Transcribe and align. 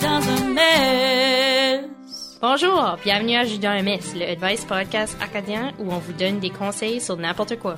dans 0.00 0.22
un. 0.30 0.54
Bonjour, 2.40 2.96
bienvenue 3.04 3.36
à 3.36 3.70
un 3.70 3.82
mess, 3.82 4.14
le 4.16 4.24
Advice 4.30 4.64
Podcast 4.64 5.16
acadien 5.20 5.72
où 5.78 5.92
on 5.92 5.98
vous 5.98 6.12
donne 6.12 6.40
des 6.40 6.50
conseils 6.50 7.00
sur 7.00 7.16
n'importe 7.16 7.56
quoi. 7.60 7.76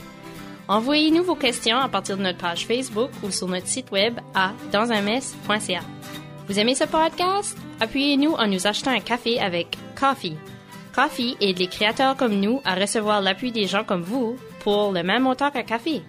Envoyez-nous 0.69 1.25
vos 1.25 1.35
questions 1.35 1.77
à 1.77 1.89
partir 1.89 2.17
de 2.17 2.23
notre 2.23 2.39
page 2.39 2.67
Facebook 2.67 3.11
ou 3.23 3.31
sur 3.31 3.47
notre 3.47 3.67
site 3.67 3.91
web 3.91 4.19
à 4.35 4.53
dansunmess.ca. 4.73 5.81
Vous 6.49 6.59
aimez 6.59 6.75
ce 6.75 6.85
podcast? 6.85 7.59
Appuyez-nous 7.79 8.33
en 8.33 8.47
nous 8.47 8.67
achetant 8.67 8.93
un 8.93 9.01
café 9.01 9.39
avec 9.39 9.77
Coffee. 9.95 10.39
Coffee 10.95 11.37
aide 11.41 11.59
les 11.59 11.67
créateurs 11.69 12.17
comme 12.17 12.35
nous 12.41 12.61
à 12.65 12.75
recevoir 12.75 13.21
l'appui 13.21 13.53
des 13.53 13.67
gens 13.67 13.85
comme 13.85 14.03
vous 14.03 14.37
pour 14.61 14.93
le 14.93 15.03
même 15.03 15.23
montant 15.23 15.51
qu'un 15.51 15.63
café. 15.63 16.03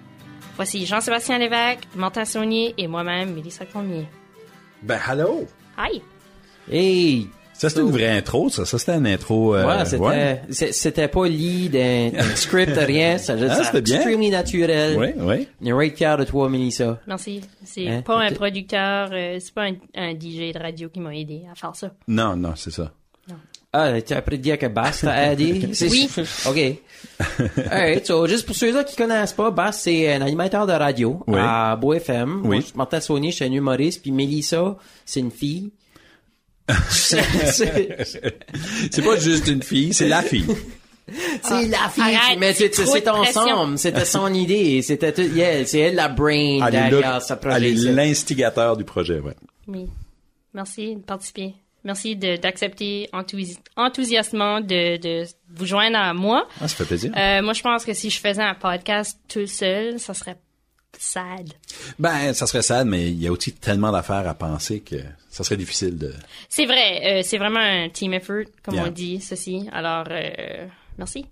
Voici 0.55 0.85
Jean-Sébastien 0.85 1.37
Lévesque, 1.37 1.87
Martin 1.95 2.25
Saunier 2.25 2.73
et 2.77 2.87
moi-même, 2.87 3.33
Mélissa 3.33 3.65
Cormier. 3.65 4.05
Ben, 4.83 4.99
hello! 5.09 5.45
Hi! 5.77 6.01
Hey! 6.71 7.27
Ça, 7.53 7.69
c'était 7.69 7.81
une 7.81 7.91
vraie 7.91 8.17
intro, 8.17 8.49
ça. 8.49 8.65
Ça, 8.65 8.79
c'était 8.79 8.95
une 8.97 9.05
intro. 9.05 9.53
euh, 9.55 9.67
ouais, 9.67 9.85
c'était, 9.85 10.01
ouais. 10.01 10.41
c'est- 10.49 10.71
c'était 10.71 11.07
pas 11.07 11.27
lead, 11.27 11.75
un, 11.75 12.09
un 12.17 12.23
script, 12.35 12.75
rien. 12.75 13.19
Ça, 13.19 13.35
Ah, 13.39 13.63
c'était 13.63 13.81
bien. 13.81 13.97
extremely 13.97 14.29
naturel. 14.31 14.97
Oui, 14.97 15.07
oui. 15.19 15.47
On 15.61 15.65
est 15.67 15.73
right 15.73 15.99
de 16.19 16.23
toi, 16.23 16.49
Melissa. 16.49 16.99
Merci. 17.05 17.41
C'est 17.63 17.87
Hein? 17.87 18.01
pas 18.01 18.19
un 18.19 18.31
producteur, 18.31 19.09
euh, 19.13 19.37
c'est 19.39 19.53
pas 19.53 19.65
un, 19.65 19.75
un 19.95 20.13
DJ 20.15 20.51
de 20.53 20.59
radio 20.59 20.89
qui 20.89 20.99
m'a 20.99 21.15
aidé 21.15 21.43
à 21.51 21.55
faire 21.55 21.75
ça. 21.75 21.91
Non, 22.07 22.35
non, 22.35 22.53
c'est 22.55 22.71
ça. 22.71 22.91
Ah, 23.73 24.01
tu 24.01 24.13
as 24.13 24.17
appris 24.17 24.37
de 24.37 24.43
dire 24.43 24.57
que 24.59 24.65
Bass 24.65 24.99
t'a 25.01 25.31
aidé? 25.31 25.69
C'est- 25.73 25.89
Oui. 25.89 26.09
OK. 26.45 26.59
Alright, 27.71 28.05
so, 28.05 28.27
juste 28.27 28.45
pour 28.45 28.55
ceux-là 28.55 28.83
qui 28.83 28.95
connaissent 28.97 29.31
pas, 29.33 29.49
Bass, 29.51 29.81
c'est 29.83 30.11
un 30.13 30.21
animateur 30.21 30.67
de 30.67 30.73
radio 30.73 31.23
Oui. 31.27 31.39
à 31.39 31.75
Beau 31.77 31.93
FM. 31.93 32.41
Oui. 32.41 32.47
Moi, 32.47 32.55
je 32.57 32.61
suis 32.65 32.73
Martin 32.75 32.99
Saunier, 32.99 33.31
je 33.31 33.37
suis 33.37 33.45
un 33.45 33.51
humoriste, 33.51 34.01
puis 34.01 34.11
Melissa, 34.11 34.75
c'est 35.05 35.21
une 35.21 35.31
fille. 35.31 35.71
c'est 36.89 37.21
pas 39.03 39.17
juste 39.19 39.47
une 39.47 39.63
fille, 39.63 39.93
c'est 39.93 40.07
la 40.07 40.21
fille. 40.21 40.45
c'est 41.43 41.67
la 41.67 41.89
fille, 41.89 42.03
Arrête, 42.03 42.39
mais 42.39 42.53
c'est 42.53 43.07
ensemble, 43.09 43.77
c'était 43.77 44.05
son 44.05 44.33
idée, 44.33 44.81
c'était 44.81 45.11
tout, 45.11 45.21
yeah, 45.23 45.65
c'est 45.65 45.79
elle 45.79 45.95
la 45.95 46.07
brain 46.07 46.59
derrière 46.69 47.01
là- 47.01 47.19
ce 47.19 47.33
elle 47.33 47.39
projet. 47.39 47.71
est 47.71 47.91
l'instigateur 47.91 48.77
du 48.77 48.83
projet, 48.83 49.19
ouais. 49.19 49.35
Oui. 49.67 49.87
Merci 50.53 50.95
de 50.95 51.01
participer. 51.01 51.53
Merci 51.83 52.15
d'accepter 52.15 53.09
enthousi- 53.11 53.57
enthousiasmement 53.75 54.61
de, 54.61 54.97
de 54.97 55.25
vous 55.49 55.65
joindre 55.65 55.97
à 55.97 56.13
moi. 56.13 56.47
Ah, 56.61 56.67
ça 56.67 56.75
fait 56.75 56.85
plaisir. 56.85 57.11
Euh, 57.17 57.41
moi, 57.41 57.53
je 57.53 57.61
pense 57.63 57.83
que 57.85 57.93
si 57.93 58.09
je 58.09 58.19
faisais 58.19 58.43
un 58.43 58.53
podcast 58.53 59.19
tout 59.27 59.47
seul, 59.47 59.99
ça 59.99 60.13
serait 60.13 60.37
sad. 60.97 61.49
Ben, 61.97 62.33
ça 62.33 62.45
serait 62.45 62.61
sad, 62.61 62.85
mais 62.87 63.09
il 63.09 63.19
y 63.21 63.27
a 63.27 63.31
aussi 63.31 63.53
tellement 63.53 63.91
d'affaires 63.91 64.27
à 64.27 64.33
penser 64.35 64.81
que 64.81 64.97
ça 65.29 65.43
serait 65.43 65.57
difficile 65.57 65.97
de... 65.97 66.13
C'est 66.49 66.65
vrai, 66.65 67.01
euh, 67.03 67.21
c'est 67.23 67.37
vraiment 67.39 67.59
un 67.61 67.89
team 67.89 68.13
effort, 68.13 68.43
comme 68.63 68.75
Yeah. 68.75 68.85
on 68.85 68.91
dit, 68.91 69.19
ceci. 69.21 69.67
Alors, 69.71 70.05
euh, 70.11 70.67
merci. 70.99 71.25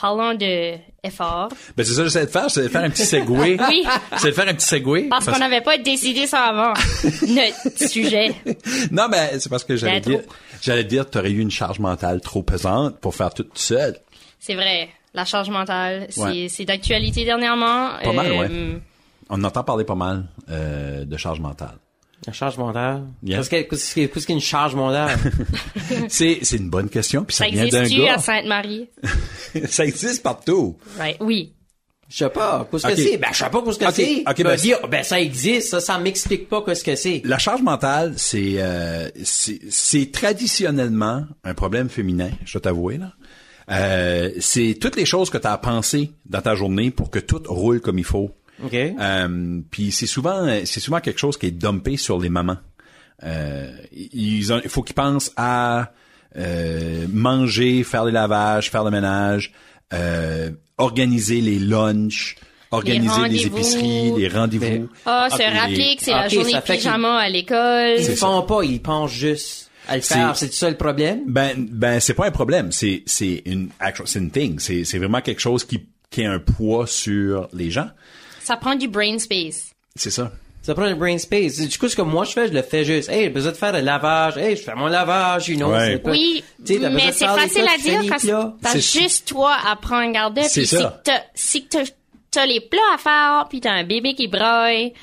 Parlons 0.00 0.34
de 0.34 0.74
effort. 1.04 1.48
Ben, 1.76 1.84
c'est 1.84 1.92
ça 1.92 1.98
que 1.98 2.04
j'essaie 2.04 2.26
de 2.26 2.30
faire, 2.30 2.50
c'est 2.50 2.64
de 2.64 2.68
faire 2.68 2.82
un 2.82 2.90
petit 2.90 3.04
segway. 3.06 3.56
Oui. 3.68 3.84
C'est 4.18 4.28
de 4.30 4.32
faire 4.32 4.48
un 4.48 4.54
petit 4.54 4.66
segway. 4.66 5.04
Parce 5.08 5.26
qu'on 5.26 5.38
n'avait 5.38 5.60
pas 5.60 5.78
décidé 5.78 6.26
ça 6.26 6.40
avant. 6.46 6.72
Notre 7.28 7.88
sujet. 7.88 8.34
Non, 8.90 9.08
ben, 9.08 9.38
c'est 9.38 9.48
parce 9.48 9.62
que 9.64 9.76
j'allais 9.76 9.94
L'intro. 9.94 10.10
dire, 10.10 10.20
j'allais 10.62 10.84
dire, 10.84 11.08
t'aurais 11.08 11.30
eu 11.30 11.38
une 11.40 11.50
charge 11.50 11.78
mentale 11.78 12.20
trop 12.20 12.42
pesante 12.42 12.98
pour 12.98 13.14
faire 13.14 13.32
tout 13.32 13.46
seul. 13.54 13.96
C'est 14.40 14.54
vrai. 14.54 14.88
La 15.14 15.24
charge 15.24 15.48
mentale, 15.50 16.06
c'est 16.10 16.20
Ouais. 16.22 16.46
c'est 16.50 16.64
d'actualité 16.64 17.24
dernièrement. 17.24 17.90
Pas 18.02 18.12
mal, 18.12 18.26
Euh, 18.32 18.38
ouais. 18.40 18.80
On 19.30 19.42
entend 19.44 19.62
parler 19.62 19.84
pas 19.84 19.94
mal 19.94 20.24
euh, 20.50 21.04
de 21.04 21.16
charge 21.16 21.38
mentale. 21.38 21.76
La 22.26 22.32
charge 22.32 22.56
mentale. 22.58 23.04
Yeah. 23.22 23.38
Qu'est-ce 23.38 23.50
que- 23.50 23.62
qu'est-ce 23.68 23.94
que- 23.94 24.06
qu'est-ce 24.06 24.26
qu'une 24.26 24.40
charge 24.40 24.74
mentale? 24.74 25.16
C'est, 26.08 26.38
c'est 26.42 26.56
une 26.56 26.70
bonne 26.70 26.88
question, 26.88 27.24
puis 27.24 27.36
ça, 27.36 27.44
Ça 27.44 27.50
vient 27.50 27.66
d'un 27.68 27.82
existe-tu 27.82 28.02
à 28.08 28.14
gars. 28.14 28.18
Sainte-Marie? 28.18 28.88
ça 29.68 29.84
existe 29.84 30.22
partout. 30.22 30.76
Right. 30.98 31.16
Oui. 31.20 31.52
Je 32.08 32.18
sais 32.18 32.30
pas. 32.30 32.66
Qu'est-ce 32.70 32.86
que 32.86 32.96
c'est? 32.96 33.16
Ben, 33.16 33.28
je 33.32 33.38
sais 33.38 33.50
pas 33.50 33.62
qu'est-ce 33.62 33.78
que 33.78 33.84
Ok, 33.86 33.92
c'est. 33.94 34.22
ok, 34.26 34.34
Tu 34.36 34.42
vas 34.42 34.50
ben, 34.50 34.56
dire, 34.56 34.78
ben, 34.88 35.02
ça 35.02 35.20
existe, 35.20 35.68
ça, 35.70 35.80
ça 35.80 35.98
m'explique 35.98 36.48
pas 36.48 36.62
qu'est-ce 36.62 36.84
que 36.84 36.94
c'est. 36.96 37.22
La 37.24 37.38
charge 37.38 37.62
mentale, 37.62 38.14
c'est, 38.16 38.54
euh, 38.58 39.08
c'est, 39.24 39.60
c'est 39.70 40.12
traditionnellement 40.12 41.24
un 41.44 41.54
problème 41.54 41.88
féminin, 41.88 42.30
je 42.44 42.52
dois 42.52 42.60
t'avouer 42.60 42.98
là. 42.98 43.12
Euh, 43.70 44.30
c'est 44.40 44.76
toutes 44.80 44.96
les 44.96 45.06
choses 45.06 45.30
que 45.30 45.38
tu 45.38 45.46
as 45.46 45.52
à 45.52 45.58
penser 45.58 46.10
dans 46.26 46.42
ta 46.42 46.54
journée 46.54 46.90
pour 46.90 47.10
que 47.10 47.18
tout 47.18 47.42
roule 47.46 47.80
comme 47.80 47.98
il 47.98 48.04
faut. 48.04 48.30
OK. 48.62 48.74
Euh, 48.74 49.60
puis 49.70 49.90
c'est 49.92 50.06
souvent 50.06 50.46
c'est 50.64 50.80
souvent 50.80 51.00
quelque 51.00 51.18
chose 51.18 51.36
qui 51.36 51.46
est 51.46 51.50
dumpé 51.50 51.96
sur 51.96 52.18
les 52.20 52.28
mamans. 52.28 52.58
Euh, 53.22 53.70
ils 53.92 54.52
ont, 54.52 54.60
il 54.62 54.68
faut 54.70 54.82
qu'ils 54.82 54.94
pensent 54.94 55.32
à 55.36 55.92
euh, 56.36 57.06
manger, 57.12 57.84
faire 57.84 58.04
les 58.04 58.12
lavages, 58.12 58.70
faire 58.70 58.84
le 58.84 58.90
ménage, 58.90 59.52
euh, 59.92 60.50
organiser 60.78 61.40
les 61.40 61.58
lunchs, 61.58 62.36
organiser 62.70 63.28
les, 63.28 63.46
épiceries, 63.46 64.12
les 64.16 64.28
rendez-vous. 64.28 64.88
Ah, 65.06 65.28
se 65.30 65.38
les- 65.38 65.46
rappeler 65.58 65.96
que 65.96 66.02
c'est 66.04 66.10
la 66.10 66.28
journée 66.28 66.52
fait 66.52 66.62
qu'il- 66.62 66.76
pyjama 66.76 67.16
à 67.18 67.28
l'école. 67.28 67.94
Ils 68.00 68.06
le 68.08 68.14
font 68.16 68.42
pas, 68.42 68.62
ils 68.62 68.82
pensent 68.82 69.12
juste 69.12 69.70
à 69.86 69.96
le 69.96 70.02
faire. 70.02 70.36
C'est- 70.36 70.46
C'est 70.46 70.52
ça 70.54 70.70
le 70.70 70.76
problème? 70.76 71.20
Ben 71.28 71.54
ben 71.70 72.00
c'est 72.00 72.14
pas 72.14 72.26
un 72.26 72.30
problème, 72.32 72.72
c'est 72.72 73.02
c'est 73.06 73.42
une 73.46 73.68
actual- 73.78 74.08
c'est 74.08 74.18
une 74.18 74.30
thing, 74.30 74.58
c'est 74.58 74.84
c'est 74.84 74.98
vraiment 74.98 75.20
quelque 75.20 75.40
chose 75.40 75.64
qui 75.64 75.86
qui 76.10 76.24
a 76.24 76.32
un 76.32 76.38
poids 76.40 76.86
sur 76.86 77.48
les 77.52 77.70
gens. 77.70 77.88
Ça 78.44 78.56
prend 78.56 78.74
du 78.74 78.86
brain 78.88 79.18
space. 79.18 79.70
C'est 79.96 80.10
ça. 80.10 80.30
Ça 80.62 80.74
prend 80.74 80.86
le 80.86 80.94
brain 80.94 81.18
space. 81.18 81.58
Du 81.60 81.78
coup, 81.78 81.88
ce 81.88 81.96
que 81.96 82.00
moi 82.02 82.24
je 82.24 82.30
fais, 82.32 82.48
je 82.48 82.52
le 82.54 82.62
fais 82.62 82.84
juste. 82.84 83.10
Hey, 83.10 83.24
j'ai 83.24 83.28
besoin 83.28 83.52
de 83.52 83.56
faire 83.56 83.72
le 83.72 83.80
lavage. 83.80 84.38
Hey, 84.38 84.56
je 84.56 84.62
fais 84.62 84.74
mon 84.74 84.86
lavage, 84.86 85.48
you 85.48 85.56
know. 85.56 85.70
Ouais. 85.72 85.92
c'est 85.92 85.98
pas- 85.98 86.10
Oui, 86.10 86.42
mais 86.90 87.12
c'est 87.12 87.26
facile 87.26 87.66
à 87.68 87.76
dire 87.78 88.00
quand 88.08 88.54
t'as 88.62 88.70
C'est- 88.70 89.00
juste 89.00 89.28
toi 89.28 89.54
à 89.66 89.76
prendre 89.76 90.10
garde. 90.12 90.38
C'est 90.44 90.64
si 90.64 90.76
ça. 90.76 91.02
t'as, 91.04 91.20
si 91.34 91.66
t'as, 92.30 92.46
les 92.46 92.60
plats 92.60 92.80
à 92.94 92.98
faire, 92.98 93.46
puis 93.50 93.60
t'as 93.60 93.72
un 93.72 93.84
bébé 93.84 94.14
qui 94.14 94.26
braille, 94.26 94.94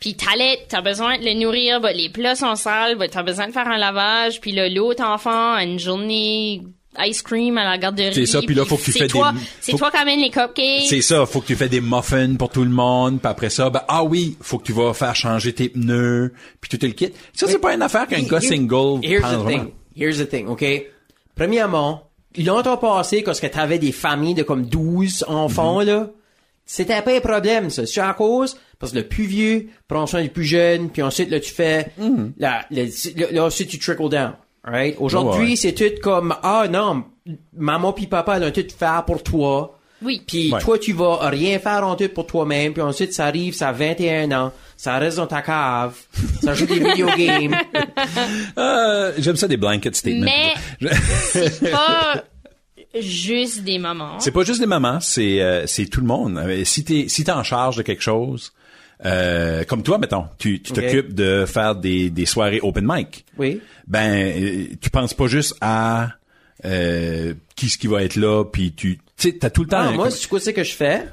puis 0.00 0.14
t'allaites, 0.14 0.66
t'as 0.68 0.80
besoin 0.82 1.18
de 1.18 1.24
le 1.24 1.34
nourrir, 1.34 1.80
bah, 1.80 1.92
les 1.92 2.08
plats 2.10 2.36
sont 2.36 2.54
sales, 2.54 2.96
bah, 2.96 3.08
t'as 3.08 3.24
besoin 3.24 3.48
de 3.48 3.52
faire 3.52 3.66
un 3.68 3.76
lavage, 3.78 4.40
puis 4.40 4.52
là, 4.52 4.68
l'autre 4.68 5.02
enfant 5.04 5.54
a 5.54 5.64
une 5.64 5.78
journée 5.80 6.62
ice 7.00 7.22
cream 7.22 7.58
à 7.58 7.64
la 7.64 7.78
garderie. 7.78 8.14
C'est 8.14 8.26
ça, 8.26 8.40
puis 8.42 8.54
là, 8.54 8.64
faut 8.64 8.76
que 8.76 8.82
tu 8.82 8.92
c'est 8.92 9.00
fais 9.00 9.06
toi, 9.08 9.32
des- 9.32 9.38
C'est 9.60 9.72
toi 9.76 9.90
qui 9.90 9.96
amènes 9.98 10.20
les 10.20 10.30
cupcakes. 10.30 10.86
C'est 10.88 11.02
ça, 11.02 11.26
faut 11.26 11.40
que 11.40 11.46
tu 11.46 11.54
fais 11.56 11.68
des 11.68 11.80
muffins 11.80 12.34
pour 12.36 12.48
tout 12.50 12.64
le 12.64 12.70
monde, 12.70 13.20
puis 13.20 13.30
après 13.30 13.50
ça, 13.50 13.70
ben 13.70 13.82
ah 13.88 14.02
oui, 14.04 14.36
faut 14.40 14.58
que 14.58 14.64
tu 14.64 14.72
vas 14.72 14.92
faire 14.94 15.14
changer 15.14 15.52
tes 15.52 15.68
pneus, 15.68 16.32
puis 16.60 16.68
tout 16.76 16.84
le 16.84 16.92
kit. 16.92 17.10
Ça 17.32 17.46
c'est 17.46 17.58
pas 17.58 17.74
une 17.74 17.82
affaire 17.82 18.06
qu'un 18.08 18.22
gars 18.22 18.40
single 18.40 19.00
Here's 19.04 19.22
the 19.22 19.46
thing. 19.46 19.70
Here's 19.96 20.18
the 20.18 20.28
thing, 20.28 20.46
OK? 20.48 20.64
Premièrement, 21.34 22.10
longtemps 22.36 22.76
passé, 22.76 23.22
quand 23.22 23.32
tu 23.32 23.46
avais 23.58 23.78
des 23.78 23.92
familles 23.92 24.34
de 24.34 24.42
comme 24.42 24.66
12 24.66 25.24
enfants, 25.28 25.80
Mhm. 25.80 25.86
là, 25.86 26.10
c'était 26.66 27.00
pas 27.02 27.16
un 27.16 27.20
problème, 27.20 27.70
ça. 27.70 27.86
C'est 27.86 28.00
à 28.00 28.12
cause, 28.14 28.56
parce 28.78 28.92
que 28.92 28.98
le 28.98 29.04
plus 29.08 29.24
vieux 29.24 29.68
prend 29.86 30.06
soin 30.06 30.22
du 30.22 30.28
plus 30.30 30.44
jeune, 30.44 30.90
puis 30.90 31.02
ensuite, 31.02 31.30
là, 31.30 31.40
tu 31.40 31.52
fais, 31.52 31.92
Mhm. 31.98 32.32
là, 32.38 32.66
là, 32.70 32.82
là, 33.16 33.26
là, 33.32 33.44
ensuite, 33.44 33.68
tu 33.68 33.78
trickle 33.78 34.08
down. 34.08 34.32
Right? 34.70 34.96
Aujourd'hui, 34.98 35.42
Ouais, 35.44 35.48
ouais. 35.50 35.56
c'est 35.56 35.72
tout 35.72 36.00
comme, 36.02 36.34
ah, 36.42 36.66
non, 36.70 37.04
maman 37.56 37.92
puis 37.92 38.06
papa, 38.06 38.38
ont 38.40 38.50
tout 38.50 38.64
faire 38.76 39.04
pour 39.04 39.22
toi. 39.22 39.74
Oui. 40.02 40.22
Puis 40.26 40.52
Ouais. 40.52 40.60
toi, 40.60 40.78
tu 40.78 40.92
vas 40.92 41.28
rien 41.28 41.58
faire 41.58 41.84
en 41.86 41.96
tout 41.96 42.08
pour 42.10 42.26
toi-même. 42.26 42.72
Puis 42.72 42.82
ensuite, 42.82 43.12
ça 43.12 43.26
arrive, 43.26 43.54
ça 43.54 43.70
a 43.70 43.72
21 43.72 44.30
ans. 44.32 44.52
Ça 44.76 44.96
reste 44.98 45.16
dans 45.16 45.26
ta 45.26 45.42
cave. 45.42 45.96
Ça 46.40 46.54
joue 46.54 46.66
des 46.66 46.78
video 46.78 47.08
games. 47.16 47.56
Euh, 48.56 49.12
j'aime 49.18 49.34
ça 49.36 49.48
des 49.48 49.56
blanket 49.56 49.96
statements. 49.96 50.24
Mais 50.80 50.88
c'est 51.32 51.70
pas 51.70 52.22
juste 53.00 53.64
des 53.64 53.78
moments. 53.78 54.18
c'est 54.20 54.30
pas 54.30 54.44
juste 54.44 54.60
les 54.60 54.66
mamans, 54.66 55.00
c'est 55.00 55.40
euh, 55.42 55.66
c'est 55.66 55.86
tout 55.86 56.00
le 56.00 56.06
monde. 56.06 56.38
Euh, 56.38 56.64
Si 56.64 56.84
t'es 56.84 57.06
si 57.08 57.24
t'es 57.24 57.32
en 57.32 57.42
charge 57.42 57.76
de 57.76 57.82
quelque 57.82 58.02
chose, 58.02 58.52
euh, 59.04 59.64
comme 59.64 59.82
toi, 59.82 59.98
mettons, 59.98 60.24
tu 60.38 60.60
t'occupes 60.60 61.14
de 61.14 61.44
faire 61.46 61.74
des 61.76 62.10
des 62.10 62.26
soirées 62.26 62.60
open 62.62 62.84
mic. 62.86 63.24
Oui. 63.38 63.60
Ben, 63.86 64.12
euh, 64.42 64.66
tu 64.80 64.90
penses 64.90 65.14
pas 65.14 65.26
juste 65.28 65.54
à 65.60 66.10
euh, 66.64 67.34
qui 67.56 67.68
ce 67.68 67.78
qui 67.78 67.86
va 67.86 68.02
être 68.02 68.16
là, 68.16 68.44
puis 68.44 68.72
tu 68.72 68.98
tu 69.16 69.30
sais, 69.30 69.32
t'as 69.38 69.50
tout 69.50 69.62
le 69.62 69.68
temps. 69.68 69.78
Ah, 69.80 69.88
un- 69.88 69.92
moi, 69.92 70.10
c'est 70.10 70.28
quoi 70.28 70.40
c'est 70.40 70.52
que 70.52 70.64
je 70.64 70.72
fais? 70.74 71.04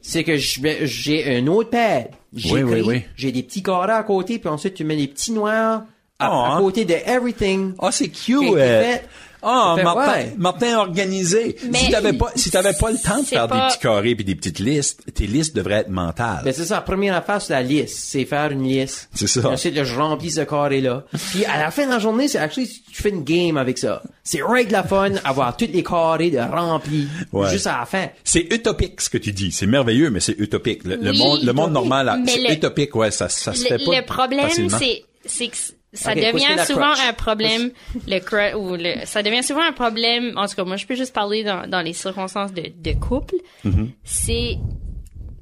C'est 0.00 0.22
que 0.24 0.36
j'ai 0.36 1.36
un 1.38 1.46
autre 1.46 1.70
pad. 1.70 2.08
Oui, 2.34 2.62
oui, 2.62 2.82
oui. 2.84 3.02
J'ai 3.16 3.32
des 3.32 3.42
petits 3.42 3.62
carrés 3.62 3.92
à 3.92 4.02
côté, 4.02 4.38
puis 4.38 4.48
ensuite 4.48 4.74
tu 4.74 4.84
mets 4.84 4.96
des 4.96 5.08
petits 5.08 5.32
noirs 5.32 5.84
à, 6.24 6.30
Ah, 6.32 6.52
à 6.52 6.56
hein? 6.56 6.60
côté 6.60 6.84
de 6.84 6.94
everything. 7.06 7.72
Ah, 7.80 7.90
c'est 7.92 8.08
qui 8.08 8.34
a 8.34 8.38
cute. 8.38 9.02
Ah, 9.46 9.74
fait- 9.76 9.82
Martin, 9.82 10.12
ouais. 10.14 10.34
Martin 10.38 10.78
organisé. 10.78 11.56
Mais 11.70 11.76
si 11.78 11.90
t'avais 11.90 12.14
pas, 12.14 12.32
si 12.34 12.50
t'avais 12.50 12.72
pas 12.72 12.90
le 12.90 12.96
temps 12.96 13.20
de 13.20 13.26
c'est 13.26 13.34
faire 13.36 13.46
pas- 13.46 13.66
des 13.68 13.74
petits 13.74 13.78
carrés 13.82 14.14
puis 14.14 14.24
des 14.24 14.34
petites 14.34 14.58
listes, 14.58 15.02
tes 15.12 15.26
listes 15.26 15.54
devraient 15.54 15.80
être 15.80 15.90
mentales. 15.90 16.40
Ben, 16.46 16.54
c'est 16.54 16.64
ça, 16.64 16.76
la 16.76 16.80
première 16.80 17.14
affaire, 17.14 17.42
c'est 17.42 17.52
la 17.52 17.60
liste. 17.60 17.94
C'est 18.08 18.24
faire 18.24 18.50
une 18.52 18.62
liste. 18.66 19.10
C'est 19.14 19.26
ça. 19.26 19.40
Et 19.42 19.46
Ensuite, 19.48 19.74
là, 19.74 19.84
je 19.84 19.94
remplis 19.94 20.30
ce 20.30 20.40
carré-là. 20.40 21.04
Puis, 21.30 21.44
à 21.44 21.58
la 21.58 21.70
fin 21.70 21.84
de 21.84 21.90
la 21.90 21.98
journée, 21.98 22.26
c'est 22.26 22.38
actually, 22.38 22.68
tu 22.90 23.02
fais 23.02 23.10
une 23.10 23.22
game 23.22 23.58
avec 23.58 23.76
ça. 23.76 24.02
C'est 24.22 24.40
right 24.42 24.68
de 24.68 24.72
la 24.72 24.82
fun, 24.82 25.10
avoir 25.24 25.54
tous 25.58 25.68
les 25.70 25.82
carrés 25.82 26.30
de 26.30 26.38
remplis. 26.38 27.06
Ouais. 27.30 27.50
Juste 27.50 27.66
à 27.66 27.80
la 27.80 27.84
fin. 27.84 28.06
C'est 28.24 28.46
utopique 28.50 29.02
ce 29.02 29.10
que 29.10 29.18
tu 29.18 29.32
dis. 29.32 29.52
C'est 29.52 29.66
merveilleux, 29.66 30.08
mais 30.08 30.20
c'est 30.20 30.38
utopique. 30.38 30.84
Le, 30.84 30.96
monde, 31.12 31.42
le 31.42 31.52
monde 31.52 31.70
utopique. 31.72 31.72
normal, 31.74 32.22
c'est 32.26 32.38
le- 32.40 32.52
utopique, 32.52 32.96
ouais, 32.96 33.10
ça, 33.10 33.28
ça 33.28 33.52
se 33.52 33.66
fait 33.66 33.76
pas. 33.84 33.94
le 34.00 34.06
problème, 34.06 34.40
facilement. 34.48 34.78
c'est, 34.78 35.04
c'est 35.26 35.48
que 35.48 35.56
ça 35.94 36.14
devient 36.14 36.58
souvent 36.66 36.92
crutch. 36.92 37.08
un 37.08 37.12
problème, 37.12 37.70
le 38.06 38.18
cru- 38.18 38.54
ou 38.54 38.76
le, 38.76 39.06
ça 39.06 39.22
devient 39.22 39.42
souvent 39.42 39.62
un 39.62 39.72
problème, 39.72 40.32
en 40.36 40.46
tout 40.46 40.54
cas, 40.56 40.64
moi, 40.64 40.76
je 40.76 40.86
peux 40.86 40.94
juste 40.94 41.14
parler 41.14 41.42
dans, 41.44 41.68
dans 41.68 41.80
les 41.80 41.92
circonstances 41.92 42.52
de, 42.52 42.70
de 42.76 42.92
couple. 42.98 43.36
Mm-hmm. 43.64 43.90
C'est 44.04 44.56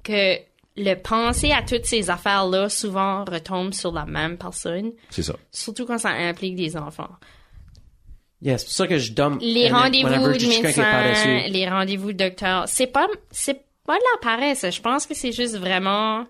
que 0.05 0.37
le 0.77 0.95
penser 0.95 1.53
à 1.53 1.63
toutes 1.63 1.85
ces 1.85 2.09
affaires-là 2.11 2.69
souvent 2.69 3.25
retombe 3.25 3.75
sur 3.75 3.93
la 3.93 4.07
même 4.07 4.39
personne, 4.39 4.93
C'est 5.11 5.23
ça. 5.23 5.35
surtout 5.51 5.85
quand 5.87 5.99
ça 5.99 6.11
implique 6.11 6.57
des 6.57 6.77
enfants. 6.77 7.11
Yeah, 8.41 8.59
c'est 8.59 8.65
pour 8.65 8.75
ça 8.75 8.87
que 8.89 8.99
je 8.99 9.13
donne. 9.13 9.39
Les 9.41 9.69
rendez-vous 9.71 10.33
de 10.33 10.39
j'ai 10.39 10.49
quelqu'un 10.49 10.73
qui 10.73 10.81
est 10.81 10.83
médecin, 10.83 10.83
paresseux. 10.83 11.53
les 11.53 11.69
rendez-vous 11.69 12.13
de 12.13 12.19
docteur, 12.19 12.65
c'est 12.67 12.89
pas, 12.89 13.07
c'est 13.31 13.61
pas 13.87 13.95
de 13.95 14.03
la 14.15 14.21
paresse. 14.21 14.67
Je 14.69 14.81
pense 14.81 15.07
que 15.07 15.15
c'est 15.15 15.31
juste 15.33 15.57
vraiment, 15.57 16.25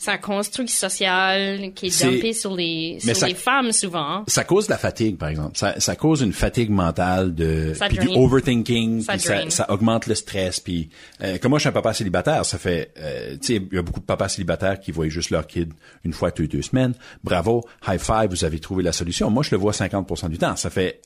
c'est 0.00 0.12
un 0.12 0.18
construit 0.18 0.68
social 0.68 1.72
qui 1.74 1.86
est 1.86 2.02
dumpé 2.04 2.32
sur 2.32 2.54
les, 2.54 2.98
sur 3.00 3.16
ça- 3.16 3.26
les 3.26 3.34
femmes 3.34 3.72
souvent. 3.72 4.22
Ça 4.28 4.44
cause 4.44 4.66
de 4.66 4.70
la 4.72 4.78
fatigue, 4.78 5.16
par 5.18 5.28
exemple. 5.28 5.58
Ça, 5.58 5.78
ça 5.80 5.96
cause 5.96 6.20
une 6.22 6.32
fatigue 6.32 6.70
mentale 6.70 7.34
de 7.34 7.74
Ça 7.74 7.88
puis 7.88 7.98
du 7.98 8.08
overthinking, 8.08 9.02
Ça 9.02 9.14
puis 9.14 9.20
ça, 9.22 9.50
ça 9.50 9.70
augmente 9.70 10.06
le 10.06 10.14
stress. 10.14 10.60
Puis 10.60 10.88
euh, 11.22 11.36
comme 11.38 11.50
moi, 11.50 11.58
je 11.58 11.62
suis 11.62 11.68
un 11.68 11.72
papa 11.72 11.92
célibataire, 11.94 12.44
ça 12.46 12.58
fait, 12.58 12.92
euh, 12.98 13.32
tu 13.40 13.56
sais, 13.56 13.62
il 13.70 13.74
y 13.74 13.78
a 13.78 13.82
beaucoup 13.82 14.00
de 14.00 14.04
papas 14.06 14.28
célibataires 14.28 14.78
qui 14.78 14.92
voient 14.92 15.08
juste 15.08 15.30
leur 15.30 15.46
kid 15.46 15.72
une 16.04 16.12
fois 16.12 16.30
toutes 16.30 16.52
les 16.52 16.58
deux 16.58 16.62
semaines. 16.62 16.94
Bravo, 17.24 17.64
high 17.88 17.98
five, 18.00 18.28
vous 18.30 18.44
avez 18.44 18.60
trouvé 18.60 18.84
la 18.84 18.92
solution. 18.92 19.30
Moi, 19.30 19.42
je 19.42 19.50
le 19.50 19.56
vois 19.56 19.72
50% 19.72 20.28
du 20.28 20.38
temps. 20.38 20.54
Ça 20.54 20.70
fait, 20.70 21.00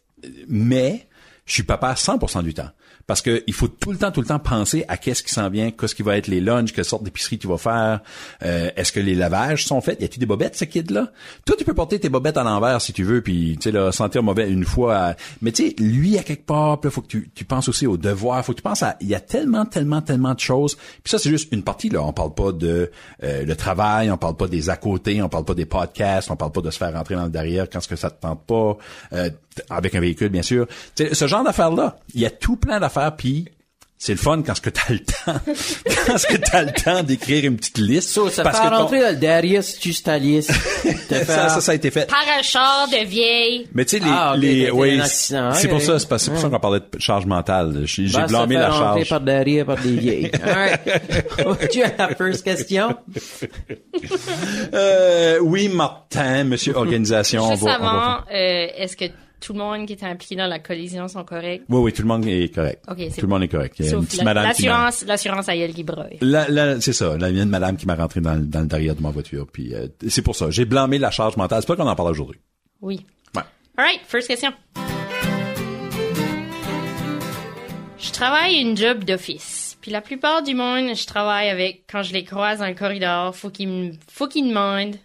mais 0.48 1.06
je 1.46 1.54
suis 1.54 1.62
papa 1.64 1.94
100% 1.94 2.42
du 2.42 2.54
temps. 2.54 2.68
Parce 3.08 3.20
que 3.20 3.42
il 3.48 3.52
faut 3.52 3.66
tout 3.66 3.90
le 3.90 3.98
temps, 3.98 4.12
tout 4.12 4.20
le 4.20 4.28
temps 4.28 4.38
penser 4.38 4.84
à 4.86 4.96
qu'est-ce 4.96 5.24
qui 5.24 5.32
s'en 5.32 5.50
vient, 5.50 5.72
qu'est-ce 5.72 5.96
qui 5.96 6.04
va 6.04 6.16
être 6.16 6.28
les 6.28 6.40
lunchs, 6.40 6.72
quelle 6.72 6.84
sorte 6.84 7.02
d'épicerie 7.02 7.36
tu 7.36 7.48
vas 7.48 7.58
faire, 7.58 8.00
euh, 8.44 8.70
est-ce 8.76 8.92
que 8.92 9.00
les 9.00 9.16
lavages 9.16 9.64
sont 9.66 9.80
faits, 9.80 10.00
y 10.00 10.04
a-t-il 10.04 10.20
des 10.20 10.26
bobettes 10.26 10.54
ce 10.56 10.64
kid-là? 10.64 11.10
Toi, 11.44 11.56
tu 11.58 11.64
peux 11.64 11.74
porter 11.74 11.98
tes 11.98 12.08
bobettes 12.08 12.36
à 12.36 12.44
l'envers 12.44 12.80
si 12.80 12.92
tu 12.92 13.02
veux, 13.02 13.20
puis 13.20 13.56
tu 13.60 13.64
sais 13.64 13.72
là, 13.72 13.90
sentir 13.90 14.22
mauvais 14.22 14.48
une 14.48 14.64
fois. 14.64 14.96
à- 14.96 15.16
Mais 15.40 15.50
tu 15.50 15.70
sais, 15.70 15.74
lui 15.80 16.16
à 16.16 16.22
quelque 16.22 16.46
part, 16.46 16.78
il 16.84 16.90
faut 16.90 17.02
que 17.02 17.08
tu, 17.08 17.28
tu 17.34 17.44
penses 17.44 17.68
aussi 17.68 17.88
aux 17.88 17.96
devoirs, 17.96 18.44
faut 18.44 18.52
que 18.52 18.58
tu 18.58 18.62
penses 18.62 18.84
à, 18.84 18.96
il 19.00 19.08
y 19.08 19.14
a 19.16 19.20
tellement, 19.20 19.64
tellement, 19.66 20.00
tellement 20.00 20.34
de 20.34 20.40
choses. 20.40 20.76
Puis 20.76 21.10
ça, 21.10 21.18
c'est 21.18 21.30
juste 21.30 21.48
une 21.52 21.64
partie 21.64 21.88
là. 21.88 22.02
On 22.04 22.12
parle 22.12 22.34
pas 22.34 22.52
de 22.52 22.92
euh, 23.24 23.44
le 23.44 23.56
travail, 23.56 24.12
on 24.12 24.16
parle 24.16 24.36
pas 24.36 24.46
des 24.46 24.70
à 24.70 24.76
côté, 24.76 25.20
on 25.22 25.28
parle 25.28 25.44
pas 25.44 25.54
des 25.54 25.66
podcasts, 25.66 26.30
on 26.30 26.36
parle 26.36 26.52
pas 26.52 26.60
de 26.60 26.70
se 26.70 26.78
faire 26.78 26.92
rentrer 26.92 27.16
dans 27.16 27.24
le 27.24 27.30
derrière 27.30 27.68
quand 27.68 27.80
ce 27.80 27.88
que 27.88 27.96
ça 27.96 28.10
te 28.10 28.20
tente 28.22 28.46
pas, 28.46 28.76
euh, 29.12 29.28
avec 29.68 29.94
un 29.96 30.00
véhicule 30.00 30.28
bien 30.28 30.42
sûr. 30.42 30.66
Genre 31.32 31.44
d'affaires 31.44 31.70
là, 31.72 31.96
il 32.14 32.20
y 32.20 32.26
a 32.26 32.30
tout 32.30 32.56
plein 32.56 32.78
d'affaires 32.80 33.14
puis 33.16 33.46
c'est 33.98 34.14
le 34.14 34.18
fun 34.18 34.42
quand 34.44 34.56
ce 34.56 34.60
que 34.60 34.70
t'as 34.70 34.92
le 34.92 34.98
temps, 34.98 35.40
quand 36.06 36.18
ce 36.18 36.26
que 36.26 36.36
t'as 36.36 36.62
le 36.64 36.72
temps 36.72 37.04
d'écrire 37.04 37.44
une 37.44 37.56
petite 37.56 37.78
liste. 37.78 38.08
So, 38.08 38.28
ça 38.30 38.42
parce 38.42 38.58
fait 38.58 38.64
que 38.64 38.70
ton- 38.70 38.76
rentrer 38.78 39.00
dans 39.00 39.10
le 39.10 39.14
Darius, 39.16 39.80
juste 39.80 40.06
ta 40.06 40.18
liste. 40.18 40.50
Te 41.08 41.14
ça, 41.24 41.48
ça, 41.50 41.60
ça 41.60 41.70
a 41.70 41.74
été 41.76 41.92
fait. 41.92 42.10
Par 42.10 42.24
un 42.36 42.42
char 42.42 42.88
de 42.88 43.06
vieille. 43.06 43.68
Mais 43.72 43.84
tu 43.84 43.98
sais, 43.98 44.04
les, 44.04 44.10
Ah, 44.10 44.34
les, 44.36 44.70
oui, 44.72 45.00
c'est 45.04 45.68
pour 45.68 45.80
ça, 45.80 46.00
c'est 46.00 46.08
pour 46.08 46.18
ça 46.40 46.48
qu'on 46.48 46.58
parlait 46.58 46.80
de 46.80 46.98
charge 46.98 47.26
mentale. 47.26 47.82
J'ai 47.84 48.08
se 48.08 48.26
blâmé 48.26 48.56
la 48.56 48.70
rentrer 48.70 49.04
charge. 49.04 49.08
par 49.08 49.20
derrière 49.20 49.66
par 49.66 49.76
des 49.76 49.94
vieilles. 49.94 50.32
Alright. 50.44 51.70
tu 51.70 51.84
as 51.84 51.92
la 51.96 52.08
first 52.16 52.42
question? 52.42 52.96
Euh, 54.74 55.38
oui, 55.42 55.68
Martin, 55.68 56.42
monsieur 56.42 56.74
organisation. 56.76 57.48
Juste 57.50 57.62
on 57.62 57.66
va- 57.66 57.78
va 57.78 58.24
euh, 58.32 58.66
est-ce 58.78 58.96
que 58.96 59.04
tout 59.42 59.52
le 59.52 59.58
monde 59.58 59.86
qui 59.86 59.92
était 59.94 60.06
impliqué 60.06 60.36
dans 60.36 60.46
la 60.46 60.58
collision 60.58 61.08
sont 61.08 61.24
corrects? 61.24 61.62
Oui, 61.68 61.78
oui, 61.80 61.92
tout 61.92 62.02
le 62.02 62.08
monde 62.08 62.24
est 62.26 62.54
correct. 62.54 62.82
Tout 62.86 63.22
le 63.22 63.26
monde 63.28 63.42
est 63.42 63.48
correct. 63.48 63.74
Il 63.80 63.86
y 63.86 63.88
a 63.88 63.92
une 63.92 64.04
petite 64.04 64.18
la- 64.18 64.24
madame 64.24 64.44
l'assurance, 64.46 65.04
l'assurance 65.04 65.48
à 65.48 65.56
elle 65.56 65.74
qui 65.74 65.82
broye. 65.82 66.06
La, 66.20 66.48
la- 66.48 66.80
c'est 66.80 66.92
ça. 66.92 67.14
Il 67.16 67.20
y 67.20 67.40
a 67.40 67.42
une 67.42 67.48
madame 67.48 67.76
qui 67.76 67.86
m'a 67.86 67.94
rentré 67.96 68.20
dans, 68.20 68.34
le- 68.34 68.46
dans 68.46 68.60
le 68.60 68.66
derrière 68.66 68.94
de 68.94 69.02
ma 69.02 69.10
voiture. 69.10 69.46
Puis 69.52 69.74
euh, 69.74 69.88
c'est 70.08 70.22
pour 70.22 70.36
ça. 70.36 70.50
J'ai 70.50 70.64
blâmé 70.64 70.98
la 70.98 71.10
charge 71.10 71.36
mentale. 71.36 71.60
C'est 71.62 71.66
pas 71.66 71.76
qu'on 71.76 71.88
en 71.88 71.96
parle 71.96 72.10
aujourd'hui. 72.10 72.40
Oui. 72.80 73.04
Ouais. 73.34 73.42
Alright, 73.76 74.00
first 74.06 74.28
question. 74.28 74.50
Je 77.98 78.10
travaille 78.10 78.56
une 78.60 78.76
job 78.76 79.04
d'office. 79.04 79.76
Puis 79.80 79.90
la 79.90 80.00
plupart 80.00 80.42
du 80.42 80.54
monde, 80.54 80.94
je 80.94 81.06
travaille 81.06 81.48
avec, 81.48 81.84
quand 81.90 82.02
je 82.02 82.12
les 82.12 82.24
croise 82.24 82.58
dans 82.60 82.66
le 82.68 82.74
corridor, 82.74 83.34
faut 83.34 83.50
qu'ils 83.50 83.68
me, 83.68 83.92
faut 84.10 84.28
qu'ils 84.28 84.48
demandent 84.48 84.96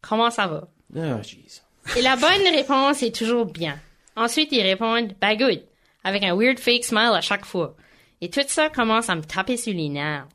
comment 0.00 0.30
ça 0.30 0.46
va. 0.46 0.68
Oh, 0.96 1.22
jeez. 1.22 1.60
Et 1.96 2.02
la 2.02 2.16
bonne 2.16 2.54
réponse 2.54 3.02
est 3.02 3.14
toujours 3.14 3.46
bien. 3.46 3.78
Ensuite, 4.16 4.52
ils 4.52 4.62
répondent, 4.62 5.14
bah 5.20 5.36
good, 5.36 5.62
avec 6.04 6.22
un 6.22 6.36
weird 6.36 6.58
fake 6.58 6.84
smile 6.84 7.12
à 7.14 7.20
chaque 7.20 7.44
fois. 7.44 7.74
Et 8.20 8.30
tout 8.30 8.40
ça 8.46 8.68
commence 8.68 9.08
à 9.08 9.14
me 9.14 9.22
taper 9.22 9.56
sur 9.56 9.72
les 9.72 9.88
nerfs. 9.88 10.26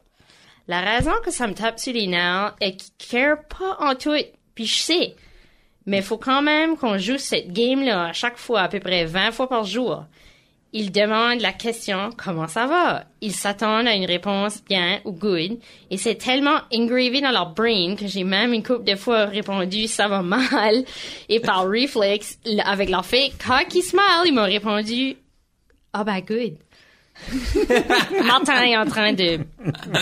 La 0.68 0.82
raison 0.82 1.12
que 1.24 1.32
ça 1.32 1.48
me 1.48 1.54
tape 1.54 1.80
sur 1.80 1.94
les 1.94 2.08
nerfs 2.08 2.56
est 2.62 2.78
qu'ils 2.78 3.10
care 3.10 3.44
pas 3.48 3.78
en 3.80 3.96
tout, 3.96 4.16
puis 4.56 4.66
je 4.66 4.78
sais. 4.78 5.16
Mais 5.86 6.02
faut 6.02 6.18
quand 6.18 6.42
même 6.42 6.78
qu'on 6.78 6.98
joue 6.98 7.18
cette 7.18 7.52
game-là 7.52 8.06
à 8.06 8.14
chaque 8.14 8.38
fois, 8.38 8.62
à 8.62 8.70
peu 8.70 8.80
près 8.80 9.06
20 9.06 9.32
fois 9.32 9.50
par 9.50 9.66
jour. 9.66 10.06
Ils 10.75 10.92
demandent 10.92 11.42
la 11.42 11.54
question 11.54 12.10
comment 12.18 12.48
ça 12.48 12.66
va? 12.66 13.04
Ils 13.22 13.36
s'attendent 13.36 13.88
à 13.88 13.94
une 13.94 14.06
réponse 14.06 14.64
bien 14.68 15.00
ou 15.06 15.12
good. 15.12 15.60
Et 15.92 15.98
c'est 15.98 16.16
tellement 16.16 16.58
engravé 16.74 17.22
dans 17.22 17.31
leur 17.31 17.54
brain 17.54 17.96
que 17.96 18.08
j'ai 18.08 18.24
même 18.24 18.54
une 18.54 18.64
couple 18.64 18.84
de 18.84 18.96
fois 18.96 19.25
répondu 19.25 19.88
ça 19.88 20.08
va 20.08 20.24
mal. 20.24 20.84
Et 21.30 21.40
par 21.40 21.68
réflexe, 21.70 22.40
avec 22.66 22.90
leur 22.90 23.06
fake 23.06 23.34
cocky 23.38 23.84
smile, 23.84 24.24
ils 24.25 24.34
m'ont 24.34 24.46
répondu 24.46 25.16
ah 25.94 26.04
ben 26.04 26.22
good. 26.22 26.58
Martin 28.26 28.64
est 28.64 28.76
en 28.76 28.86
train 28.86 29.14
de 29.14 29.40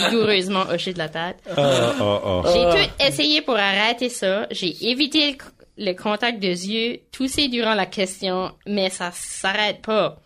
vigoureusement 0.08 0.62
hocher 0.70 0.94
de 0.94 0.98
la 0.98 1.10
tête. 1.10 1.36
J'ai 1.46 2.86
tout 2.86 3.04
essayé 3.06 3.42
pour 3.42 3.56
arrêter 3.56 4.08
ça. 4.08 4.46
J'ai 4.50 4.88
évité 4.88 5.36
le, 5.76 5.84
le 5.84 5.92
contact 5.92 6.40
de 6.40 6.48
yeux, 6.48 7.00
toussé 7.12 7.48
durant 7.48 7.74
la 7.74 7.84
question, 7.84 8.52
mais 8.66 8.88
ça 8.88 9.10
s'arrête 9.12 9.82
pas. 9.82 10.16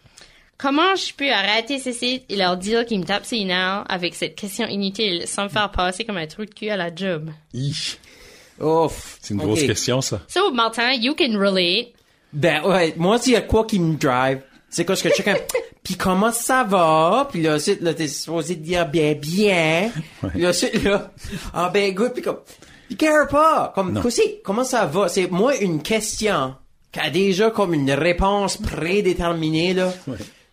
Comment 0.58 0.94
je 0.96 1.12
peux 1.12 1.30
arrêter 1.30 1.78
ces 1.78 1.92
sites? 1.92 2.24
Et 2.30 2.36
leur 2.36 2.56
dire 2.56 2.86
qu'ils 2.86 3.00
me 3.00 3.04
tapent 3.04 3.26
ses 3.26 3.44
nerfs 3.44 3.84
avec 3.88 4.14
cette 4.14 4.36
question 4.36 4.66
inutile 4.66 5.24
sans 5.26 5.44
me 5.44 5.48
faire 5.48 5.70
passer 5.70 6.04
comme 6.04 6.16
un 6.16 6.26
trou 6.26 6.46
de 6.46 6.50
cul 6.50 6.70
à 6.70 6.76
la 6.76 6.94
job? 6.94 7.30
C'est 7.52 9.34
une 9.34 9.36
grosse 9.36 9.62
question, 9.62 10.00
ça. 10.00 10.22
So, 10.28 10.50
Martin, 10.52 10.92
you 10.92 11.14
can 11.14 11.38
relate. 11.38 11.92
Ben 12.32 12.62
ouais, 12.64 12.94
moi 12.96 13.18
s'il 13.18 13.32
y 13.32 13.36
a 13.36 13.42
quoi 13.42 13.64
qui 13.64 13.78
me 13.78 13.96
drive, 13.96 14.40
c'est 14.68 14.84
quoi 14.84 14.96
ce 14.96 15.04
que 15.04 15.14
chacun. 15.14 15.36
Puis 15.82 15.94
comment 15.94 16.32
ça 16.32 16.64
va? 16.64 17.28
Puis 17.30 17.42
là, 17.42 17.58
c'est 17.58 17.80
là 17.80 17.94
t'es 17.94 18.08
supposé 18.08 18.56
te 18.56 18.62
dire 18.62 18.88
bien 18.88 19.14
bien. 19.14 19.90
Puis 20.30 20.40
là, 20.40 20.52
c'est 20.52 20.82
là, 20.82 21.12
ah 21.54 21.70
ben 21.72 21.94
good. 21.94 22.12
Puis 22.12 22.22
comme, 22.22 22.40
il 22.90 22.96
care 22.96 23.28
pas. 23.28 23.72
Comme, 23.74 23.96
aussi, 24.04 24.40
comment 24.42 24.64
ça 24.64 24.86
va? 24.86 25.08
C'est 25.08 25.30
moi 25.30 25.56
une 25.56 25.82
question 25.82 26.56
qui 26.92 27.00
a 27.00 27.10
déjà 27.10 27.50
comme 27.50 27.74
une 27.74 27.92
réponse 27.92 28.56
prédéterminée 28.56 29.74
là. 29.74 29.92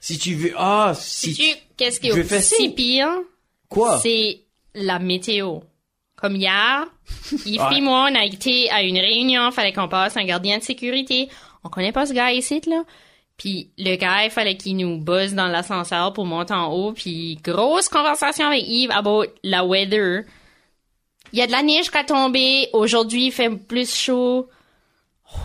Si 0.06 0.18
tu 0.18 0.36
veux, 0.36 0.54
ah 0.58 0.92
si 0.98 1.34
Tu, 1.34 1.44
qu'est-ce 1.78 1.98
qui 2.02 2.10
est 2.10 2.34
aussi 2.36 2.70
pire? 2.72 3.08
quoi? 3.70 4.00
C'est 4.00 4.42
la 4.76 5.00
météo. 5.00 5.60
Comme 6.18 6.36
hier, 6.36 6.86
Yves 7.46 7.62
Ouais. 7.62 7.78
et 7.78 7.82
moi, 7.82 8.10
on 8.12 8.16
a 8.16 8.26
été 8.26 8.70
à 8.70 8.84
une 8.84 8.98
réunion, 8.98 9.50
fallait 9.52 9.72
qu'on 9.72 9.88
passe 9.88 10.18
un 10.18 10.26
gardien 10.26 10.58
de 10.58 10.64
sécurité. 10.64 11.30
On 11.64 11.70
connaît 11.70 11.94
pas 11.94 12.06
ce 12.06 12.12
gars 12.14 12.34
ici, 12.34 12.60
là. 12.68 12.84
Puis 13.38 13.70
le 13.78 13.96
gars, 13.96 14.26
il 14.26 14.30
fallait 14.30 14.58
qu'il 14.58 14.76
nous 14.76 14.98
buzz 14.98 15.34
dans 15.36 15.48
l'ascenseur 15.48 16.12
pour 16.12 16.26
monter 16.26 16.54
en 16.54 16.68
haut. 16.74 16.92
Puis 16.92 17.38
grosse 17.42 17.88
conversation 17.88 18.48
avec 18.48 18.66
Yves 18.68 18.92
about 18.92 19.24
la 19.42 19.64
weather. 19.66 20.24
Il 21.32 21.40
y 21.40 21.42
a 21.42 21.48
de 21.48 21.52
la 21.54 21.64
neige 21.64 21.90
qui 21.90 21.98
a 21.98 22.04
tombé. 22.04 22.68
Aujourd'hui, 22.74 23.28
il 23.28 23.32
fait 23.32 23.50
plus 23.50 23.90
chaud. 23.96 24.50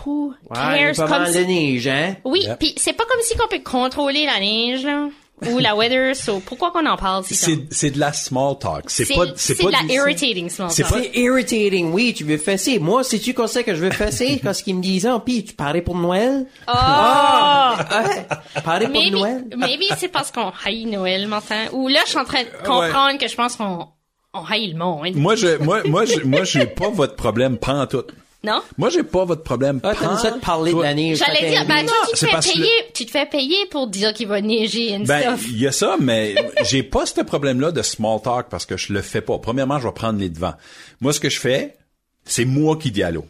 Who 0.05 0.33
Ouais, 0.49 0.55
cares? 0.93 0.95
pas 0.95 1.07
Comme 1.17 1.25
si- 1.27 1.33
de 1.39 1.43
neige, 1.45 1.87
hein? 1.87 2.15
Oui, 2.25 2.41
Yep. 2.43 2.59
puis 2.59 2.73
c'est 2.77 2.93
pas 2.93 3.05
comme 3.05 3.21
si 3.21 3.35
qu'on 3.37 3.47
peut 3.47 3.59
contrôler 3.63 4.25
la 4.25 4.39
neige, 4.39 4.83
là. 4.83 5.07
Ou 5.49 5.57
la 5.59 5.73
weather, 5.73 6.13
so 6.17 6.41
pourquoi 6.41 6.71
qu'on 6.71 6.85
en 6.85 6.97
parle 6.97 7.23
si 7.23 7.33
C'est, 7.33 7.57
c'est 7.71 7.91
de 7.91 7.99
la 7.99 8.11
small 8.11 8.59
talk. 8.59 8.83
C'est, 8.89 9.05
c'est 9.05 9.13
pas, 9.15 9.25
c'est 9.37 9.55
c'est 9.55 9.63
pas 9.63 9.69
de 9.69 9.71
la 9.73 9.83
du- 9.83 9.93
irritating 9.93 10.49
small 10.49 10.69
c'est 10.69 10.83
talk. 10.83 10.91
pas- 10.91 10.99
C'est 11.01 11.17
irritating, 11.19 11.93
oui, 11.93 12.13
tu 12.13 12.25
veux 12.25 12.37
fesser. 12.37 12.77
Moi, 12.77 13.05
sais-tu 13.05 13.33
qu'on 13.33 13.47
sait 13.47 13.63
que 13.63 13.73
je 13.73 13.79
veux 13.85 13.91
fesser? 13.91 14.39
Quand 14.43 14.53
ce 14.53 14.63
qu'ils 14.63 14.75
me 14.75 14.81
disent, 14.81 15.07
oh, 15.09 15.19
pis 15.19 15.45
tu 15.45 15.53
parlais 15.53 15.81
pour 15.81 15.95
Noël? 15.95 16.45
Oh! 16.67 16.71
Ouais, 16.71 18.61
parlais 18.63 18.85
pour 18.87 18.93
maybe, 18.95 19.13
Noël? 19.13 19.45
maybe 19.57 19.83
c'est 19.97 20.09
parce 20.09 20.31
qu'on 20.31 20.51
haït 20.65 20.85
Noël, 20.85 21.27
Martin. 21.27 21.67
Ou 21.71 21.87
là, 21.87 21.99
je 22.05 22.09
suis 22.09 22.19
en 22.19 22.25
train 22.25 22.43
de 22.43 22.49
comprendre 22.67 23.17
que 23.17 23.27
je 23.29 23.35
pense 23.35 23.55
qu'on 23.55 23.87
on 24.33 24.43
haït 24.45 24.71
le 24.73 24.77
monde. 24.77 25.15
Moi, 25.15 25.35
je, 25.35 25.57
moi, 25.57 25.81
moi, 25.85 26.05
je, 26.05 26.19
moi, 26.25 26.43
j'ai 26.43 26.65
pas 26.65 26.89
votre 26.89 27.15
problème 27.15 27.57
pantoute. 27.57 28.11
Non? 28.41 28.61
Moi, 28.77 28.89
j'ai 28.89 29.03
pas 29.03 29.25
votre 29.25 29.43
problème. 29.43 29.81
Ah, 29.83 29.93
t'aimes 29.93 30.17
ça 30.17 30.31
de 30.31 30.39
parler 30.39 30.73
de 30.73 30.81
la 30.81 30.93
neige. 30.93 31.17
J'allais 31.17 31.49
dire, 31.49 31.65
ben, 31.65 31.85
toi, 31.85 31.95
tu 32.07 32.11
te 32.13 32.25
fais 32.25 32.37
que 32.37 32.53
payer, 32.53 32.69
tu 32.93 33.05
te 33.05 33.11
fais 33.11 33.25
payer 33.25 33.65
pour 33.69 33.87
dire 33.87 34.13
qu'il 34.13 34.27
va 34.29 34.39
neiger 34.39 34.95
and 34.95 35.03
Ben, 35.05 35.21
stuff. 35.37 35.45
il 35.49 35.59
y 35.59 35.67
a 35.67 35.71
ça, 35.73 35.97
mais 35.99 36.35
j'ai 36.63 36.83
pas 36.83 37.05
ce 37.05 37.19
problème-là 37.21 37.71
de 37.71 37.81
small 37.81 38.21
talk 38.21 38.47
parce 38.49 38.65
que 38.65 38.77
je 38.77 38.93
le 38.93 39.01
fais 39.01 39.19
pas. 39.21 39.37
Premièrement, 39.39 39.77
je 39.79 39.87
vais 39.87 39.93
prendre 39.93 40.19
les 40.19 40.29
devants. 40.29 40.53
Moi, 41.01 41.11
ce 41.11 41.19
que 41.19 41.29
je 41.29 41.39
fais, 41.39 41.75
c'est 42.23 42.45
moi 42.45 42.77
qui 42.77 42.91
dis 42.91 43.03
allô. 43.03 43.25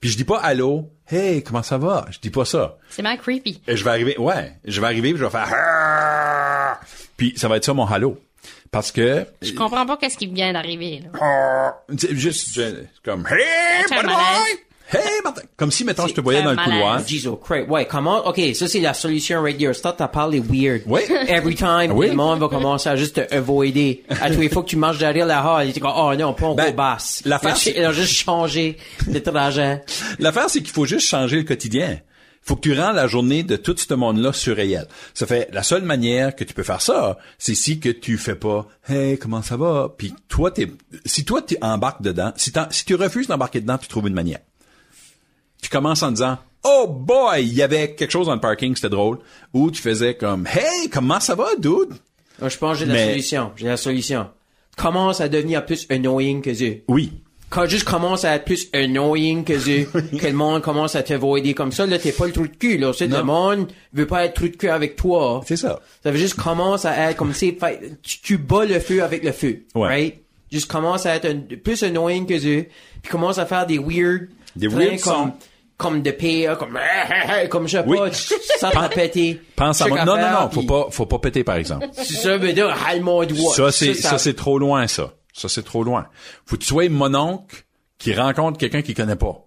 Puis 0.00 0.10
je 0.10 0.16
dis 0.16 0.24
pas 0.24 0.38
allô, 0.38 0.88
hey, 1.10 1.42
comment 1.42 1.62
ça 1.62 1.76
va? 1.76 2.06
Je 2.10 2.18
dis 2.18 2.30
pas 2.30 2.44
ça. 2.46 2.78
C'est 2.88 3.02
mal 3.02 3.18
creepy. 3.18 3.60
Et 3.68 3.76
je 3.76 3.84
vais 3.84 3.90
arriver, 3.90 4.16
ouais, 4.18 4.52
je 4.64 4.80
vais 4.80 4.86
arriver 4.86 5.10
puis 5.10 5.18
je 5.18 5.24
vais 5.24 5.30
faire 5.30 6.78
puis 7.16 7.34
ça 7.36 7.48
va 7.48 7.56
être 7.56 7.64
ça 7.64 7.74
mon 7.74 7.84
allô. 7.86 8.16
Parce 8.70 8.92
que 8.92 9.24
Je 9.42 9.52
comprends 9.52 9.86
pas 9.86 9.96
qu'est-ce 9.96 10.16
qui 10.18 10.26
vient 10.26 10.52
d'arriver, 10.52 11.00
là. 11.12 11.74
c'est 11.96 12.14
juste 12.14 12.48
je- 12.54 12.84
comme 13.04 13.26
hey! 13.30 14.58
Hey, 14.90 15.20
Martin! 15.22 15.42
Comme 15.58 15.70
si 15.70 15.84
maintenant 15.84 16.06
je 16.06 16.14
te 16.14 16.20
voyais 16.22 16.42
dans 16.42 16.52
le 16.52 16.56
couloir. 16.56 17.06
Jesus 17.06 17.36
Christ. 17.44 17.68
Ouais, 17.68 17.84
comment, 17.86 18.26
ok, 18.26 18.40
ça 18.54 18.68
c'est 18.68 18.80
la 18.80 18.94
solution 18.94 19.42
right 19.42 19.58
there. 19.58 19.74
Start 19.74 20.00
à 20.00 20.08
parler 20.08 20.40
weird. 20.40 20.82
Oui. 20.86 21.02
Every 21.28 21.54
time, 21.54 21.92
Oui. 21.92 22.08
le 22.08 22.14
monde 22.14 22.38
va 22.40 22.48
commencer 22.48 22.88
à 22.88 22.96
juste 22.96 23.16
te 23.16 23.34
avoider. 23.34 24.02
À 24.08 24.30
tous 24.30 24.40
les 24.40 24.48
fois 24.48 24.62
que 24.62 24.68
tu 24.68 24.76
marches 24.76 24.96
derrière 24.98 25.26
la 25.26 25.44
hall, 25.44 25.66
il 25.66 25.76
est 25.76 25.80
comme, 25.80 25.92
oh 25.94 26.14
non, 26.14 26.32
pas 26.32 26.46
on 26.46 26.54
Ben, 26.54 26.68
rebasse. 26.68 27.20
l'affaire, 27.26 27.56
c'est- 27.58 27.74
Il 27.76 27.84
a 27.84 27.92
juste 27.92 28.14
changé 28.14 28.78
de 29.06 29.18
trajet. 29.18 29.82
L'affaire, 30.18 30.48
c'est 30.48 30.60
qu'il 30.62 30.70
faut 30.72 30.86
juste 30.86 31.06
changer 31.06 31.36
le 31.36 31.42
quotidien. 31.44 31.98
Faut 32.42 32.56
que 32.56 32.62
tu 32.62 32.72
rends 32.78 32.92
la 32.92 33.06
journée 33.06 33.42
de 33.42 33.56
tout 33.56 33.76
ce 33.76 33.92
monde-là 33.94 34.32
surréel. 34.32 34.86
Ça 35.12 35.26
fait 35.26 35.48
la 35.52 35.62
seule 35.62 35.82
manière 35.82 36.34
que 36.34 36.44
tu 36.44 36.54
peux 36.54 36.62
faire 36.62 36.80
ça, 36.80 37.18
c'est 37.38 37.54
si 37.54 37.78
que 37.78 37.90
tu 37.90 38.16
fais 38.16 38.34
pas 38.36 38.66
Hey, 38.88 39.18
comment 39.18 39.42
ça 39.42 39.56
va? 39.56 39.92
Puis 39.96 40.14
toi, 40.28 40.50
t'es 40.50 40.66
si 41.04 41.24
toi 41.24 41.42
tu 41.42 41.56
embarques 41.60 42.00
dedans, 42.02 42.32
si, 42.36 42.52
tu 42.86 42.94
refuses 42.94 43.26
d'embarquer 43.26 43.60
dedans, 43.60 43.76
tu 43.78 43.88
trouves 43.88 44.08
une 44.08 44.14
manière. 44.14 44.40
Tu 45.62 45.68
commences 45.68 46.02
en 46.02 46.10
disant 46.12 46.38
Oh 46.64 46.86
boy, 46.88 47.42
il 47.44 47.54
y 47.54 47.62
avait 47.62 47.94
quelque 47.94 48.10
chose 48.10 48.26
dans 48.26 48.34
le 48.34 48.40
parking, 48.40 48.74
c'était 48.74 48.88
drôle. 48.88 49.18
Ou 49.52 49.70
tu 49.70 49.80
faisais 49.82 50.14
comme 50.14 50.46
Hey, 50.46 50.88
comment 50.90 51.20
ça 51.20 51.34
va, 51.34 51.48
dude? 51.58 51.94
Je 52.40 52.56
pense 52.56 52.72
que 52.74 52.78
j'ai 52.80 52.86
la 52.86 52.94
Mais- 52.94 53.10
solution. 53.10 53.52
J'ai 53.56 53.66
la 53.66 53.76
solution. 53.76 54.30
Commence 54.76 55.20
à 55.20 55.28
devenir 55.28 55.66
plus 55.66 55.86
annoying 55.90 56.40
que 56.40 56.50
eux. 56.64 56.82
Oui. 56.88 57.12
Quand 57.50 57.66
juste 57.66 57.84
commence 57.84 58.24
à 58.24 58.34
être 58.34 58.44
plus 58.44 58.68
annoying 58.74 59.42
que 59.44 59.52
eux, 59.54 59.86
que 60.18 60.26
le 60.26 60.32
monde 60.32 60.62
commence 60.62 60.94
à 60.94 61.02
t'avoider 61.02 61.54
comme 61.54 61.72
ça, 61.72 61.86
là, 61.86 61.98
t'es 61.98 62.12
pas 62.12 62.26
le 62.26 62.32
trou 62.32 62.46
de 62.46 62.54
cul, 62.54 62.76
là. 62.78 62.92
C'est 62.92 63.06
le 63.06 63.22
monde 63.22 63.68
veut 63.92 64.06
pas 64.06 64.24
être 64.26 64.34
trou 64.34 64.48
de 64.48 64.56
cul 64.56 64.68
avec 64.68 64.96
toi. 64.96 65.40
C'est 65.46 65.56
ça. 65.56 65.80
Ça 66.02 66.10
veut 66.10 66.18
juste 66.18 66.34
commence 66.34 66.84
à 66.84 67.10
être 67.10 67.16
comme 67.16 67.32
si 67.32 67.56
tu, 68.02 68.20
tu 68.20 68.38
bats 68.38 68.64
le 68.66 68.78
feu 68.80 69.02
avec 69.02 69.24
le 69.24 69.32
feu. 69.32 69.60
Ouais. 69.74 69.88
Right? 69.88 70.22
Juste 70.52 70.70
commence 70.70 71.06
à 71.06 71.14
être 71.14 71.26
un- 71.26 71.56
plus 71.56 71.82
annoying 71.82 72.26
que 72.26 72.34
eux, 72.34 72.66
puis 73.02 73.10
commence 73.10 73.38
à 73.38 73.46
faire 73.46 73.66
des 73.66 73.78
weird, 73.78 74.28
Des 74.56 74.66
weird 74.68 75.00
comme, 75.00 75.32
comme 75.76 76.02
de 76.02 76.10
pire, 76.10 76.56
comme, 76.58 76.78
comme 77.50 77.66
je 77.68 77.78
sais 77.78 77.84
Oui. 77.86 77.98
pas, 77.98 78.10
ça 78.12 78.70
t'a 78.70 78.88
pété. 78.88 79.40
Pense 79.56 79.80
à 79.82 79.88
moi. 79.88 80.04
Non, 80.04 80.16
non, 80.16 80.30
non, 80.30 80.50
faut 80.50 80.62
pas, 80.62 80.86
faut 80.90 81.06
pas 81.06 81.18
péter, 81.18 81.44
par 81.44 81.56
exemple. 81.56 81.86
Ça, 81.94 82.36
râle 82.36 83.00
mon 83.02 83.24
doigt. 83.24 83.54
Ça, 83.54 83.70
c'est, 83.72 83.94
ça, 83.94 84.18
c'est 84.18 84.34
trop 84.34 84.58
loin, 84.58 84.86
ça. 84.86 85.12
Ça, 85.32 85.48
c'est 85.48 85.62
trop 85.62 85.84
loin. 85.84 86.06
Faut 86.46 86.56
que 86.56 86.62
tu 86.62 86.68
sois 86.68 86.88
mon 86.88 87.14
oncle 87.14 87.64
qui 87.98 88.14
rencontre 88.14 88.58
quelqu'un 88.58 88.82
qu'il 88.82 88.94
connaît 88.94 89.16
pas. 89.16 89.44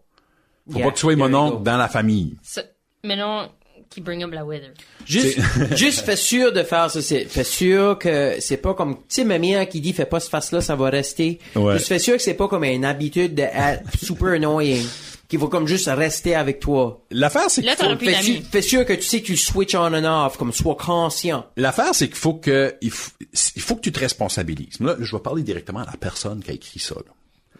Faut 0.69 0.77
Yeah, 0.77 0.85
pas 0.85 0.91
que 0.91 0.95
tu 0.95 1.01
sois 1.01 1.15
mon 1.15 1.33
oncle 1.33 1.63
dans 1.63 1.77
la 1.77 1.87
famille. 1.89 2.37
Ça- 2.43 2.63
Mais 3.03 3.15
non, 3.17 3.49
qui 3.89 3.99
bring 3.99 4.23
up 4.23 4.31
la 4.31 4.45
weather. 4.45 4.71
Juste, 5.05 5.39
juste 5.75 6.01
fais 6.05 6.15
sûr 6.15 6.53
de 6.53 6.63
faire 6.63 6.89
ça. 6.91 7.01
c'est- 7.01 7.25
Fais 7.25 7.43
sûr 7.43 7.97
que 7.99 8.35
c'est 8.39 8.57
pas 8.57 8.73
comme, 8.73 8.95
tu 8.97 9.03
sais, 9.09 9.23
ma 9.25 9.37
mère 9.39 9.67
qui 9.67 9.81
dit 9.81 9.91
fais 9.91 10.05
pas 10.05 10.19
ce 10.19 10.29
face-là, 10.29 10.61
ça 10.61 10.75
va 10.75 10.89
rester. 10.89 11.39
Ouais. 11.55 11.73
Juste 11.73 11.87
fais 11.87 11.99
sûr 11.99 12.13
que 12.15 12.21
c'est 12.21 12.35
pas 12.35 12.47
comme 12.47 12.63
une 12.63 12.85
habitude 12.85 13.33
d'être 13.35 13.81
super 14.01 14.29
annoying, 14.33 14.85
qui 15.31 15.37
va 15.37 15.47
comme 15.47 15.65
juste 15.65 15.87
rester 15.87 16.35
avec 16.35 16.59
toi. 16.59 17.05
L'affaire, 17.09 17.49
c'est 17.49 17.61
Là, 17.61 17.77
faut, 17.77 17.95
plus 17.95 18.07
Fais, 18.07 18.11
d'amis. 18.11 18.45
fais 18.51 18.61
sûr 18.61 18.85
que 18.85 18.91
tu 18.91 19.03
sais 19.03 19.21
que 19.21 19.27
tu 19.27 19.37
switch 19.37 19.75
on 19.75 19.93
and 19.93 20.03
off, 20.03 20.35
comme 20.35 20.51
sois 20.51 20.75
conscient. 20.75 21.45
l'affaire, 21.55 21.95
c'est 21.95 22.09
qu'il 22.09 22.17
faut 22.17 22.33
que, 22.33 22.75
il 22.81 22.91
faut, 22.91 23.11
il 23.55 23.61
faut 23.61 23.77
que 23.77 23.81
tu 23.81 23.93
te 23.93 23.99
responsabilises. 23.99 24.81
Là, 24.81 24.97
je 24.99 25.15
vais 25.15 25.21
parler 25.21 25.43
directement 25.43 25.79
à 25.79 25.85
la 25.85 25.95
personne 25.95 26.43
qui 26.43 26.51
a 26.51 26.53
écrit 26.53 26.81
ça, 26.81 26.95
là. 26.95 27.13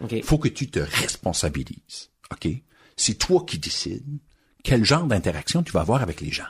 Ok. 0.04 0.12
Il 0.12 0.22
faut 0.22 0.36
que 0.36 0.48
tu 0.48 0.68
te 0.68 0.80
responsabilises. 0.80 2.10
OK? 2.30 2.46
C'est 2.98 3.14
toi 3.14 3.42
qui 3.46 3.58
décides 3.58 4.18
quel 4.62 4.84
genre 4.84 5.04
d'interaction 5.04 5.62
tu 5.62 5.72
vas 5.72 5.80
avoir 5.80 6.02
avec 6.02 6.20
les 6.20 6.30
gens. 6.30 6.44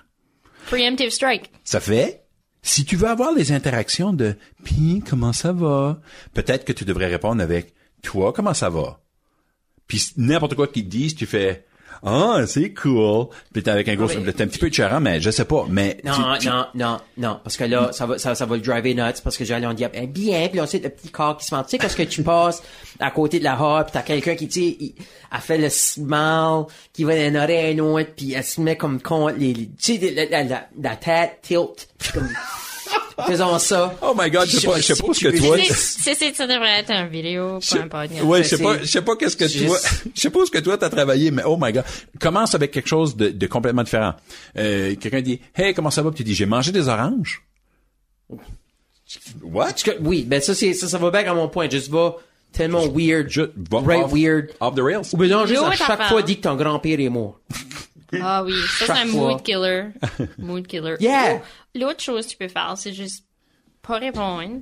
Preemptive 0.67 1.11
strike. 1.11 1.53
Ça 1.63 1.79
fait, 1.79 2.25
si 2.63 2.85
tu 2.85 2.97
veux 2.97 3.09
avoir 3.09 3.33
les 3.33 3.53
interactions 3.53 4.13
de 4.13 4.35
puis 4.65 5.05
comment 5.09 5.33
ça 5.33 5.53
va, 5.53 6.01
peut-être 6.35 6.65
que 6.65 6.73
tu 6.73 6.85
devrais 6.85 7.07
répondre 7.07 7.41
avec 7.41 7.75
toi 8.03 8.33
comment 8.33 8.55
ça 8.55 8.71
va. 8.71 9.02
Puis 9.87 10.13
n'importe 10.17 10.55
quoi 10.55 10.67
qu'ils 10.69 10.85
te 10.85 10.91
disent, 10.91 11.15
tu 11.15 11.27
fais 11.27 11.65
ah 12.05 12.41
c'est 12.49 12.73
cool. 12.73 13.27
Puis 13.53 13.63
t'es 13.63 13.71
avec 13.71 13.87
un 13.89 13.95
gros, 13.95 14.09
t'es 14.09 14.43
un 14.43 14.47
petit 14.49 14.59
peu 14.59 14.73
charrant, 14.73 14.99
mais 15.01 15.21
je 15.21 15.31
sais 15.31 15.45
pas. 15.45 15.67
Mais 15.69 15.99
Non, 16.03 16.13
tu- 16.35 16.39
tu- 16.41 16.49
non, 16.49 16.67
non, 16.75 16.99
non, 17.17 17.41
parce 17.45 17.57
que 17.57 17.63
là, 17.65 17.91
ça 17.93 18.07
va, 18.07 18.19
ça, 18.19 18.35
ça 18.35 18.45
va 18.45 18.57
le 18.57 18.63
driver 18.63 18.93
nuts, 18.95 19.21
parce 19.23 19.37
que 19.37 19.45
j'allais 19.45 19.67
en 19.67 19.75
dire, 19.75 19.89
eh 19.95 20.07
bien, 20.09 20.49
puis 20.49 20.61
on 20.61 20.67
sait 20.67 20.81
le 20.81 20.89
petit 20.89 21.11
corps 21.11 21.37
qui 21.37 21.47
se 21.47 21.55
ment. 21.55 21.63
Tu 21.63 21.71
sais, 21.71 21.79
quand 21.79 21.89
ce 21.89 21.95
que 21.97 22.03
tu 22.03 22.25
passes 22.25 22.61
à 22.99 23.11
côté 23.13 23.39
de 23.39 23.45
la 23.45 23.61
hall, 23.61 23.85
puis 23.85 23.93
t'as 23.93 24.03
quelqu'un 24.03 24.35
qui, 24.35 24.49
tu 24.49 24.61
sais, 24.61 24.95
elle 25.33 25.41
fait 25.41 25.59
le 25.59 25.69
smile, 25.69 26.65
qui 26.93 27.05
va 27.05 27.15
d'un 27.15 27.37
oreille 27.41 27.67
à 27.67 27.71
une 27.71 27.81
autre, 27.83 28.11
puis 28.17 28.33
elle 28.33 28.43
se 28.43 28.61
met 28.61 28.77
comme 28.77 29.01
contre 29.01 29.37
les, 29.39 29.53
tu 29.53 29.99
sais, 29.99 30.11
la, 30.11 30.25
la, 30.25 30.43
la, 30.43 30.69
la 30.81 30.97
tête 30.97 31.39
tilt, 31.43 31.89
comme, 32.13 32.29
faisons 33.27 33.59
ça. 33.59 33.95
Oh 34.03 34.15
my 34.17 34.31
God, 34.31 34.47
je 34.49 34.59
sais 34.59 34.67
pas, 34.67 34.77
je 34.77 34.83
sais 34.95 35.03
pas 35.03 35.13
ce 35.13 35.21
que 35.29 35.39
toi. 35.39 35.57
C'est- 35.65 35.73
C'est, 35.75 36.15
c'est, 36.15 36.35
ça 36.35 36.47
devrait 36.47 36.81
être 36.81 36.91
une 36.91 37.09
vidéo, 37.09 37.59
Je- 37.61 37.77
pas 37.77 37.83
un 37.83 37.89
podcast. 37.89 38.23
Ouais, 38.25 38.43
je 38.43 38.49
sais 38.49 38.63
pas, 38.63 38.79
je 38.79 38.85
sais 38.87 39.03
pas 39.03 39.17
qu'est-ce 39.17 39.37
que 39.37 39.45
toi, 39.45 39.77
juste- 39.79 40.05
je 40.15 40.21
sais 40.21 40.31
pas 40.31 40.45
ce 40.47 40.51
que 40.51 40.59
toi 40.59 40.79
t'as 40.79 40.89
travaillé, 40.91 41.31
mais 41.31 41.43
oh 41.45 41.57
my 41.61 41.73
god. 41.73 41.85
Commence 42.21 42.55
avec 42.55 42.71
quelque 42.71 42.89
chose 42.89 43.17
de, 43.17 43.29
de 43.29 43.47
complètement 43.47 43.83
différent. 43.83 44.15
Euh, 44.59 44.95
quelqu'un 44.97 45.21
dit, 45.21 45.41
hey, 45.57 45.75
comment 45.75 45.91
ça 45.91 46.03
va? 46.03 46.11
Puis 46.11 46.19
tu 46.19 46.25
dis, 46.25 46.35
j'ai 46.35 46.47
mangé 46.47 46.73
des 46.73 46.89
oranges. 46.89 47.43
What? 49.43 49.75
Oui, 50.01 50.25
ben 50.25 50.41
ça, 50.41 50.55
c'est, 50.55 50.73
ça, 50.75 50.89
ça 50.89 50.99
va 50.99 51.11
bien 51.11 51.31
à 51.31 51.35
mon 51.35 51.49
point. 51.49 51.69
Juste 51.69 51.91
va 51.91 52.17
tellement 52.53 52.87
weird. 52.89 53.29
Je, 53.29 53.43
va 53.71 53.81
right 53.81 54.05
off- 54.05 54.13
weird. 54.13 54.51
Off 54.61 54.75
the 54.75 54.81
rails. 54.81 55.07
Ou 55.13 55.17
ben 55.19 55.29
non, 55.29 55.47
juste 55.47 55.63
à 55.63 55.73
chaque 55.73 56.03
fois, 56.09 56.23
dis 56.23 56.37
que 56.37 56.43
ton 56.43 56.55
grand-père 56.57 56.99
est 57.01 57.09
mort. 57.09 57.39
Ah 58.21 58.43
oui, 58.45 58.53
ça 58.79 58.87
c'est 58.87 58.93
un 58.93 59.05
mood 59.07 59.43
killer. 59.43 59.85
mood 60.39 60.67
killer. 60.67 60.97
Yeah. 61.01 61.41
L'autre 61.75 62.01
chose 62.03 62.27
que 62.27 62.33
tu 62.33 62.37
peux 62.37 62.49
faire, 62.49 62.75
c'est 62.77 62.93
juste 62.93 63.25
pas 63.81 63.99
répondre, 63.99 64.61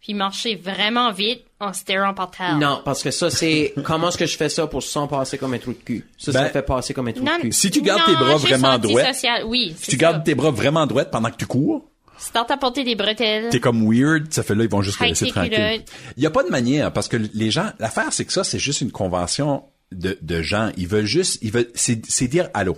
puis 0.00 0.14
marcher 0.14 0.54
vraiment 0.54 1.10
vite 1.12 1.44
en 1.58 1.72
se 1.72 1.82
par 2.14 2.30
terre. 2.30 2.56
Non, 2.58 2.80
parce 2.84 3.02
que 3.02 3.10
ça, 3.10 3.30
c'est 3.30 3.74
comment 3.84 4.08
est-ce 4.08 4.18
que 4.18 4.26
je 4.26 4.36
fais 4.36 4.48
ça 4.48 4.66
pour 4.66 4.82
se 4.82 4.88
sans 4.88 5.08
passer 5.08 5.36
comme 5.36 5.54
un 5.54 5.58
trou 5.58 5.72
de 5.72 5.78
cul? 5.78 6.06
Ça, 6.16 6.30
ça 6.32 6.42
Ben, 6.42 6.50
fait 6.50 6.62
passer 6.62 6.94
comme 6.94 7.08
un 7.08 7.12
trou 7.12 7.24
Non, 7.24 7.36
de 7.36 7.42
cul. 7.42 7.52
Si 7.52 7.70
tu 7.70 7.82
gardes 7.82 8.00
non, 8.00 8.06
tes 8.06 8.24
bras 8.24 8.36
vraiment 8.36 8.78
droits, 8.78 9.02
Oui, 9.46 9.74
Si 9.76 9.90
tu 9.90 9.96
gardes 9.96 10.22
tes 10.24 10.34
bras 10.34 10.50
vraiment 10.50 10.86
droits 10.86 11.04
pendant 11.06 11.30
que 11.30 11.36
tu 11.36 11.46
cours, 11.46 11.90
Si 12.18 12.30
t'as 12.32 12.44
apporté 12.48 12.84
des 12.84 12.94
bretelles, 12.94 13.48
t'es 13.50 13.58
comme 13.58 13.82
weird, 13.92 14.32
ça 14.32 14.44
fait 14.44 14.54
là, 14.54 14.62
ils 14.62 14.70
vont 14.70 14.82
juste 14.82 14.98
te 14.98 15.04
laisser 15.04 15.26
tranquille. 15.26 15.84
Il 16.16 16.22
y 16.22 16.26
a 16.26 16.30
pas 16.30 16.44
de 16.44 16.50
manière, 16.50 16.92
parce 16.92 17.08
que 17.08 17.16
les 17.16 17.50
gens, 17.50 17.72
l'affaire, 17.80 18.12
c'est 18.12 18.24
que 18.24 18.32
ça, 18.32 18.44
c'est 18.44 18.60
juste 18.60 18.80
une 18.80 18.92
convention 18.92 19.64
de, 19.90 20.16
de 20.22 20.42
gens. 20.42 20.70
Ils 20.76 20.86
veulent 20.86 21.06
juste, 21.06 21.38
ils 21.42 21.50
veulent, 21.50 21.70
c'est, 21.74 22.06
c'est 22.08 22.28
dire 22.28 22.48
allô. 22.54 22.76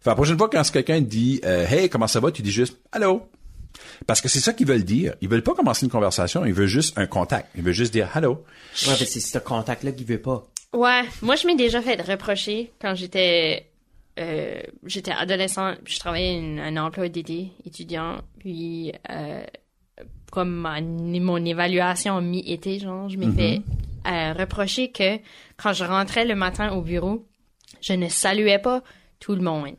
Fait, 0.00 0.10
la 0.10 0.14
prochaine 0.16 0.38
fois, 0.38 0.48
quand 0.48 0.62
quelqu'un 0.70 1.00
dit, 1.00 1.40
euh, 1.44 1.66
hey, 1.66 1.88
comment 1.88 2.06
ça 2.06 2.20
va, 2.20 2.30
tu 2.32 2.42
dis 2.42 2.50
juste, 2.50 2.78
allô? 2.92 3.28
Parce 4.06 4.20
que 4.20 4.28
c'est 4.28 4.40
ça 4.40 4.52
qu'ils 4.52 4.66
veulent 4.66 4.82
dire. 4.84 5.14
Ils 5.20 5.28
veulent 5.28 5.42
pas 5.42 5.54
commencer 5.54 5.84
une 5.86 5.92
conversation, 5.92 6.44
ils 6.44 6.52
veulent 6.54 6.66
juste 6.66 6.98
un 6.98 7.06
contact. 7.06 7.48
Ils 7.56 7.62
veulent 7.62 7.72
juste 7.74 7.92
dire 7.92 8.08
allô? 8.14 8.44
Ouais, 8.86 8.94
mais 8.98 9.06
c'est 9.06 9.20
ce 9.20 9.38
contact-là 9.38 9.92
qu'il 9.92 10.06
veut 10.06 10.20
pas. 10.20 10.44
Ouais, 10.72 11.02
moi 11.22 11.36
je 11.36 11.46
m'ai 11.46 11.56
déjà 11.56 11.80
fait 11.82 12.00
reprocher 12.00 12.72
quand 12.80 12.94
j'étais 12.94 13.66
euh, 14.18 14.60
j'étais 14.86 15.12
adolescent, 15.12 15.74
puis 15.84 15.94
je 15.94 16.00
travaillais 16.00 16.36
une- 16.38 16.58
un 16.60 16.76
emploi 16.84 17.08
d'été 17.08 17.52
étudiant, 17.64 18.18
puis 18.38 18.92
euh, 19.10 19.42
comme 20.32 20.50
ma- 20.52 20.80
mon 20.80 21.44
évaluation 21.44 22.20
mi-été, 22.20 22.78
genre, 22.80 23.08
je 23.08 23.16
m'ai 23.18 23.30
fait 23.32 23.62
euh, 24.06 24.32
reprocher 24.32 24.90
que 24.90 25.18
quand 25.56 25.72
je 25.72 25.84
rentrais 25.84 26.24
le 26.24 26.34
matin 26.34 26.72
au 26.72 26.82
bureau, 26.82 27.26
je 27.80 27.92
ne 27.94 28.08
saluais 28.08 28.58
pas 28.58 28.82
tout 29.20 29.34
le 29.34 29.42
monde. 29.42 29.74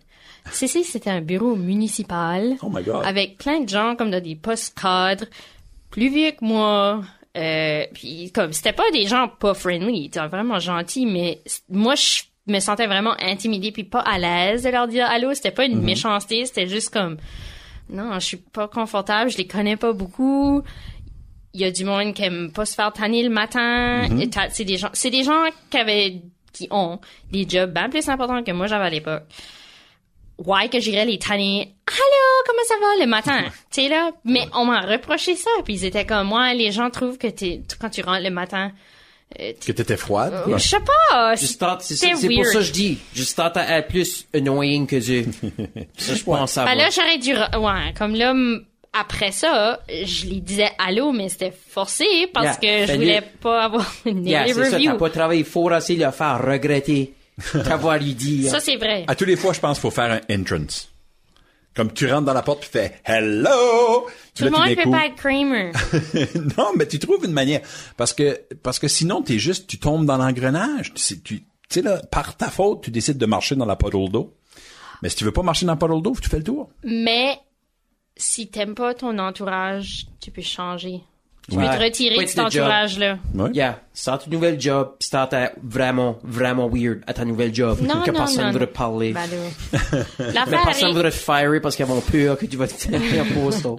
CC, 0.52 0.84
c'était 0.84 1.10
un 1.10 1.22
bureau 1.22 1.56
municipal 1.56 2.56
Oh 2.62 2.70
my 2.70 2.84
God. 2.84 3.04
avec 3.06 3.38
plein 3.38 3.60
de 3.62 3.70
gens 3.70 3.96
comme 3.96 4.12
dans 4.12 4.22
des 4.24 4.36
postes 4.36 4.78
cadres, 4.80 5.26
plus 5.90 6.10
vieux 6.10 6.32
que 6.32 6.44
moi. 6.44 7.02
Euh, 7.38 7.86
puis 7.94 8.32
comme 8.34 8.52
c'était 8.52 8.74
pas 8.74 8.90
des 8.92 9.06
gens 9.06 9.28
pas 9.30 9.54
friendly, 9.54 10.00
ils 10.02 10.06
étaient 10.08 10.28
vraiment 10.28 10.60
gentils, 10.60 11.06
mais 11.06 11.40
moi 11.70 11.96
je 11.96 12.24
me 12.48 12.60
sentais 12.60 12.88
vraiment 12.88 13.16
intimidée 13.22 13.72
puis 13.72 13.84
pas 13.86 14.02
à 14.02 14.18
l'aise 14.18 14.64
de 14.64 14.70
leur 14.70 14.88
dire 14.88 15.06
allô. 15.10 15.34
C'était 15.34 15.52
pas 15.52 15.66
une 15.66 15.82
méchanceté, 15.82 16.46
c'était 16.46 16.68
juste 16.68 16.90
comme 16.92 17.18
non, 17.90 18.14
je 18.16 18.26
suis 18.26 18.38
pas 18.38 18.68
confortable, 18.68 19.30
je 19.32 19.38
les 19.38 19.48
connais 19.48 19.78
pas 19.78 19.94
beaucoup. 19.94 20.62
Il 21.54 21.60
y 21.62 21.66
a 21.66 21.72
du 21.72 21.84
monde 21.86 22.14
qui 22.14 22.24
aime 22.24 22.52
pas 22.52 22.66
se 22.66 22.74
faire 22.76 22.92
tanner 22.94 23.24
le 23.24 23.30
matin. 23.30 24.08
T'as- 24.32 24.50
C'est 24.50 24.64
des 24.66 24.78
gens, 24.78 24.90
c'est 24.94 25.10
des 25.10 25.24
gens 25.24 25.44
qui 25.70 25.78
avaient, 25.78 26.22
qui 26.54 26.68
ont 26.72 27.00
des 27.32 27.46
jobs 27.48 27.72
bien 27.74 27.90
plus 27.90 28.08
importants 28.10 28.44
que 28.44 28.52
moi 28.52 28.68
j'avais 28.68 28.86
à 28.86 28.90
l'époque. 28.90 29.24
Ouais, 30.46 30.70
que 30.70 30.80
j'irais 30.80 31.06
les 31.06 31.20
tanner. 31.20 31.74
Allô, 31.88 32.44
comment 32.48 32.64
ça 32.68 32.74
va 32.80 33.04
le 33.04 33.10
matin? 33.10 33.44
tu 33.72 33.82
sais 33.82 33.90
là, 33.90 34.12
mais 34.26 34.48
on 34.56 34.66
m'a 34.66 34.82
reproché 34.82 35.36
ça, 35.36 35.50
puis 35.66 35.76
ils 35.76 35.86
étaient 35.86 36.06
comme 36.06 36.28
moi, 36.28 36.54
les 36.54 36.72
gens 36.72 36.90
trouvent 36.90 37.18
que 37.18 37.28
t'es 37.28 37.62
quand 37.80 37.90
tu 37.90 38.02
rentres 38.02 38.24
le 38.24 38.30
matin 38.32 38.72
Euh, 39.40 39.54
Que 39.66 39.72
t'étais 39.72 39.96
froide? 39.98 40.34
euh. 40.48 40.58
Je 40.58 40.68
sais 40.68 40.80
pas. 40.80 41.36
C'est 41.38 41.58
pour 41.58 42.46
ça 42.46 42.60
que 42.60 42.66
je 42.66 42.72
dis. 42.72 42.98
Juste 43.14 43.38
tente 43.38 43.56
à 43.58 43.78
être 43.78 43.88
plus 43.88 44.26
annoying 44.34 44.86
que 44.88 44.98
eux. 44.98 45.26
ça, 45.98 46.16
je 46.16 46.24
pense 46.24 46.52
ça 46.52 46.66
Ben 46.66 46.72
va. 46.76 46.84
là, 46.84 46.90
j'aurais 46.90 47.18
dû... 47.18 47.34
Ouais, 47.34 47.94
comme 47.98 48.14
là, 48.16 48.34
après 48.94 49.32
ça, 49.32 49.80
je 49.90 50.26
lui 50.28 50.42
disais 50.42 50.70
allô, 50.78 51.14
mais 51.14 51.30
c'était 51.30 51.54
forcé 51.70 52.06
parce 52.34 52.58
Yeah, 52.62 52.82
que 52.82 52.82
je 52.82 52.86
fais-le. 52.88 52.98
voulais 53.04 53.22
pas 53.42 53.64
avoir 53.64 53.90
une 54.06 54.28
Yeah, 54.28 54.48
c'est 54.48 54.66
ça, 54.70 54.78
t'as 54.78 54.96
pas 54.96 55.10
travaillé 55.10 55.44
fort 55.46 55.72
assez 55.72 55.96
le 55.96 56.12
faire 56.12 56.42
regretter 56.46 57.14
d'avoir 57.54 57.98
lui 57.98 58.14
dit. 58.14 58.48
Ça, 58.48 58.60
c'est 58.60 58.78
vrai. 58.78 59.06
À 59.08 59.16
tous 59.16 59.26
les 59.26 59.36
fois, 59.36 59.54
je 59.54 59.60
pense 59.60 59.78
qu'il 59.78 59.82
faut 59.82 59.92
faire 59.92 60.22
un 60.30 60.42
entrance. 60.42 60.90
Comme 61.74 61.94
tu 61.94 62.06
rentres 62.12 62.26
dans 62.26 62.34
la 62.34 62.42
porte, 62.42 62.64
tu 62.64 62.70
fais 62.70 63.00
Hello! 63.06 64.08
Tout 64.36 64.44
le 64.44 64.50
monde 64.50 64.66
d'un 64.66 64.76
peut 64.76 64.92
pas 64.92 65.06
être 65.06 65.16
Kramer. 65.16 65.72
non, 66.58 66.72
mais 66.76 66.86
tu 66.86 67.00
trouves 67.00 67.24
une 67.24 67.32
manière. 67.32 67.62
Parce 67.96 68.14
que, 68.14 68.42
parce 68.62 68.78
que 68.78 68.90
sinon, 68.90 69.22
t'es 69.22 69.40
juste, 69.40 69.68
tu 69.68 69.80
tombes 69.80 70.06
dans 70.06 70.18
l'engrenage. 70.18 70.94
Tu 70.94 71.02
sais, 71.02 71.20
tu 71.20 71.44
tu 71.72 71.80
sais, 71.80 71.82
là, 71.84 72.02
par 72.12 72.36
ta 72.36 72.50
faute, 72.50 72.84
tu 72.84 72.92
décides 72.92 73.18
de 73.18 73.26
marcher 73.26 73.56
dans 73.56 73.66
la 73.66 73.78
puddle 73.78 74.10
d'eau. 74.12 74.36
Mais 75.02 75.08
si 75.08 75.16
tu 75.16 75.24
veux 75.24 75.32
pas 75.32 75.42
marcher 75.42 75.66
dans 75.66 75.72
la 75.72 75.78
puddle 75.78 76.02
d'eau, 76.02 76.14
tu 76.22 76.28
fais 76.28 76.40
le 76.40 76.44
tour. 76.44 76.70
mais 76.84 77.40
si 78.18 78.50
t'aimes 78.50 78.76
pas 78.76 78.94
ton 78.94 79.18
entourage, 79.18 80.06
tu 80.20 80.32
peux 80.32 80.42
changer. 80.42 81.02
Tu 81.50 81.58
Ouais. 81.58 81.68
peux 81.68 81.76
te 81.78 81.84
retirer 81.84 82.18
de 82.24 82.26
cet 82.28 82.40
entourage-là. 82.40 83.18
Ouais. 83.34 83.50
Yeah, 83.54 83.80
start 83.94 84.28
un 84.28 84.32
nouvel 84.32 84.62
job, 84.62 84.96
pis 85.00 85.08
start 85.08 85.34
à 85.34 85.52
vraiment, 85.64 86.20
vraiment 86.24 86.70
weird 86.70 87.02
à 87.08 87.14
ta 87.14 87.26
nouvelle 87.26 87.54
job. 87.54 87.80
Non, 87.82 88.02
que 88.04 88.12
non, 88.12 88.18
personne 88.20 88.46
non. 88.46 88.52
voudrait 88.52 88.68
parler. 88.68 89.12
Ben. 89.12 89.22
Mais 89.32 89.78
L'affaire 90.34 90.46
personne 90.64 90.84
arrive, 90.84 90.96
voudrait 90.96 91.12
te 91.12 91.16
firer 91.18 91.60
parce 91.60 91.76
qu'ils 91.76 91.86
ont 91.86 92.00
peur 92.02 92.38
que 92.38 92.46
tu 92.46 92.58
vas 92.58 92.68
te 92.68 92.74
faire 92.74 93.26
postal. 93.34 93.76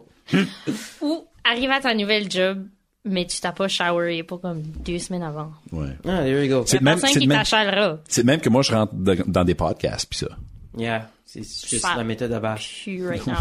ou 1.00 1.24
arrive 1.44 1.70
à 1.70 1.80
ta 1.80 1.94
nouvelle 1.94 2.30
job, 2.30 2.66
mais 3.04 3.26
tu 3.26 3.40
t'as 3.40 3.52
pas 3.52 3.68
showeré 3.68 4.22
pour 4.24 4.40
comme 4.40 4.62
deux 4.62 4.98
semaines 4.98 5.22
avant. 5.22 5.52
Ouais. 5.70 5.96
Ah, 6.04 6.22
there 6.24 6.44
you 6.44 6.52
go. 6.52 6.64
C'est 6.66 6.80
même, 6.82 7.00
qui 7.00 7.26
même, 7.26 7.38
t'achètera. 7.38 7.98
c'est 8.08 8.24
même 8.24 8.40
que 8.40 8.48
moi, 8.48 8.62
je 8.62 8.72
rentre 8.72 8.94
de- 8.94 9.22
dans 9.26 9.44
des 9.44 9.54
podcasts, 9.54 10.08
pis 10.10 10.18
ça. 10.18 10.28
Yeah, 10.76 11.10
c'est 11.24 11.42
juste 11.42 11.86
la 11.96 12.02
méthode 12.04 12.32
à. 12.32 12.54
Puis 12.82 13.06
right 13.06 13.24
now. 13.26 13.34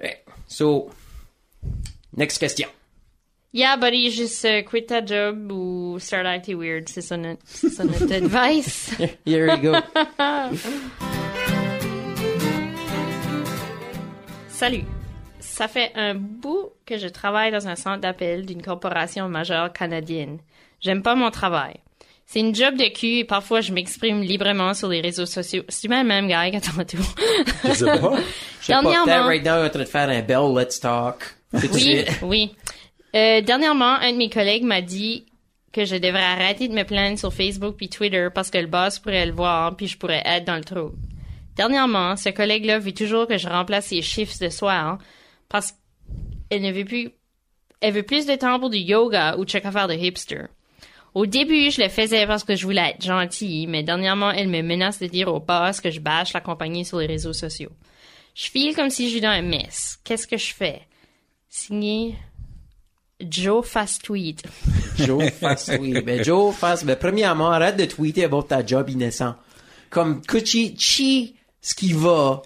Ouais. 0.00 0.22
So, 0.48 0.90
next 2.16 2.38
question. 2.38 2.68
Yeah, 3.56 3.76
buddy, 3.76 4.10
juste 4.10 4.44
euh, 4.46 4.62
quit 4.62 4.86
ta 4.86 5.00
job 5.06 5.52
ou 5.52 5.96
start 6.00 6.26
acting 6.26 6.58
weird. 6.58 6.88
C'est 6.88 7.02
ça 7.02 7.16
notre, 7.16 7.40
c'est 7.44 7.70
ça 7.70 7.84
notre 7.84 8.12
advice. 8.12 8.90
Here 9.24 9.46
you 9.46 9.62
go. 9.62 9.76
Salut. 14.48 14.82
Ça 15.38 15.68
fait 15.68 15.92
un 15.94 16.16
bout 16.16 16.72
que 16.84 16.98
je 16.98 17.06
travaille 17.06 17.52
dans 17.52 17.68
un 17.68 17.76
centre 17.76 18.00
d'appel 18.00 18.44
d'une 18.44 18.60
corporation 18.60 19.28
majeure 19.28 19.72
canadienne. 19.72 20.38
J'aime 20.80 21.04
pas 21.04 21.14
mon 21.14 21.30
travail. 21.30 21.76
C'est 22.26 22.40
une 22.40 22.56
job 22.56 22.74
de 22.74 22.92
cul 22.92 23.18
et 23.18 23.24
parfois 23.24 23.60
je 23.60 23.72
m'exprime 23.72 24.20
librement 24.22 24.74
sur 24.74 24.88
les 24.88 25.00
réseaux 25.00 25.26
sociaux. 25.26 25.62
C'est 25.68 25.86
le 25.86 26.02
même 26.02 26.26
gars 26.26 26.50
qu'à 26.50 26.60
tantôt. 26.60 26.98
Je 27.62 27.72
sais 27.72 27.84
pas. 27.84 28.16
Je 28.60 28.66
sais 28.66 28.82
pas, 28.82 29.26
right 29.26 29.44
now, 29.44 29.52
on 29.52 29.62
est 29.62 29.66
en 29.66 29.70
train 29.70 29.78
de 29.78 29.84
faire 29.84 30.08
un 30.08 30.22
bell, 30.22 30.52
let's 30.56 30.80
talk. 30.80 31.36
Oui, 31.52 32.04
oui. 32.22 32.56
Euh, 33.14 33.40
dernièrement, 33.40 33.94
un 33.94 34.12
de 34.12 34.16
mes 34.16 34.30
collègues 34.30 34.64
m'a 34.64 34.80
dit 34.80 35.26
que 35.72 35.84
je 35.84 35.96
devrais 35.96 36.22
arrêter 36.22 36.68
de 36.68 36.74
me 36.74 36.84
plaindre 36.84 37.18
sur 37.18 37.32
Facebook 37.32 37.76
puis 37.76 37.88
Twitter 37.88 38.28
parce 38.34 38.50
que 38.50 38.58
le 38.58 38.66
boss 38.66 38.98
pourrait 38.98 39.26
le 39.26 39.32
voir 39.32 39.76
puis 39.76 39.86
je 39.86 39.96
pourrais 39.98 40.22
être 40.24 40.44
dans 40.44 40.56
le 40.56 40.64
trou. 40.64 40.92
Dernièrement, 41.56 42.16
ce 42.16 42.30
collègue-là 42.30 42.78
veut 42.80 42.92
toujours 42.92 43.28
que 43.28 43.38
je 43.38 43.48
remplace 43.48 43.86
ses 43.86 44.02
chiffres 44.02 44.36
de 44.40 44.48
soir 44.48 44.86
hein, 44.86 44.98
parce 45.48 45.74
qu'elle 46.50 46.62
ne 46.62 46.72
veut 46.72 46.84
plus, 46.84 47.10
elle 47.80 47.94
veut 47.94 48.02
plus 48.02 48.26
de 48.26 48.34
temps 48.34 48.58
pour 48.58 48.70
du 48.70 48.78
yoga 48.78 49.36
ou 49.36 49.44
check 49.44 49.64
affaire 49.64 49.88
de 49.88 49.94
hipster. 49.94 50.46
Au 51.14 51.26
début, 51.26 51.70
je 51.70 51.80
le 51.80 51.88
faisais 51.88 52.26
parce 52.26 52.42
que 52.42 52.56
je 52.56 52.64
voulais 52.64 52.90
être 52.90 53.04
gentille, 53.04 53.68
mais 53.68 53.84
dernièrement, 53.84 54.32
elle 54.32 54.48
me 54.48 54.62
menace 54.62 54.98
de 54.98 55.06
dire 55.06 55.32
au 55.32 55.38
boss 55.38 55.80
que 55.80 55.92
je 55.92 56.00
bâche 56.00 56.32
la 56.32 56.40
compagnie 56.40 56.84
sur 56.84 56.98
les 56.98 57.06
réseaux 57.06 57.32
sociaux. 57.32 57.70
Je 58.34 58.50
file 58.50 58.74
comme 58.74 58.90
si 58.90 59.06
je 59.06 59.12
suis 59.12 59.20
dans 59.20 59.28
un 59.28 59.42
mess. 59.42 60.00
Qu'est-ce 60.02 60.26
que 60.26 60.36
je 60.36 60.52
fais? 60.52 60.82
Signé 61.48 62.16
Joe 63.28 63.64
Fast 63.64 64.02
Tweet. 64.02 64.42
Joe 64.96 65.30
fasse 65.30 65.70
oui. 65.80 66.00
Ben, 66.02 66.22
Joe 66.22 66.54
fasse, 66.54 66.84
ben, 66.84 66.96
premièrement, 66.96 67.50
arrête 67.50 67.76
de 67.76 67.84
tweeter 67.84 68.24
about 68.24 68.44
ta 68.44 68.64
job 68.64 68.88
innocent. 68.90 69.34
Comme, 69.90 70.22
Kuchi, 70.22 70.74
chi, 70.76 71.36
ce 71.60 71.74
qui 71.74 71.92
va, 71.92 72.42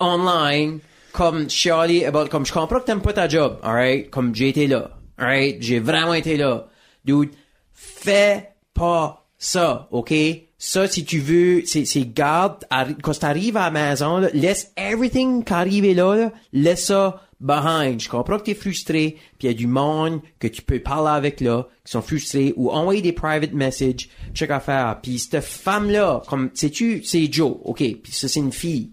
online, 0.00 0.80
comme, 1.12 1.48
chialer 1.48 2.04
about, 2.04 2.28
comme, 2.28 2.46
je 2.46 2.52
comprends 2.52 2.80
que 2.80 2.86
t'aimes 2.86 3.02
pas 3.02 3.12
ta 3.12 3.28
job, 3.28 3.58
alright? 3.62 4.10
Comme, 4.10 4.34
j'ai 4.34 4.48
été 4.48 4.66
là, 4.66 4.90
alright? 5.18 5.60
J'ai 5.60 5.80
vraiment 5.80 6.14
été 6.14 6.36
là. 6.36 6.68
Dude, 7.04 7.30
fais 7.72 8.50
pas 8.72 9.26
ça, 9.38 9.88
ok? 9.90 10.12
Ça, 10.56 10.88
si 10.88 11.04
tu 11.04 11.18
veux, 11.18 11.62
c'est, 11.66 11.84
c'est 11.84 12.06
garde, 12.06 12.64
quand 13.02 13.18
t'arrives 13.18 13.56
à 13.56 13.70
la 13.70 13.70
maison, 13.70 14.18
là, 14.18 14.28
laisse 14.32 14.72
everything 14.76 15.44
qui 15.44 15.52
arrive 15.52 15.94
là, 15.94 16.14
là, 16.14 16.32
laisse 16.52 16.86
ça 16.86 17.20
behind. 17.44 18.00
Je 18.00 18.08
comprends 18.08 18.38
que 18.38 18.44
t'es 18.44 18.54
frustré, 18.54 19.16
puis 19.38 19.46
il 19.46 19.46
y 19.48 19.50
a 19.50 19.54
du 19.54 19.66
monde 19.66 20.20
que 20.40 20.48
tu 20.48 20.62
peux 20.62 20.80
parler 20.80 21.10
avec 21.10 21.40
là, 21.40 21.68
qui 21.84 21.92
sont 21.92 22.02
frustrés, 22.02 22.52
ou 22.56 22.70
envoyer 22.70 23.02
des 23.02 23.12
private 23.12 23.52
messages, 23.52 24.08
check 24.34 24.50
à 24.50 24.60
faire. 24.60 24.98
Puis 25.02 25.18
cette 25.18 25.40
femme-là, 25.44 26.22
comme, 26.28 26.50
sais-tu, 26.54 27.02
c'est 27.04 27.30
Joe, 27.32 27.56
ok? 27.64 27.78
Puis 28.02 28.12
ça, 28.12 28.26
c'est 28.28 28.40
une 28.40 28.52
fille. 28.52 28.90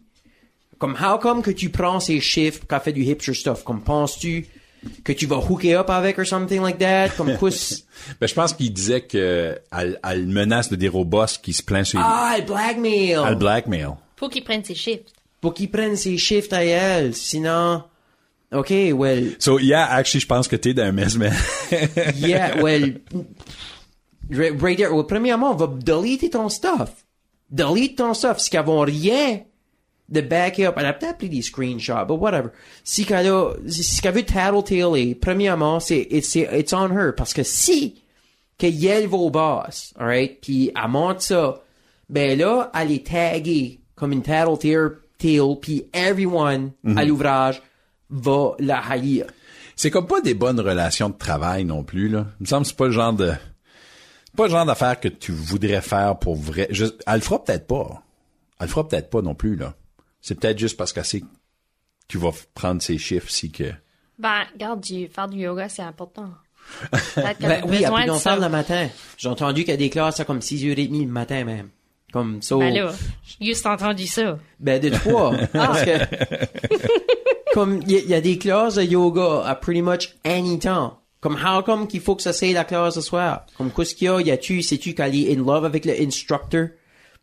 Comme, 0.78 0.96
how 1.02 1.18
come 1.18 1.42
que 1.42 1.52
tu 1.52 1.70
prends 1.70 2.00
ces 2.00 2.20
chiffres 2.20 2.62
quand 2.68 2.80
fait 2.80 2.92
du 2.94 3.04
hipster 3.04 3.34
stuff? 3.34 3.64
Comme, 3.64 3.82
penses-tu 3.84 4.48
que 5.04 5.14
tu 5.14 5.28
vas 5.28 5.38
hooker 5.38 5.76
up 5.76 5.90
avec 5.92 6.18
or 6.18 6.26
something 6.26 6.60
like 6.62 6.80
that? 6.80 7.10
Comme, 7.16 7.38
quoi, 7.40 7.52
c'est- 7.52 7.86
Ben, 8.20 8.26
je 8.28 8.34
pense 8.34 8.52
qu'il 8.54 8.74
disait 8.74 9.02
que 9.02 9.60
elle, 9.72 10.00
elle 10.04 10.26
menace 10.26 10.70
de 10.70 10.76
dire 10.76 10.96
au 10.96 11.06
boss 11.06 11.38
qui 11.38 11.54
se 11.54 11.62
plaint 11.62 11.86
sur 11.86 12.00
ah, 12.04 12.34
elle 12.36 12.46
blackmail! 12.46 13.12
elle 13.28 13.36
blackmail. 13.36 13.90
Faut 14.18 14.28
qu'il 14.28 14.44
prenne 14.44 14.64
ses 14.64 14.74
chiffres. 14.76 15.04
pour 15.40 15.54
qu'ils 15.54 15.70
prennent 15.70 15.96
ses 15.96 16.18
chiffres 16.18 16.54
à 16.54 16.64
elle. 16.64 17.14
Sinon, 17.16 17.84
OK, 18.52 18.92
well, 18.94 19.36
So, 19.40 19.58
yeah, 19.60 19.86
actually, 19.86 20.20
je 20.20 20.28
pense 20.28 20.48
que 20.48 20.58
t'es 20.58 20.74
dans 20.74 20.84
un 20.84 20.92
mess, 20.92 21.16
man. 21.16 21.34
yeah, 22.16 22.62
well, 22.62 22.96
right 24.30 24.78
there, 24.78 24.94
well, 24.94 25.06
premièrement, 25.06 25.52
on 25.52 25.56
va 25.56 25.68
delete 25.68 26.30
ton 26.32 26.50
stuff. 26.50 27.06
Delete 27.50 27.98
ton 27.98 28.14
stuff. 28.14 28.40
Si 28.40 28.50
vont 28.58 28.82
rien 28.82 29.46
de 30.10 30.22
back 30.22 30.60
up, 30.60 30.76
elle 30.78 30.86
a 30.86 30.94
peut-être 30.94 31.18
pris 31.18 31.30
des 31.30 31.42
screenshots, 31.42 32.06
but 32.06 32.20
whatever. 32.20 32.52
Si 32.84 33.06
qu'elle 33.06 33.28
a, 33.28 33.54
si 33.68 34.02
qu'elle 34.02 34.16
veut 34.16 34.24
tattletailer, 34.24 35.16
premièrement, 35.16 35.80
c'est, 35.80 36.08
it's, 36.12 36.36
it's 36.36 36.74
on 36.74 36.92
her. 36.92 37.14
Parce 37.16 37.34
que 37.34 37.44
si, 37.44 38.04
que 38.58 38.68
Yel 38.68 39.08
va 39.08 39.18
au 39.18 39.30
boss, 39.30 39.94
alright, 39.98 40.42
puis 40.42 40.72
elle 40.76 40.90
monte 40.90 41.22
ça, 41.22 41.62
ben 42.10 42.38
là, 42.38 42.70
elle 42.76 42.92
est 42.92 43.08
taguée 43.08 43.80
comme 43.96 44.12
une 44.12 44.24
tattletale, 44.24 44.98
puis 45.18 45.86
everyone 45.94 46.72
à 46.98 47.06
l'ouvrage 47.06 47.62
va 48.12 48.52
la 48.60 48.80
haïr. 48.80 49.26
c'est 49.76 49.90
comme 49.90 50.06
pas 50.08 50.22
des 50.22 50.34
bonnes 50.34 50.60
relations 50.60 51.10
de 51.10 51.18
travail 51.18 51.66
non 51.66 51.84
plus, 51.84 52.10
là. 52.10 52.28
Il 52.40 52.44
me 52.44 52.48
semble 52.48 52.64
que 52.64 52.70
c'est 52.70 52.78
pas 52.78 52.86
le 52.86 52.92
genre 52.92 53.14
de, 53.14 53.32
c'est 54.26 54.36
pas 54.36 54.44
le 54.46 54.52
genre 54.52 54.66
d'affaire 54.66 55.00
que 55.00 55.08
tu 55.08 55.32
voudrais 55.32 55.82
faire 55.82 56.20
pour 56.20 56.36
vrai. 56.36 56.68
Je, 56.72 56.86
elle 57.08 57.16
le 57.16 57.22
fera 57.22 57.44
peut-être 57.44 57.68
pas. 57.68 58.04
Elle 58.60 58.68
le 58.68 58.72
fera 58.72 58.88
peut-être 58.88 59.10
pas 59.10 59.22
non 59.22 59.34
plus, 59.36 59.56
là. 59.56 59.74
C'est 60.22 60.40
peut-être 60.40 60.60
juste 60.60 60.78
parce 60.78 60.94
qu'elle 60.94 61.06
sait 61.06 61.22
que 61.22 61.26
tu 62.08 62.18
vas 62.20 62.32
prendre 62.54 62.82
ses 62.82 62.98
chiffres 62.98 63.30
si 63.30 63.52
que, 63.52 63.72
Ben, 64.20 64.44
regarde, 64.54 64.82
du, 64.82 65.08
faire 65.08 65.28
du 65.28 65.40
yoga, 65.40 65.68
c'est 65.70 65.82
important. 65.82 66.30
Peut-être 67.16 67.38
qu'elle 67.40 67.50
Ben 67.50 67.64
a 67.64 67.66
oui, 67.66 67.78
besoin 67.80 67.92
après 68.02 68.06
de 68.06 68.12
on 68.12 68.20
ça. 68.20 68.36
le 68.36 68.50
matin. 68.50 68.88
J'ai 69.18 69.30
entendu 69.30 69.62
qu'il 69.64 69.72
y 69.72 69.74
a 69.74 69.78
des 69.78 69.90
classes 69.90 70.20
à 70.20 70.26
comme 70.26 70.40
6h30 70.40 71.06
le 71.06 71.12
matin 71.12 71.44
même. 71.44 71.70
Comme 72.14 72.42
ça. 72.44 72.56
Ben 72.58 72.72
là, 72.74 72.92
juste 73.42 73.66
entendu 73.66 74.06
ça. 74.06 74.38
Ben 74.60 74.80
de 74.80 74.90
trois. 74.90 75.36
Parce 75.54 75.82
que 75.84 75.92
comme 77.54 77.82
il 77.88 77.92
y, 77.92 78.08
y 78.08 78.14
a 78.14 78.22
des 78.22 78.38
classes 78.38 78.76
de 78.76 78.84
yoga 78.84 79.44
à 79.46 79.56
pretty 79.56 79.82
much 79.82 80.16
any 80.24 80.60
time. 80.60 80.92
Comme 81.20 81.36
how 81.36 81.62
come 81.62 81.88
qu'il 81.88 82.02
faut 82.02 82.16
que 82.16 82.24
ça 82.24 82.34
c'est 82.34 82.52
la 82.52 82.64
classe 82.64 82.96
ce 82.96 83.02
soir? 83.02 83.46
Comme 83.58 83.72
qu'est-ce 83.72 83.94
qu'il 83.94 84.06
y 84.06 84.10
a? 84.10 84.20
Y 84.22 84.32
a-tu, 84.32 84.62
sais-tu 84.62 84.94
qu'elle 84.96 85.16
est 85.16 85.34
in 85.34 85.44
love 85.44 85.66
avec 85.66 85.86
le 85.86 85.94
instructor? 86.02 86.68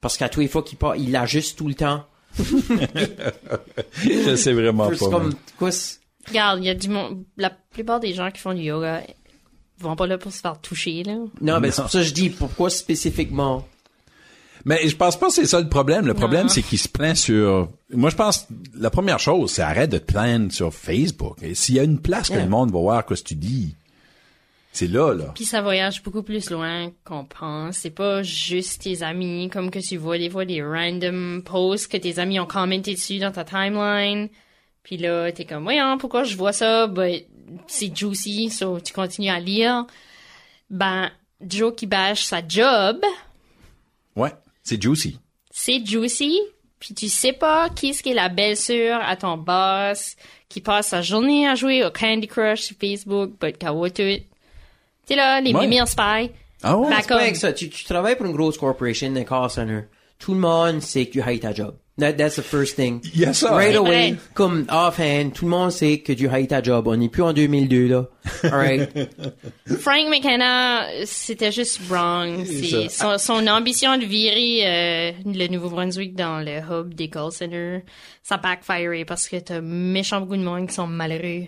Parce 0.01 0.17
qu'à 0.17 0.29
tous 0.29 0.41
les 0.41 0.49
fois 0.49 0.63
qu'il 0.63 0.79
part, 0.79 0.95
il 0.95 1.11
l'ajuste 1.11 1.59
tout 1.59 1.67
le 1.67 1.75
temps. 1.75 2.05
je 2.39 4.37
sais 4.37 4.53
vraiment 4.53 4.89
C'est 4.93 4.99
pas. 5.01 5.11
comme, 5.11 5.35
quoi, 5.59 5.71
Regarde, 6.29 6.61
il 6.61 6.67
y 6.67 6.71
a 6.71 6.75
du 6.75 6.89
monde, 6.89 7.25
la 7.37 7.51
plupart 7.51 8.01
des 8.01 8.13
gens 8.13 8.31
qui 8.31 8.41
font 8.41 8.55
du 8.55 8.63
yoga 8.63 9.03
vont 9.81 9.97
pas 9.97 10.07
là 10.07 10.19
pour 10.19 10.33
se 10.33 10.41
faire 10.41 10.61
toucher, 10.61 11.03
là. 11.03 11.15
Non, 11.41 11.61
ben 11.61 11.71
c'est 11.73 11.83
pour 11.83 11.91
ça 11.91 12.01
que 12.01 12.05
je 12.05 12.13
dis, 12.13 12.31
pourquoi 12.31 12.71
spécifiquement? 12.71 13.67
Mais 14.65 14.89
je 14.89 14.97
pense 14.97 15.19
pas 15.19 15.27
que 15.29 15.33
c'est 15.33 15.47
ça 15.47 15.61
le 15.61 15.69
problème. 15.69 16.07
Le 16.07 16.15
problème, 16.15 16.49
c'est 16.49 16.63
qu'il 16.63 16.79
se 16.79 16.89
plaint 16.89 17.17
sur... 17.17 17.69
Moi, 17.93 18.11
je 18.11 18.17
pense, 18.17 18.47
la 18.75 18.91
première 18.91 19.19
chose, 19.19 19.51
c'est 19.53 19.63
arrête 19.63 19.91
de 19.91 19.99
te 19.99 20.05
plaindre 20.13 20.53
sur 20.53 20.73
Facebook. 20.75 21.37
Et 21.43 21.55
s'il 21.55 21.77
y 21.77 21.81
a 21.81 21.85
une 21.85 22.01
place 22.01 22.29
que 22.29 22.35
Yeah. 22.35 22.45
le 22.45 22.51
monde 22.51 22.71
va 22.73 22.79
voir 22.81 23.05
ce 23.09 23.23
que 23.23 23.29
tu 23.29 23.35
dis, 23.35 23.75
c'est 24.73 24.87
là, 24.89 25.15
là. 25.15 25.33
Puis 25.35 25.45
ça 25.45 25.63
voyage 25.63 26.03
beaucoup 26.03 26.23
plus 26.23 26.51
loin 26.51 26.91
qu'on 27.05 27.25
pense. 27.25 27.77
C'est 27.79 27.91
pas 27.91 28.23
juste 28.23 28.83
tes 28.83 29.03
amis, 29.03 29.49
comme 29.51 29.71
que 29.71 29.79
tu 29.79 29.97
vois 29.97 30.19
des 30.19 30.29
fois 30.31 30.45
des 30.45 30.63
random 30.63 31.43
posts 31.45 31.91
que 31.91 31.97
tes 31.97 32.19
amis 32.19 32.39
ont 32.39 32.47
commenté 32.47 32.95
dessus 32.95 33.19
dans 33.19 33.33
ta 33.33 33.45
timeline. 33.45 34.29
Puis 34.83 34.97
là, 34.99 35.33
t'es 35.33 35.45
comme, 35.45 35.65
voyons, 35.65 35.99
pourquoi 35.99 36.25
je 36.25 36.37
vois 36.37 36.53
ça? 36.53 36.87
Ben, 36.87 37.21
c'est 37.67 37.97
juicy, 37.97 38.51
so 38.51 38.79
tu 38.81 38.93
continues 38.93 39.31
à 39.31 39.41
lire. 39.41 39.87
Ben, 40.71 41.11
Joe 41.41 41.75
qui 41.75 41.87
bâche 41.87 42.25
sa 42.25 42.47
job, 42.47 42.99
Ouais, 44.17 44.33
c'est 44.69 44.83
juicy. 44.83 45.19
c'est 45.51 45.85
juicy, 45.85 46.39
puis 46.79 46.95
tu 46.95 47.09
sais 47.09 47.33
pas 47.33 47.69
qui 47.71 47.89
est-ce 47.91 48.03
qui 48.03 48.11
est 48.11 48.15
la 48.15 48.29
belle-sœur 48.29 49.01
à 49.03 49.17
ton 49.17 49.37
boss, 49.37 50.17
qui 50.49 50.61
passe 50.61 50.89
sa 50.89 51.03
journée 51.03 51.49
à 51.49 51.55
jouer 51.55 51.85
au 51.85 51.91
Candy 51.91 52.27
Crush 52.29 52.61
sur 52.63 52.77
Facebook, 52.81 53.33
but 53.41 53.59
tout. 53.59 53.93
Tu 53.93 54.23
sais 55.07 55.17
là, 55.17 55.41
les 55.41 55.53
Ouais. 55.53 55.63
Mimir 55.63 55.89
Spy. 55.89 56.31
Ah 56.63 56.77
ouais? 56.77 56.89
Back 56.91 57.03
C'est 57.03 57.09
pas 57.09 57.15
on. 57.17 57.23
avec 57.23 57.37
ça. 57.37 57.53
Tu, 57.53 57.71
tu 57.71 57.85
travailles 57.85 58.17
pour 58.17 58.27
une 58.27 58.33
grosse 58.37 58.59
corporation, 58.59 59.15
un 59.15 59.25
call 59.25 59.49
center. 59.51 59.81
Tout 60.19 60.35
le 60.35 60.41
monde 60.41 60.81
sait 60.83 61.07
que 61.07 61.13
tu 61.13 61.23
haïs 61.23 61.41
ta 61.41 61.55
job. 61.55 61.77
That, 61.99 62.13
that's 62.17 62.37
the 62.37 62.43
first 62.43 62.77
thing. 62.77 63.01
Il 63.13 63.21
y 63.21 63.25
a 63.25 63.35
ça. 63.35 63.51
Right 63.51 63.75
away, 63.75 64.17
comme 64.35 64.67
offhand, 64.69 65.33
tout 65.35 65.47
le 65.47 65.51
monde 65.51 65.73
sait 65.73 65.99
que 65.99 66.13
tu 66.13 66.29
haïs 66.29 66.47
ta 66.47 66.63
job. 66.63 66.87
On 66.87 66.97
n'est 66.97 67.09
plus 67.09 67.25
en 67.25 67.33
2002, 67.33 67.89
là. 67.89 68.07
Alright? 68.45 68.91
Frank 69.81 70.09
McKenna, 70.09 70.87
c'était 71.05 71.51
juste 71.51 71.81
wrong. 71.89 72.45
C'est 72.47 72.89
son, 72.89 73.19
son 73.19 73.47
ambition 73.49 73.99
de 73.99 74.05
virer 74.05 74.63
euh, 74.65 75.13
le 75.27 75.49
Nouveau-Brunswick 75.49 76.15
dans 76.15 76.39
le 76.39 76.59
hub 76.59 76.95
des 76.95 77.11
call 77.11 77.33
centers, 77.33 77.83
ça 78.23 78.37
backfire 78.37 79.05
parce 79.05 79.29
que 79.29 79.37
t'as 79.37 79.61
méchant 79.61 80.21
beaucoup 80.21 80.37
de 80.37 80.45
monde 80.45 80.69
qui 80.69 80.75
sont 80.75 80.87
malheureux. 80.87 81.47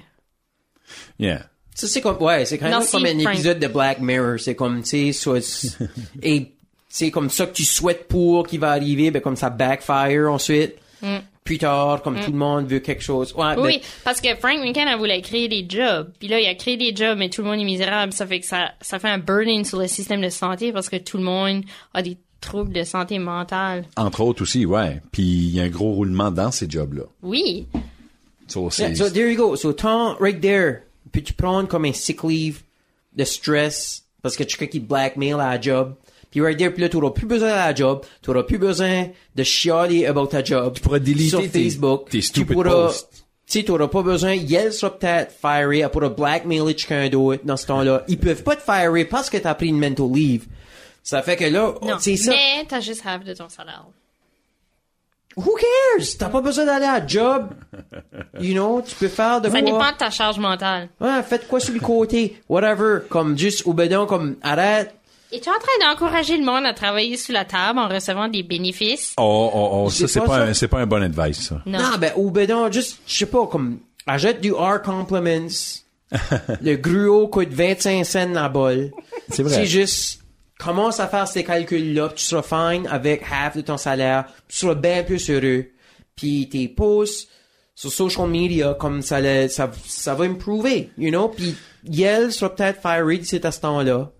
Yeah. 1.19 1.47
Ça, 1.75 1.87
c'est 1.87 2.01
comme, 2.01 2.21
ouais, 2.21 2.45
c'est 2.45 2.59
quand 2.59 2.69
même 2.69 2.87
comme 2.91 3.07
un 3.07 3.21
Frank. 3.21 3.35
épisode 3.35 3.59
de 3.61 3.69
Black 3.69 4.01
Mirror. 4.01 4.41
C'est 4.41 4.57
comme, 4.57 4.83
tu 4.83 4.89
sais, 4.89 5.13
soit, 5.13 5.77
et 6.23 6.57
c'est 6.91 7.11
comme 7.13 7.31
ça 7.31 7.47
que 7.47 7.53
tu 7.55 7.65
souhaites 7.65 8.09
pour 8.09 8.47
qui 8.47 8.59
va 8.59 8.73
arriver, 8.73 9.11
ben, 9.11 9.23
comme 9.23 9.37
ça 9.37 9.49
backfire 9.49 10.31
ensuite. 10.31 10.75
Plus 11.45 11.57
tard, 11.57 12.03
comme 12.03 12.21
tout 12.21 12.33
le 12.33 12.37
monde 12.37 12.67
veut 12.67 12.81
quelque 12.81 13.03
chose. 13.03 13.33
Ouais, 13.35 13.57
ben, 13.57 13.63
Oui, 13.63 13.81
parce 14.05 14.21
que 14.21 14.35
Frank 14.37 14.59
McKenna 14.59 14.97
voulait 14.97 15.23
créer 15.23 15.49
des 15.49 15.65
jobs. 15.67 16.13
Puis 16.19 16.29
là, 16.29 16.39
il 16.39 16.47
a 16.47 16.55
créé 16.55 16.77
des 16.77 16.95
jobs, 16.95 17.17
mais 17.17 17.31
tout 17.31 17.43
le 17.43 17.49
monde 17.49 17.61
est 17.61 17.65
misérable. 17.65 18.13
Ça 18.13 18.27
fait 18.27 18.41
que 18.41 18.47
ça, 18.47 18.73
ça 18.81 18.99
fait 18.99 19.09
un 19.09 19.19
burden 19.19 19.65
sur 19.65 19.79
le 19.79 19.87
système 19.87 20.21
de 20.21 20.29
santé 20.29 20.73
parce 20.73 20.89
que 20.89 20.97
tout 20.97 21.17
le 21.17 21.23
monde 21.23 21.63
a 21.95 22.03
des 22.03 22.19
troubles 22.41 22.73
de 22.73 22.85
santé 22.85 23.19
mentale. 23.19 23.85
Entre 23.97 24.21
autres 24.21 24.43
aussi, 24.43 24.67
ouais. 24.67 25.01
Puis 25.13 25.23
il 25.23 25.51
y 25.51 25.61
a 25.61 25.65
un 25.65 25.69
gros 25.69 25.93
roulement 25.93 26.31
dans 26.31 26.51
ces 26.51 26.69
jobs-là. 26.69 27.05
Oui. 27.23 27.67
So, 28.49 28.69
Yeah, 28.79 28.95
so 28.95 29.09
there 29.09 29.31
you 29.31 29.37
go. 29.37 29.55
So 29.57 29.73
tant 29.73 30.17
right 30.19 30.41
there, 30.41 30.83
peux-tu 31.13 31.35
prendre 31.35 31.69
comme 31.69 31.85
un 31.85 31.93
sick 31.93 32.25
leave 32.25 32.63
de 33.17 33.25
stress 33.25 34.05
parce 34.23 34.37
que 34.37 34.43
tu 34.43 34.57
crois 34.57 34.67
qu'il 34.69 34.85
blackmail 34.85 35.33
à 35.35 35.37
la 35.57 35.61
job. 35.61 35.95
Puis 36.31 36.41
right 36.41 36.57
there, 36.59 36.71
puis 36.71 36.83
là, 36.83 36.89
t'auras 36.89 37.11
plus 37.11 37.27
besoin 37.27 37.49
de 37.51 37.55
la 37.55 37.75
job, 37.75 38.03
t'auras 38.23 38.43
plus 38.45 38.59
besoin 38.59 39.07
de 39.35 39.43
chialer 39.43 40.07
about 40.07 40.27
ta 40.27 40.45
job. 40.45 40.75
Tu 40.75 40.81
pourras 40.81 40.99
deleter 41.01 41.29
sur 41.29 41.41
tes- 41.41 41.49
Facebook. 41.49 42.05
tes 42.11 42.19
Tu 42.19 42.23
stupid 42.23 42.53
pourras- 42.55 42.71
posts. 42.71 43.25
Tu 43.47 43.59
sais, 43.59 43.65
t'auras 43.65 43.89
pas 43.89 44.03
besoin, 44.03 44.35
Yel 44.35 44.73
sera 44.73 44.97
peut-être 44.97 45.33
firé, 45.33 45.81
elle 45.81 45.89
pourra 45.89 46.09
blackmailer 46.09 46.75
quelqu'un 46.77 47.09
d'autre 47.09 47.43
dans 47.45 47.57
ce 47.57 47.67
temps-là. 47.67 48.05
Ils 48.07 48.17
peuvent 48.19 48.45
pas 48.45 48.55
te 48.55 48.63
firer 48.63 49.05
parce 49.05 49.29
que 49.29 49.39
t'as 49.39 49.55
pris 49.55 49.67
une 49.69 49.81
mental 49.81 50.07
leave. 50.15 50.47
Ça 51.03 51.21
fait 51.23 51.35
que 51.37 51.47
là, 51.47 51.75
c'est 51.99 52.17
ça. 52.17 52.31
Mais 52.31 52.65
t'as 52.69 52.79
juste 52.81 53.03
have 53.05 53.25
de 53.25 53.35
ton 53.35 53.49
salaire. 53.49 53.87
Who 55.37 55.55
cares? 55.57 56.07
T'as 56.19 56.29
pas 56.29 56.41
besoin 56.41 56.65
d'aller 56.67 56.85
à 56.87 56.99
la 57.01 57.07
job. 57.07 57.49
You 58.41 58.55
know, 58.55 58.83
tu 58.87 58.95
peux 58.95 59.09
faire 59.09 59.41
de 59.41 59.49
Ça 59.49 59.61
quoi. 59.61 59.63
dépend 59.63 59.93
de 59.93 59.97
ta 59.97 60.11
charge 60.11 60.39
mentale. 60.39 60.89
Ouais, 61.01 61.23
faites 61.23 61.47
quoi 61.47 61.61
sur 61.61 61.75
le 61.75 61.81
côté, 61.81 62.41
whatever, 62.49 63.01
comme 63.09 63.37
juste 63.37 63.67
au 63.67 63.73
bedon, 63.75 64.07
comme 64.07 64.37
arrête. 64.43 64.95
Es-tu 65.33 65.49
en 65.49 65.53
train 65.53 65.89
d'encourager 65.93 66.37
le 66.37 66.45
monde 66.45 66.67
à 66.67 66.75
travailler 66.75 67.17
sous 67.17 67.31
la 67.33 67.45
table 67.45 67.79
en 67.79 67.89
recevant 67.89 68.29
des 68.29 68.43
bénéfices? 68.43 69.15
Oh, 69.17 69.51
oh, 69.55 69.71
oh, 69.85 69.91
ça, 69.91 70.09
c'est 70.09 70.21
pas 70.21 70.27
pas, 70.27 70.39
un, 70.43 70.55
c'est 70.55 70.69
pas 70.69 70.81
un 70.81 70.87
bon 70.87 71.03
advice, 71.03 71.49
ça. 71.49 71.63
Non. 71.67 71.79
Non, 71.79 71.99
ben 71.99 72.13
au 72.17 72.31
bedon, 72.31 72.71
juste, 72.73 72.99
je 73.07 73.19
sais 73.19 73.27
pas, 73.27 73.47
comme 73.47 73.79
achète 74.07 74.41
du 74.41 74.53
R 74.53 74.83
compliments. 74.83 75.47
le 76.61 76.75
gruau 76.75 77.29
coûte 77.29 77.51
25 77.53 78.05
cents 78.05 78.33
la 78.33 78.49
bol. 78.49 78.91
C'est 79.29 79.45
vrai. 79.45 79.55
C'est 79.55 79.67
juste 79.67 80.21
commence 80.59 80.99
à 81.01 81.07
faire 81.09 81.27
ces 81.29 81.43
calculs-là, 81.45 82.11
tu 82.15 82.23
seras 82.25 82.43
fine 82.43 82.87
avec 82.89 83.23
half 83.33 83.57
de 83.57 83.63
ton 83.63 83.77
salaire, 83.79 84.27
tu 84.49 84.59
seras 84.59 84.75
bien 84.75 85.03
plus 85.05 85.31
heureux. 85.31 85.67
Puis 86.17 86.49
tes 86.51 86.69
posts 86.69 87.29
sur 87.75 87.91
social 87.91 88.29
media, 88.29 88.75
comme 88.79 89.01
ça, 89.01 89.21
le- 89.23 89.49
ça, 89.49 89.71
ça 89.87 90.15
va 90.15 90.25
improver, 90.25 90.91
you 90.99 91.11
know? 91.11 91.29
Puis 91.29 91.57
Yel 91.85 92.31
sera 92.33 92.55
peut-être 92.55 92.83
fiery 92.83 93.21
d'ici 93.21 93.41
à 93.43 93.51
ce 93.53 93.61
temps-là. 93.61 94.11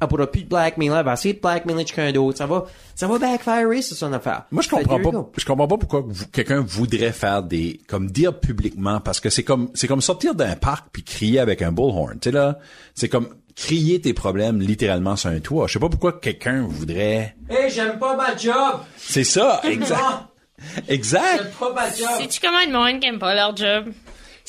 Elle 0.00 0.08
pourra 0.08 0.26
plus 0.30 0.44
de 0.44 0.48
blackmail, 0.48 0.88
elle 0.96 1.04
va 1.04 1.12
essayer 1.12 1.34
de 1.34 1.40
blackmailer 1.40 1.84
quelqu'un 1.84 2.10
d'autre. 2.12 2.38
Ça 2.38 2.46
va, 2.46 2.64
ça 2.94 3.06
va 3.06 3.18
backfire, 3.18 3.68
c'est 3.82 3.94
son 3.94 4.12
affaire. 4.12 4.44
Moi, 4.50 4.62
je 4.62 4.68
comprends 4.68 4.98
pas. 4.98 5.10
Je 5.36 5.44
comprends 5.44 5.68
pas 5.68 5.76
pourquoi 5.76 6.04
quelqu'un 6.32 6.60
voudrait 6.60 7.12
faire 7.12 7.42
des, 7.42 7.80
comme 7.86 8.10
dire 8.10 8.38
publiquement, 8.38 9.00
parce 9.00 9.20
que 9.20 9.28
c'est 9.30 9.42
comme, 9.44 9.70
c'est 9.74 9.88
comme 9.88 10.00
sortir 10.00 10.34
d'un 10.34 10.56
parc 10.56 10.86
puis 10.92 11.04
crier 11.04 11.38
avec 11.38 11.60
un 11.62 11.70
bullhorn. 11.72 12.14
Tu 12.20 12.30
sais 12.30 12.32
là, 12.32 12.58
c'est 12.94 13.08
comme 13.10 13.28
crier 13.56 14.00
tes 14.00 14.14
problèmes 14.14 14.60
littéralement 14.60 15.16
sur 15.16 15.28
un 15.28 15.40
toit. 15.40 15.66
Je 15.66 15.74
sais 15.74 15.78
pas 15.78 15.88
pourquoi 15.90 16.18
quelqu'un 16.18 16.66
voudrait. 16.66 17.36
Hey, 17.50 17.68
j'aime 17.70 17.98
pas 17.98 18.16
ma 18.16 18.34
job! 18.36 18.80
C'est 18.96 19.24
ça, 19.24 19.60
exact, 19.64 20.00
Ah, 20.02 20.28
exact. 20.88 21.22
j'aime 21.42 21.50
pas 21.58 21.72
ma 21.74 21.88
job! 21.90 22.08
Sais-tu 22.20 22.40
comment 22.40 22.64
le 22.66 22.72
monde 22.72 23.00
qui 23.00 23.06
aime 23.08 23.18
pas 23.18 23.34
leur 23.34 23.54
job? 23.54 23.92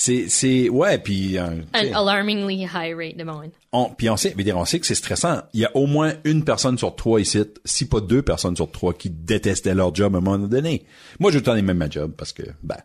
C'est, 0.04 0.30
c'est, 0.30 0.68
ouais, 0.68 0.98
puis, 0.98 1.38
euh, 1.38 1.62
An 1.76 1.94
alarmingly 1.94 2.64
high 2.64 2.96
rate 2.98 3.18
de 3.18 3.24
monde. 3.24 3.52
on, 3.72 3.92
puis 3.92 4.10
on 4.10 4.18
sait, 4.18 4.32
je 4.32 4.36
veux 4.36 4.44
dire, 4.44 4.58
on 4.58 4.66
sait 4.66 4.80
que 4.80 4.88
c'est 4.88 4.96
stressant. 4.96 5.44
Il 5.54 5.60
y 5.60 5.66
a 5.66 5.70
au 5.78 5.86
moins 5.86 6.14
une 6.24 6.44
personne 6.44 6.76
sur 6.76 6.96
trois 6.96 7.22
ici, 7.22 7.44
si 7.66 7.88
pas 7.88 8.00
deux 8.02 8.24
personnes 8.24 8.56
sur 8.56 8.72
trois, 8.72 8.96
qui 8.96 9.12
détestaient 9.12 9.76
leur 9.76 9.94
job 9.94 10.16
à 10.16 10.18
un 10.18 10.22
moment 10.22 10.48
donné. 10.48 10.88
Moi, 11.20 11.32
je 11.32 11.38
t'en 11.38 11.56
ai 11.56 11.62
même 11.62 11.78
ma 11.78 11.88
job 11.88 12.14
parce 12.18 12.34
que, 12.34 12.42
ben, 12.64 12.78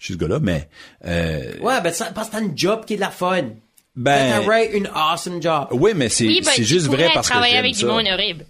je 0.00 0.06
suis 0.06 0.14
ce 0.14 0.18
gars-là, 0.18 0.40
mais, 0.40 0.68
euh, 1.06 1.52
Ouais, 1.60 1.80
ben, 1.82 1.92
ça, 1.92 2.06
parce 2.12 2.30
que 2.30 2.32
t'as 2.32 2.42
une 2.42 2.58
job 2.58 2.84
qui 2.84 2.94
est 2.94 2.96
de 2.96 3.02
la 3.02 3.10
fun. 3.12 3.44
ben, 3.94 4.30
T'as 4.42 4.48
right, 4.48 4.70
une 4.74 4.88
awesome 4.92 5.40
job. 5.40 5.68
Oui, 5.70 5.92
mais 5.94 6.08
c'est 6.08 6.26
Oui, 6.26 6.40
ben, 6.44 6.50
c'est 6.52 6.64
juste 6.64 6.86
vrai 6.88 7.10
parce 7.14 7.28
que 7.28 7.32
travailler 7.32 7.58
avec 7.58 7.76
ça. 7.76 7.82
du 7.82 7.86
monde 7.86 8.06
horrible. 8.12 8.44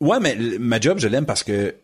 Ouais, 0.00 0.20
mais 0.20 0.38
ma 0.58 0.80
job, 0.80 0.98
je 0.98 1.06
l'aime 1.06 1.26
parce 1.26 1.44
que 1.44 1.74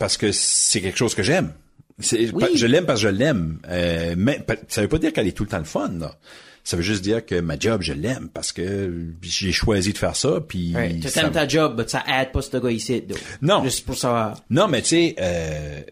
parce 0.00 0.16
que 0.16 0.32
c'est 0.32 0.80
quelque 0.80 0.98
chose 0.98 1.14
que 1.14 1.22
j'aime. 1.22 1.52
Oui. 1.98 2.56
je 2.56 2.66
l'aime 2.66 2.86
parce 2.86 3.00
que 3.00 3.08
je 3.08 3.12
l'aime. 3.12 3.60
Euh, 3.68 4.14
mais 4.16 4.44
ça 4.68 4.82
veut 4.82 4.88
pas 4.88 4.98
dire 4.98 5.12
qu'elle 5.12 5.28
est 5.28 5.32
tout 5.32 5.44
le 5.44 5.48
temps 5.48 5.58
le 5.58 5.64
fun. 5.64 5.90
Là. 5.90 6.16
Ça 6.64 6.76
veut 6.76 6.82
juste 6.82 7.02
dire 7.02 7.24
que 7.24 7.40
ma 7.40 7.58
job, 7.58 7.82
je 7.82 7.92
l'aime 7.92 8.28
parce 8.32 8.50
que 8.52 9.12
j'ai 9.22 9.52
choisi 9.52 9.92
de 9.92 9.98
faire 9.98 10.16
ça. 10.16 10.40
Puis 10.40 10.74
Ouais, 10.74 10.98
tu 10.98 11.18
aimes 11.18 11.30
ta 11.30 11.46
job, 11.46 11.74
mais 11.76 11.86
ça 11.86 12.02
aide 12.08 12.32
pas 12.32 12.42
ce 12.42 12.56
gars 12.56 12.70
ici, 12.70 13.02
though. 13.02 13.16
Non. 13.42 13.62
Juste 13.62 13.84
pour 13.84 13.96
savoir. 13.96 14.40
Non, 14.50 14.66
mais 14.66 14.82
tu 14.82 14.88
sais, 14.88 15.16
euh, 15.20 15.82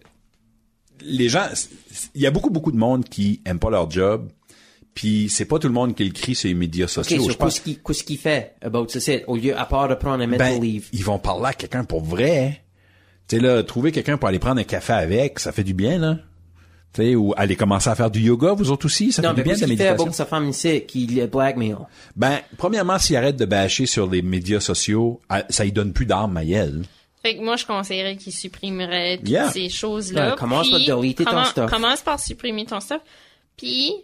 les 1.03 1.29
gens, 1.29 1.47
il 2.15 2.23
y 2.23 2.27
a 2.27 2.31
beaucoup 2.31 2.51
beaucoup 2.51 2.73
de 2.73 2.79
monde 2.79 3.05
qui 3.09 3.41
aiment 3.45 3.59
pas 3.59 3.71
leur 3.71 3.91
job. 3.91 4.29
Puis 4.95 5.29
c'est 5.31 5.47
pas 5.47 5.59
tout 5.59 5.69
le 5.69 5.73
monde 5.73 5.95
qui 5.95 6.05
le 6.05 6.12
crie 6.12 6.35
sur 6.35 6.49
les 6.49 6.55
médias 6.55 6.87
sociaux. 6.87 7.23
so, 7.23 7.31
je 7.31 7.37
pense. 7.37 7.61
qu'est-ce 7.61 8.05
qu'il, 8.05 8.19
fait 8.19 8.55
about 8.61 8.87
au 9.27 9.37
lieu, 9.37 9.57
à 9.57 9.65
part 9.65 9.88
de 9.88 9.95
prendre 9.95 10.23
un 10.23 10.27
mental 10.27 10.59
ben, 10.59 10.62
leave? 10.62 10.88
ils 10.93 11.05
vont 11.05 11.19
parler 11.19 11.47
à 11.47 11.53
quelqu'un 11.55 11.85
pour 11.85 12.03
vrai. 12.03 12.62
Tu 13.28 13.37
sais 13.37 13.42
là, 13.42 13.62
trouver 13.62 13.92
quelqu'un 13.92 14.16
pour 14.18 14.28
aller 14.28 14.38
prendre 14.38 14.61
un 14.61 14.64
café 14.64 14.92
avec, 14.92 15.38
ça 15.38 15.52
fait 15.52 15.64
du 15.64 15.74
bien 15.74 15.98
là. 15.98 16.18
Tu 16.92 17.00
sais, 17.02 17.14
ou 17.14 17.32
aller 17.38 17.56
commencer 17.56 17.88
à 17.88 17.94
faire 17.94 18.11
du 18.11 18.20
yoga, 18.20 18.52
vous 18.52 18.70
autres 18.70 18.85
aussi, 18.85 19.12
ça 19.12 19.22
Non, 19.22 19.30
fait 19.30 19.37
mais 19.37 19.42
du 19.42 19.48
bien 19.48 19.54
de 19.56 19.61
la 19.62 19.66
méditation. 19.68 20.02
about 20.04 20.12
sa 20.12 20.26
femme 20.26 20.48
ici, 20.50 20.82
qui 20.87 21.06
blackmail? 21.26 21.76
Ben, 22.16 22.40
premièrement, 22.58 22.98
s'il 22.98 23.16
arrête 23.16 23.37
de 23.37 23.46
bâcher 23.46 23.87
sur 23.87 24.11
les 24.11 24.20
médias 24.20 24.61
sociaux, 24.61 25.22
ah, 25.30 25.44
ça 25.48 25.64
lui 25.64 25.72
donne 25.72 25.94
plus 25.94 26.04
d'armes 26.04 26.37
à 26.37 26.44
elle. 26.44 26.82
Fait 27.22 27.37
que 27.38 27.42
moi, 27.42 27.56
je 27.56 27.64
conseillerais 27.64 28.16
qu'il 28.16 28.32
supprimerait 28.35 29.16
toutes 29.18 29.28
Yeah. 29.28 29.48
ces 29.50 29.70
choses-là. 29.70 30.30
Ouais, 30.32 30.37
commence 30.37 30.68
par 30.70 30.80
deleter 30.80 31.24
ton 31.24 31.30
commen- 31.30 31.44
stuff. 31.46 31.70
Commence 31.70 32.00
par 32.02 32.20
supprimer 32.20 32.66
ton 32.66 32.80
stuff. 32.80 33.00
Puis, 33.56 33.94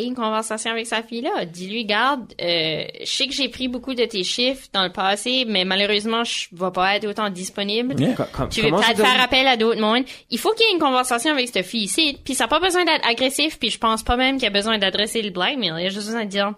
une 0.00 0.14
conversation 0.14 0.70
avec 0.70 0.86
sa 0.86 1.02
fille-là. 1.02 1.44
Dis-lui, 1.44 1.84
garde, 1.84 2.32
euh, 2.40 2.84
je 3.00 3.06
sais 3.06 3.26
que 3.26 3.32
j'ai 3.34 3.48
pris 3.48 3.68
beaucoup 3.68 3.94
de 3.94 4.04
tes 4.04 4.24
chiffres 4.24 4.66
dans 4.72 4.82
le 4.84 4.90
passé, 4.92 5.44
mais 5.46 5.64
malheureusement, 5.64 6.24
je 6.24 6.46
vais 6.52 6.70
pas 6.72 6.96
être 6.96 7.06
autant 7.06 7.28
disponible. 7.30 7.98
Yeah. 8.00 8.14
Tu 8.50 8.62
veux 8.62 8.70
peut-être 8.70 8.84
faire 8.84 8.96
donne- 8.96 9.06
appel 9.20 9.46
à 9.46 9.56
d'autres 9.56 9.80
mondes. 9.80 10.04
Il 10.30 10.38
faut 10.38 10.52
qu'il 10.54 10.66
y 10.66 10.70
ait 10.70 10.72
une 10.72 10.78
conversation 10.80 11.32
avec 11.32 11.48
cette 11.48 11.66
fille 11.66 11.84
ici. 11.84 12.18
Puis 12.24 12.34
ça 12.34 12.44
n'a 12.44 12.48
pas 12.48 12.60
besoin 12.60 12.84
d'être 12.84 13.06
agressif. 13.06 13.58
Puis 13.58 13.70
je 13.70 13.78
pense 13.78 14.02
pas 14.02 14.16
même 14.16 14.36
qu'il 14.36 14.44
y 14.44 14.46
a 14.46 14.50
besoin 14.50 14.78
d'adresser 14.78 15.20
le 15.22 15.30
blackmail. 15.30 15.72
Il 15.78 15.82
y 15.84 15.86
a 15.86 15.90
juste 15.90 16.06
besoin 16.06 16.24
de 16.24 16.30
dire, 16.30 16.52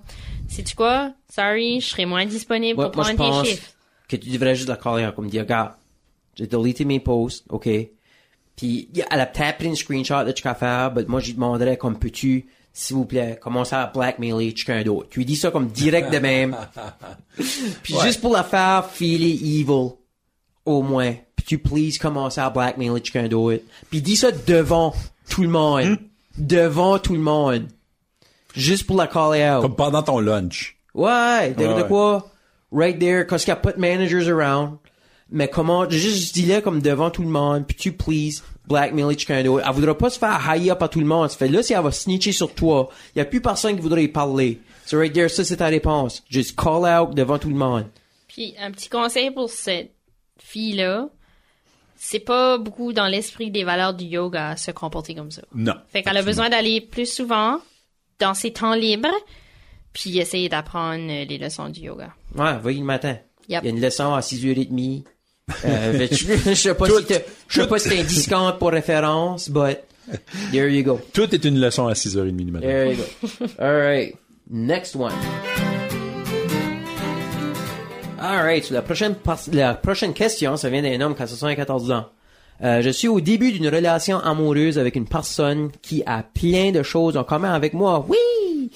sais-tu 0.49 0.75
quoi? 0.77 1.13
Sorry, 1.29 1.81
je 1.81 1.87
serai 1.89 2.07
moins 2.07 2.27
disponible 2.27 2.75
pour 2.83 2.95
moi, 2.95 3.11
je 3.11 3.17
prendre 3.17 3.43
tes 3.43 3.51
chiffres. 3.51 3.71
que 4.09 4.17
tu 4.17 4.29
devrais 4.31 4.55
juste 4.55 4.69
la 4.69 4.77
caller, 4.77 5.09
comme 5.17 5.29
dire, 5.29 5.43
regarde, 5.43 5.73
j'ai 6.37 6.47
deleté 6.47 6.85
mes 6.85 7.01
posts, 7.01 7.45
ok? 7.49 7.69
Puis, 8.57 8.89
elle 9.11 9.21
a 9.21 9.27
peut-être 9.27 9.57
pris 9.59 9.67
une 9.67 9.75
screenshot 9.75 10.23
de 10.25 10.29
ce 10.37 10.41
qu'elle 10.41 10.55
fait, 10.55 10.91
mais 10.95 11.05
moi, 11.09 11.19
je 11.21 11.27
lui 11.27 11.35
demanderais, 11.35 11.77
comme, 11.77 11.99
peux-tu, 11.99 12.47
s'il 12.77 12.97
vous 12.97 13.05
plaît, 13.05 13.39
commencer 13.41 13.77
à 13.77 13.87
blackmailer 13.87 14.53
quelqu'un 14.53 14.83
d'autre? 14.83 15.09
Tu 15.09 15.21
lui 15.21 15.25
dis 15.25 15.37
ça 15.37 15.51
comme 15.53 15.69
direct 15.69 16.13
de 16.13 16.19
même. 16.19 16.57
Puis 17.83 17.95
juste 18.03 18.21
pour 18.21 18.33
la 18.33 18.43
faire 18.43 18.91
filer 18.91 19.31
evil, 19.33 19.93
au 20.67 20.83
moins. 20.83 21.15
Puis 21.37 21.47
tu, 21.47 21.59
please, 21.59 21.99
commencer 21.99 22.41
à 22.41 22.51
blackmailer 22.51 23.01
quelqu'un 23.01 23.29
d'autre. 23.29 23.63
Puis 23.91 24.03
dis 24.03 24.17
ça 24.17 24.33
devant 24.33 24.93
tout 25.31 25.43
le 25.43 25.49
monde. 25.49 25.99
Devant 26.37 26.99
tout 26.99 27.15
le 27.15 27.21
monde. 27.21 27.69
Juste 28.57 28.87
pour 28.87 28.97
la 28.97 29.07
caller 29.07 29.49
out. 29.49 29.63
Comme 29.63 29.77
pendant 29.77 30.03
ton 30.03 30.19
lunch. 30.19 30.77
Ouais, 30.95 31.55
de, 31.57 31.65
Ouais, 31.65 31.75
de 31.77 31.83
ouais. 31.83 31.89
quoi? 31.89 32.31
Right 32.73 32.99
there, 32.99 33.25
parce 33.27 33.45
qu'il 33.45 33.55
n'y 33.55 33.59
a 33.59 33.63
pas 33.63 33.73
de 33.73 33.81
managers 33.81 34.29
around. 34.29 34.79
Mais 35.31 35.47
comment, 35.49 35.89
juste 35.89 36.35
dis-le 36.35 36.61
comme 36.61 36.81
devant 36.83 37.11
tout 37.11 37.23
le 37.23 37.29
monde, 37.29 37.67
puis 37.67 37.77
tu 37.77 37.93
please, 37.93 38.43
blackmail 38.67 39.17
quelqu'un 39.17 39.43
d'autre. 39.43 39.65
Elle 39.67 39.75
voudra 39.75 39.97
pas 39.97 40.11
se 40.11 40.19
faire 40.19 40.41
high 40.47 40.71
up 40.71 40.83
à 40.83 40.89
tout 40.89 41.01
le 41.01 41.07
monde. 41.07 41.31
Ça 41.31 41.37
fait 41.37 41.49
là, 41.49 41.63
si 41.63 41.73
elle 41.73 41.83
va 41.83 41.93
snitcher 41.93 42.33
sur 42.33 42.55
toi, 42.55 42.89
il 43.15 43.19
y 43.19 43.23
a 43.23 43.25
plus 43.25 43.41
personne 43.41 43.77
qui 43.77 43.83
voudrait 43.83 44.05
y 44.05 44.09
parler. 44.09 44.61
So 44.87 44.99
right 44.99 45.13
there, 45.13 45.31
ça 45.31 45.45
c'est 45.45 45.57
ta 45.57 45.67
réponse. 45.67 46.23
Just 46.29 46.57
call 46.57 46.85
out 46.85 47.15
devant 47.15 47.39
tout 47.39 47.49
le 47.49 47.55
monde. 47.55 47.87
Puis 48.29 48.55
un 48.59 48.71
petit 48.71 48.89
conseil 48.89 49.31
pour 49.31 49.49
cette 49.51 49.93
fille-là, 50.39 51.09
c'est 51.97 52.21
pas 52.21 52.59
beaucoup 52.59 52.93
dans 52.93 53.07
l'esprit 53.07 53.51
des 53.51 53.65
valeurs 53.65 53.95
du 53.95 54.05
yoga 54.05 54.57
se 54.57 54.71
comporter 54.71 55.15
comme 55.15 55.31
ça. 55.31 55.43
Non. 55.55 55.75
Fait 55.89 56.03
qu'elle 56.03 56.17
a 56.17 56.23
besoin 56.23 56.51
d'aller 56.51 56.81
plus 56.81 57.07
souvent 57.07 57.61
dans 58.19 58.35
ses 58.35 58.53
temps 58.53 58.75
libres, 58.75 59.09
puis 59.93 60.19
essayer 60.19 60.49
d'apprendre 60.49 61.07
les 61.07 61.39
leçons 61.39 61.69
du 61.69 61.81
yoga. 61.81 62.13
Ouais, 62.35 62.59
voyez 62.59 62.81
le 62.81 62.85
matin. 62.85 63.17
Yep. 63.49 63.63
Il 63.63 63.67
y 63.67 63.69
a 63.69 63.75
une 63.75 63.81
leçon 63.81 64.15
à 64.15 64.21
6h30. 64.21 65.05
Euh, 65.65 66.07
je, 66.11 66.55
sais 66.55 66.75
pas 66.75 66.87
si 66.89 67.05
t'as- 67.05 67.21
je 67.49 67.61
sais 67.61 67.67
pas 67.69 67.79
si 67.79 67.89
c'est 67.91 68.01
un 68.01 68.05
discount 68.05 68.53
pour 68.59 68.71
référence, 68.71 69.49
but 69.51 69.79
there 70.53 70.69
you 70.69 70.83
go. 70.83 71.01
Tout 71.13 71.35
est 71.35 71.45
une 71.45 71.61
leçon 71.61 71.87
à 71.87 71.93
6h30 71.93 72.37
du 72.37 72.51
matin. 72.53 72.67
There 72.67 72.91
you 72.93 72.97
go. 72.97 73.47
Alright. 73.59 74.17
Next 74.51 74.95
one. 74.97 75.13
Alright, 78.21 78.65
so 78.65 78.73
la 78.75 78.83
prochaine 78.83 79.15
par- 79.17 79.39
la 79.53 79.75
prochaine 79.75 80.15
question, 80.15 80.57
ça 80.57 80.71
vient 80.71 80.83
d'un 80.83 81.01
homme 81.03 81.15
qui 81.15 81.23
a 81.23 81.27
74 81.27 81.91
ans. 81.91 82.07
Euh, 82.63 82.81
je 82.81 82.89
suis 82.91 83.09
au 83.09 83.21
début 83.21 83.53
d'une 83.53 83.69
relation 83.69 84.19
amoureuse 84.19 84.79
avec 84.79 84.97
une 84.97 85.07
personne 85.07 85.71
qui 85.83 86.03
a 86.07 86.23
plein 86.23 86.71
de 86.73 86.83
choses 86.83 87.17
en 87.17 87.25
commun 87.25 87.53
avec 87.53 87.75
moi. 87.75 88.07
Oui! 88.09 88.71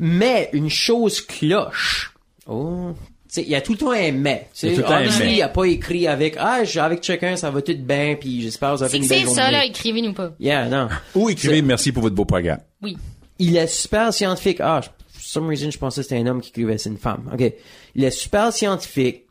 Mais 0.00 0.48
une 0.52 0.70
chose 0.70 1.20
cloche. 1.20 2.14
Oh. 2.46 2.92
Il 3.36 3.48
y 3.48 3.54
a 3.54 3.60
tout 3.60 3.72
le 3.72 3.78
temps 3.78 3.90
un 3.90 4.12
mais. 4.12 4.48
Il 4.62 4.68
y 4.68 4.72
a 4.72 4.74
sais, 4.74 4.74
tout 4.74 4.76
le 4.76 4.82
temps 4.84 4.94
un 4.94 4.98
obviously, 5.00 5.26
mais. 5.26 5.36
il 5.36 5.42
a 5.42 5.48
pas 5.48 5.64
écrit 5.64 6.06
avec, 6.06 6.36
ah, 6.38 6.62
avec 6.76 7.02
chacun, 7.02 7.36
ça 7.36 7.50
va 7.50 7.60
tout 7.60 7.76
bien, 7.76 8.16
puis 8.18 8.42
j'espère 8.42 8.72
que 8.72 8.76
vous 8.78 8.82
avez 8.84 8.98
une 8.98 9.04
c'est 9.04 9.08
belle 9.16 9.24
journée. 9.24 9.40
ça, 9.40 9.50
là, 9.50 9.64
écrivez-nous 9.64 10.14
pas. 10.14 10.32
Yeah, 10.40 10.68
non. 10.68 10.88
Ou 11.14 11.28
écrivez 11.28 11.60
merci 11.62 11.92
pour 11.92 12.02
votre 12.02 12.14
beau 12.14 12.24
programme. 12.24 12.60
Oui. 12.82 12.96
Il 13.38 13.56
est 13.56 13.66
super 13.66 14.12
scientifique. 14.12 14.58
Ah, 14.60 14.80
for 14.82 15.22
some 15.22 15.48
reason, 15.48 15.70
je 15.70 15.78
pensais 15.78 16.00
que 16.00 16.08
c'était 16.08 16.20
un 16.20 16.26
homme 16.26 16.40
qui 16.40 16.50
écrivait, 16.50 16.78
c'est 16.78 16.90
une 16.90 16.96
femme. 16.96 17.30
OK. 17.32 17.52
Il 17.94 18.04
est 18.04 18.10
super 18.10 18.52
scientifique. 18.52 19.24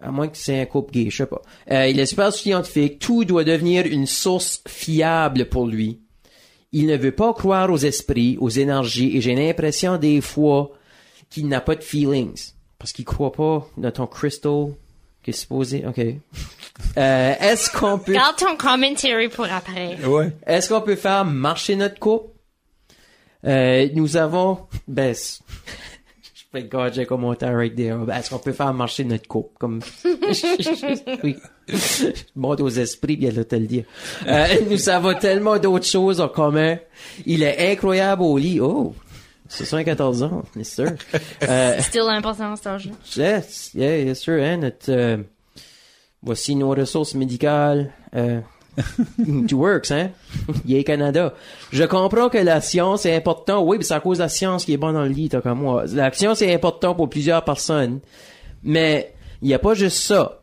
À 0.00 0.10
moins 0.10 0.26
que 0.26 0.36
c'est 0.36 0.60
un 0.60 0.66
couple 0.66 0.92
gay, 0.92 1.10
je 1.10 1.18
sais 1.18 1.26
pas. 1.26 1.42
Euh, 1.70 1.86
il 1.86 2.00
est 2.00 2.06
super 2.06 2.32
scientifique. 2.32 2.98
Tout 2.98 3.24
doit 3.24 3.44
devenir 3.44 3.86
une 3.86 4.06
source 4.06 4.62
fiable 4.66 5.44
pour 5.48 5.66
lui. 5.66 6.00
Il 6.72 6.86
ne 6.86 6.96
veut 6.96 7.12
pas 7.12 7.32
croire 7.34 7.70
aux 7.70 7.78
esprits, 7.78 8.36
aux 8.40 8.48
énergies, 8.48 9.16
et 9.16 9.20
j'ai 9.20 9.36
l'impression 9.36 9.98
des 9.98 10.20
fois 10.20 10.72
qu'il 11.30 11.46
n'a 11.46 11.60
pas 11.60 11.76
de 11.76 11.84
feelings. 11.84 12.52
Parce 12.82 12.92
qu'il 12.92 13.04
croit 13.04 13.30
pas 13.30 13.64
dans 13.76 13.92
ton 13.92 14.08
crystal 14.08 14.70
qui 15.22 15.30
est 15.30 15.34
supposé, 15.34 15.84
ok. 15.86 16.00
Euh, 16.00 17.34
est-ce 17.38 17.70
qu'on 17.70 17.96
peut, 17.96 18.12
Garde 18.12 18.34
ton 18.34 18.56
commentary 18.56 19.28
pour 19.28 19.44
après. 19.44 20.04
Ouais. 20.04 20.32
est-ce 20.44 20.68
qu'on 20.68 20.80
peut 20.80 20.96
faire 20.96 21.24
marcher 21.24 21.76
notre 21.76 22.00
couple? 22.00 22.30
Euh, 23.46 23.88
nous 23.94 24.16
avons, 24.16 24.66
ben, 24.88 25.14
je 26.34 26.42
fais 26.50 26.64
God, 26.64 26.94
j'ai 26.94 27.06
commentaire 27.06 27.54
right 27.56 27.72
there. 27.72 27.98
Ben, 27.98 28.16
est-ce 28.16 28.30
qu'on 28.30 28.40
peut 28.40 28.52
faire 28.52 28.74
marcher 28.74 29.04
notre 29.04 29.28
couple? 29.28 29.56
Comme, 29.60 29.80
oui. 31.22 31.36
Monte 32.34 32.62
aux 32.62 32.68
esprits, 32.68 33.16
bien 33.16 33.30
de 33.30 33.44
te 33.44 33.54
le 33.54 33.66
dire. 33.66 33.84
Euh, 34.26 34.46
nous 34.68 34.88
avons 34.88 35.14
tellement 35.14 35.56
d'autres 35.60 35.86
choses 35.86 36.20
en 36.20 36.28
commun. 36.28 36.78
Il 37.26 37.44
est 37.44 37.70
incroyable 37.70 38.22
au 38.22 38.38
lit. 38.38 38.58
Oh! 38.60 38.92
74 39.52 40.22
ans, 40.22 40.42
yes 40.56 40.68
sir. 40.68 40.96
Euh, 41.42 41.80
Still 41.80 42.08
important, 42.08 42.56
cet 42.56 42.66
âge 42.66 42.90
Yes, 43.16 43.70
yeah, 43.74 43.98
yes 43.98 44.20
sir, 44.20 44.42
hein, 44.42 44.58
notre, 44.58 44.90
euh, 44.90 45.18
voici 46.22 46.54
nos 46.54 46.70
ressources 46.70 47.14
médicales, 47.14 47.92
euh, 48.14 48.40
it 49.18 49.52
works, 49.52 49.90
hein, 49.90 50.10
yeah, 50.64 50.82
Canada. 50.82 51.34
Je 51.72 51.84
comprends 51.84 52.28
que 52.28 52.38
la 52.38 52.60
science 52.60 53.04
est 53.04 53.14
importante, 53.14 53.64
oui, 53.66 53.76
mais 53.78 53.84
c'est 53.84 53.94
à 53.94 54.00
cause 54.00 54.18
de 54.18 54.22
la 54.22 54.28
science 54.28 54.64
qui 54.64 54.72
est 54.72 54.78
bonne 54.78 54.94
dans 54.94 55.02
le 55.02 55.08
lit, 55.08 55.28
t'as 55.28 55.40
comme 55.40 55.60
moi. 55.60 55.84
La 55.92 56.12
science 56.12 56.40
est 56.42 56.54
importante 56.54 56.96
pour 56.96 57.10
plusieurs 57.10 57.44
personnes, 57.44 58.00
mais 58.62 59.12
il 59.42 59.48
n'y 59.48 59.54
a 59.54 59.58
pas 59.58 59.74
juste 59.74 59.98
ça. 59.98 60.42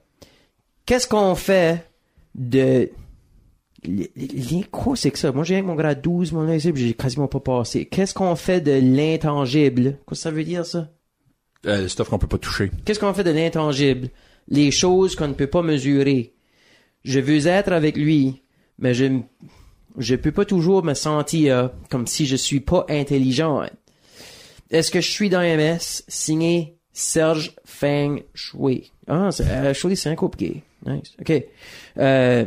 Qu'est-ce 0.86 1.08
qu'on 1.08 1.36
fait 1.36 1.86
de, 2.36 2.90
les, 3.84 4.12
c'est 4.96 5.12
que 5.12 5.20
ça? 5.20 5.32
Moi, 5.32 5.44
j'ai 5.44 5.56
avec 5.56 5.66
mon 5.66 5.76
grade 5.76 6.02
12, 6.02 6.32
mon 6.34 6.46
puis 6.46 6.74
j'ai 6.76 6.94
quasiment 6.94 7.28
pas 7.28 7.40
passé. 7.40 7.86
Qu'est-ce 7.86 8.14
qu'on 8.14 8.36
fait 8.36 8.62
de 8.62 8.72
l'intangible? 8.72 9.84
Qu'est-ce 9.84 10.06
que 10.10 10.16
ça 10.16 10.32
veut 10.32 10.44
dire, 10.44 10.66
ça? 10.66 10.90
Euh, 11.66 11.82
le 11.82 11.88
stuff 11.88 12.10
qu'on 12.10 12.20
peut 12.20 12.28
pas 12.28 12.38
toucher. 12.38 12.72
Qu'est-ce 12.86 13.00
qu'on 13.00 13.14
fait 13.14 13.24
de 13.24 13.32
l'intangible? 13.32 14.10
Les 14.48 14.72
choses 14.72 15.16
qu'on 15.16 15.28
ne 15.28 15.34
peut 15.34 15.48
pas 15.48 15.62
mesurer. 15.62 16.34
Je 17.04 17.20
veux 17.20 17.48
être 17.48 17.72
avec 17.72 17.98
lui, 17.98 18.42
mais 18.78 18.94
je 18.94 19.20
je 19.98 20.16
peux 20.16 20.32
pas 20.32 20.46
toujours 20.46 20.84
me 20.84 20.94
sentir 20.94 21.72
comme 21.90 22.08
si 22.08 22.26
je 22.26 22.36
suis 22.36 22.60
pas 22.60 22.86
intelligent. 22.90 23.64
Est-ce 24.72 24.92
que 24.92 25.02
je 25.02 25.10
suis 25.10 25.30
dans 25.30 25.42
MS? 25.42 26.04
Signé 26.08 26.78
Serge 26.94 27.56
Feng 27.66 28.22
Shui? 28.34 28.92
Ah, 29.08 29.30
c'est, 29.32 29.48
euh, 29.48 29.74
Shui, 29.74 29.98
c'est 29.98 30.10
un 30.10 30.16
couple 30.16 30.38
gay. 30.38 30.64
Nice. 30.86 31.14
OK. 31.20 31.44
Euh, 31.98 32.46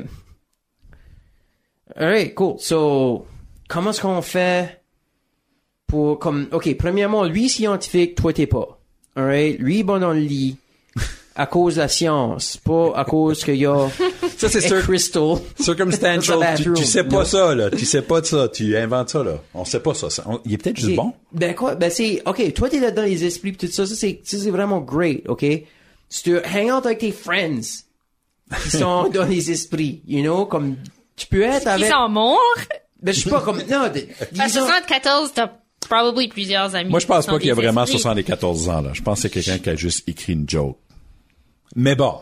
alright, 1.96 2.34
cool. 2.34 2.56
So, 2.58 3.26
comment 3.68 3.90
est-ce 3.90 4.00
qu'on 4.00 4.22
fait 4.22 4.80
pour, 5.86 6.18
comme, 6.18 6.48
OK, 6.52 6.74
premièrement, 6.76 7.24
lui 7.24 7.48
scientifique, 7.48 8.14
toi 8.14 8.32
t'es 8.32 8.46
pas. 8.46 8.78
Alright? 9.16 9.58
Lui 9.58 9.82
bon 9.82 10.00
dans 10.00 10.12
le 10.12 10.20
lit. 10.20 10.56
À 11.34 11.46
cause 11.46 11.76
de 11.76 11.80
la 11.80 11.88
science, 11.88 12.58
pas 12.58 12.92
à 12.94 13.06
cause 13.06 13.42
qu'il 13.42 13.56
y 13.56 13.64
a 13.64 13.88
Ça, 14.36 14.50
c'est 14.50 14.68
crystal. 14.82 15.36
Circumstantial. 15.58 16.38
tu, 16.58 16.72
tu 16.74 16.84
sais 16.84 17.04
pas 17.04 17.20
Non. 17.20 17.24
ça, 17.24 17.54
là. 17.54 17.70
Tu 17.70 17.86
sais 17.86 18.02
pas 18.02 18.20
de 18.20 18.26
ça. 18.26 18.48
Tu 18.50 18.76
inventes 18.76 19.08
ça, 19.08 19.22
là. 19.24 19.40
On 19.54 19.64
sait 19.64 19.80
pas 19.80 19.94
ça. 19.94 20.10
Ça- 20.10 20.24
on- 20.26 20.40
il 20.44 20.52
est 20.52 20.58
peut-être 20.58 20.78
juste 20.78 20.94
bon. 20.94 21.14
Ben 21.32 21.54
quoi? 21.54 21.74
Ben 21.74 21.90
c'est, 21.90 22.22
ok, 22.26 22.52
toi 22.52 22.68
t'es 22.68 22.80
là 22.80 22.90
dans 22.90 23.02
les 23.04 23.24
esprits 23.24 23.52
pis 23.52 23.66
tout 23.66 23.72
ça, 23.72 23.86
ça 23.86 23.94
c'est, 23.94 24.20
ça 24.24 24.36
c'est 24.36 24.50
vraiment 24.50 24.80
great, 24.80 25.22
ok? 25.26 25.42
Si 26.10 26.22
tu 26.22 26.36
hang 26.36 26.70
out 26.70 26.84
avec 26.84 26.98
tes 26.98 27.12
friends 27.12 27.60
qui 28.64 28.70
sont 28.70 29.08
dans 29.14 29.24
les 29.24 29.50
esprits, 29.50 30.02
you 30.06 30.20
know, 30.22 30.44
comme, 30.44 30.76
tu 31.16 31.26
peux 31.26 31.42
être 31.42 31.64
Ils 31.64 31.68
avec, 31.68 31.90
sont 31.90 32.08
morts. 32.08 32.38
ben 33.02 33.12
je 33.12 33.20
sais 33.20 33.30
pas, 33.30 33.40
comme, 33.40 33.58
non, 33.68 33.82
À 33.82 33.88
disons, 33.90 34.66
74, 34.66 35.32
t'as 35.34 35.50
probably 35.88 36.28
plusieurs 36.28 36.74
amis. 36.74 36.90
Moi, 36.90 37.00
je 37.00 37.06
pense 37.06 37.26
pas 37.26 37.38
qu'il 37.38 37.48
y 37.48 37.50
a 37.50 37.54
vraiment 37.54 37.84
esprits. 37.84 37.98
74 38.00 38.68
ans, 38.68 38.80
là. 38.82 38.90
Je 38.92 39.02
pense 39.02 39.18
que 39.18 39.22
c'est 39.22 39.30
quelqu'un 39.30 39.58
qui 39.58 39.70
a 39.70 39.76
juste 39.76 40.08
écrit 40.08 40.32
une 40.32 40.48
joke. 40.48 40.78
Mais 41.74 41.94
bon. 41.94 42.14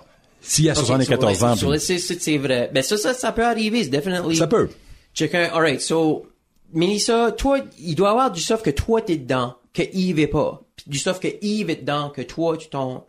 S'il 0.43 0.65
y 0.65 0.71
a 0.71 0.73
Ok, 0.73 0.87
74 0.87 1.39
so, 1.39 1.45
ans, 1.45 1.55
c'est, 1.79 2.39
vrai. 2.39 2.71
Ben 2.73 2.83
ça, 2.83 2.97
ça, 2.97 3.13
ça 3.13 3.31
peut 3.33 3.45
arriver, 3.45 3.85
c'est 3.85 3.91
definitely. 3.91 4.37
ça 4.37 4.47
peut. 4.47 4.71
Chacun, 5.13 5.51
alright, 5.53 5.81
so, 5.83 6.27
Melissa, 6.73 7.33
toi, 7.33 7.59
il 7.79 7.95
doit 7.95 8.09
y 8.09 8.11
avoir 8.11 8.31
du 8.31 8.41
stuff 8.41 8.63
que 8.63 8.71
toi 8.71 9.03
t'es 9.03 9.17
dedans, 9.17 9.57
que 9.75 9.83
Yves 9.93 10.19
est 10.19 10.29
pas. 10.29 10.63
Du 10.87 10.99
stuff 10.99 11.21
que 11.21 11.29
Yves 11.43 11.69
est 11.69 11.77
dedans, 11.83 12.09
que 12.09 12.23
toi, 12.23 12.57
tu 12.57 12.69
t'en, 12.69 13.07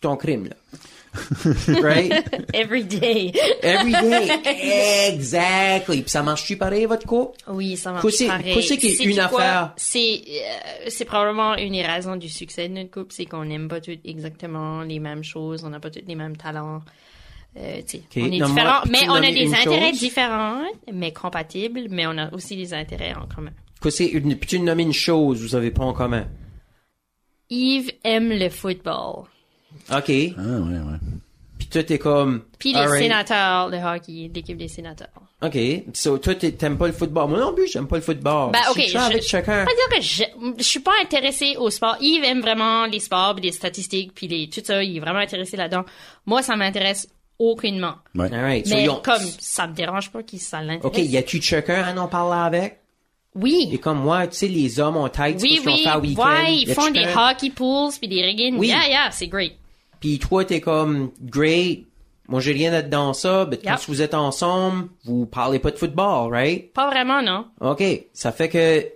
t'en 0.00 0.16
crime, 0.16 0.48
là. 0.48 0.56
right? 1.82 2.12
Every 2.54 2.84
day. 2.84 3.32
Every 3.62 3.90
day. 3.92 5.08
Exactly. 5.08 6.02
Puis 6.02 6.10
ça 6.10 6.22
marche-tu 6.22 6.56
pareil, 6.56 6.84
votre 6.86 7.04
couple? 7.06 7.36
Oui, 7.48 7.76
ça 7.76 7.90
marche 7.92 8.04
Qu'est-ce 8.04 8.22
que- 8.24 8.28
pareil. 8.28 8.54
qu'est-ce 8.54 8.74
qui 8.74 8.86
est 8.86 8.90
C'est 8.94 9.04
une 9.04 9.18
affaire? 9.18 9.72
C'est 9.76 10.22
euh, 10.28 10.84
c'est 10.88 11.04
probablement 11.04 11.56
une 11.56 11.72
des 11.72 11.82
raisons 11.82 12.14
du 12.16 12.28
succès 12.28 12.68
de 12.68 12.74
notre 12.74 12.90
couple, 12.92 13.12
c'est 13.12 13.26
qu'on 13.26 13.44
n'aime 13.44 13.66
pas 13.68 13.80
toutes 13.80 14.00
exactement 14.04 14.82
les 14.82 15.00
mêmes 15.00 15.24
choses, 15.24 15.64
on 15.64 15.70
n'a 15.70 15.80
pas 15.80 15.90
tous 15.90 16.00
les 16.06 16.14
mêmes 16.14 16.36
talents. 16.36 16.80
Euh, 17.56 17.80
on 18.16 18.20
est 18.20 18.38
nomme-moi- 18.38 18.46
différents, 18.46 18.80
peux-tu 18.82 18.92
mais 18.92 19.08
on 19.08 19.14
a 19.14 19.32
des 19.32 19.52
intérêts 19.52 19.90
chose? 19.90 19.98
différents, 19.98 20.62
mais 20.92 21.12
compatibles, 21.12 21.86
mais 21.90 22.06
on 22.06 22.16
a 22.18 22.32
aussi 22.32 22.56
des 22.56 22.72
intérêts 22.72 23.14
en 23.14 23.26
commun. 23.26 23.50
Que 23.80 23.90
c'est 23.90 24.06
une, 24.06 24.36
puis 24.36 24.48
tu 24.48 24.60
nommer 24.60 24.84
une 24.84 24.92
chose, 24.92 25.40
vous 25.42 25.56
avez 25.56 25.72
pas 25.72 25.82
en 25.82 25.92
commun? 25.92 26.26
Yves 27.50 27.90
aime 28.04 28.28
le 28.30 28.48
football. 28.48 29.24
OK. 29.90 29.90
Ah, 29.90 29.98
ouais, 29.98 30.08
ouais. 30.08 30.98
Puis 31.58 31.68
toi, 31.68 31.82
t'es 31.82 31.98
comme... 31.98 32.42
Puis 32.58 32.72
les 32.72 32.86
sénateurs, 32.88 33.68
le 33.68 33.76
hockey, 33.78 34.30
l'équipe 34.34 34.56
des 34.56 34.68
sénateurs. 34.68 35.08
OK. 35.42 35.56
So, 35.94 36.18
toi, 36.18 36.34
t'aimes 36.34 36.78
pas 36.78 36.86
le 36.86 36.92
football. 36.92 37.28
Moi 37.30 37.38
non 37.38 37.54
plus, 37.54 37.68
j'aime 37.70 37.86
pas 37.86 37.96
le 37.96 38.02
football. 38.02 38.50
Ben, 38.52 38.60
Je 38.66 38.70
ok, 38.70 38.78
suis 38.80 38.88
je, 38.88 38.98
avec 38.98 39.22
je 39.22 39.28
chacun. 39.28 39.64
pas 39.64 39.70
dire 39.72 39.98
que 39.98 40.02
je, 40.02 40.54
je 40.58 40.62
suis 40.62 40.80
pas 40.80 40.92
intéressée 41.02 41.56
au 41.58 41.68
sport. 41.70 41.96
Yves 42.00 42.24
aime 42.24 42.40
vraiment 42.40 42.86
les 42.86 42.98
sports, 43.00 43.34
puis 43.34 43.44
les 43.44 43.52
statistiques, 43.52 44.12
puis 44.14 44.26
les, 44.26 44.48
tout 44.48 44.62
ça. 44.64 44.82
Il 44.82 44.96
est 44.96 45.00
vraiment 45.00 45.18
intéressé 45.20 45.56
là-dedans. 45.56 45.84
Moi, 46.26 46.42
ça 46.42 46.56
m'intéresse 46.56 47.08
aucunement. 47.38 47.94
Ouais. 48.14 48.32
Alright. 48.32 48.66
So, 48.66 48.74
Mais 48.74 48.88
ont- 48.88 49.00
comme 49.02 49.22
ça 49.38 49.66
me 49.66 49.74
dérange 49.74 50.10
pas 50.10 50.22
qu'il 50.22 50.40
ça 50.40 50.60
l'intéresse. 50.62 50.84
OK, 50.84 50.98
y 50.98 51.16
a-tu 51.16 51.40
chacun 51.40 51.82
à 51.84 51.98
en 52.00 52.08
parler 52.08 52.40
avec? 52.58 52.79
Et 53.36 53.38
Oui. 53.40 53.78
comme 53.80 54.00
moi, 54.00 54.26
tu 54.26 54.36
sais, 54.36 54.48
les 54.48 54.80
hommes 54.80 54.96
ont 54.96 55.08
tête, 55.08 55.38
Oui, 55.40 55.58
faire 55.58 56.00
week-end. 56.02 56.22
Ouais, 56.22 56.54
ils 56.56 56.74
font 56.74 56.90
des 56.90 57.06
hockey 57.16 57.50
pools 57.50 57.92
puis 57.98 58.08
des 58.08 58.22
rigging. 58.22 58.56
Oui. 58.58 58.68
Yeah, 58.68 58.88
yeah, 58.88 59.10
c'est 59.12 59.28
great. 59.28 59.52
Puis 60.00 60.18
toi, 60.18 60.44
t'es 60.44 60.60
comme, 60.60 61.10
great. 61.20 61.86
Moi, 62.28 62.40
j'ai 62.40 62.52
rien 62.52 62.72
à 62.72 62.78
être 62.78 62.90
dans 62.90 63.12
ça. 63.12 63.46
Mais 63.50 63.58
quand 63.58 63.70
Yep. 63.72 63.80
vous 63.88 64.02
êtes 64.02 64.14
ensemble, 64.14 64.88
vous 65.04 65.26
parlez 65.26 65.58
pas 65.58 65.70
de 65.70 65.76
football, 65.76 66.32
right? 66.32 66.72
Pas 66.72 66.88
vraiment, 66.90 67.22
non. 67.22 67.46
OK. 67.60 67.82
Ça 68.12 68.32
fait 68.32 68.48
que, 68.48 68.86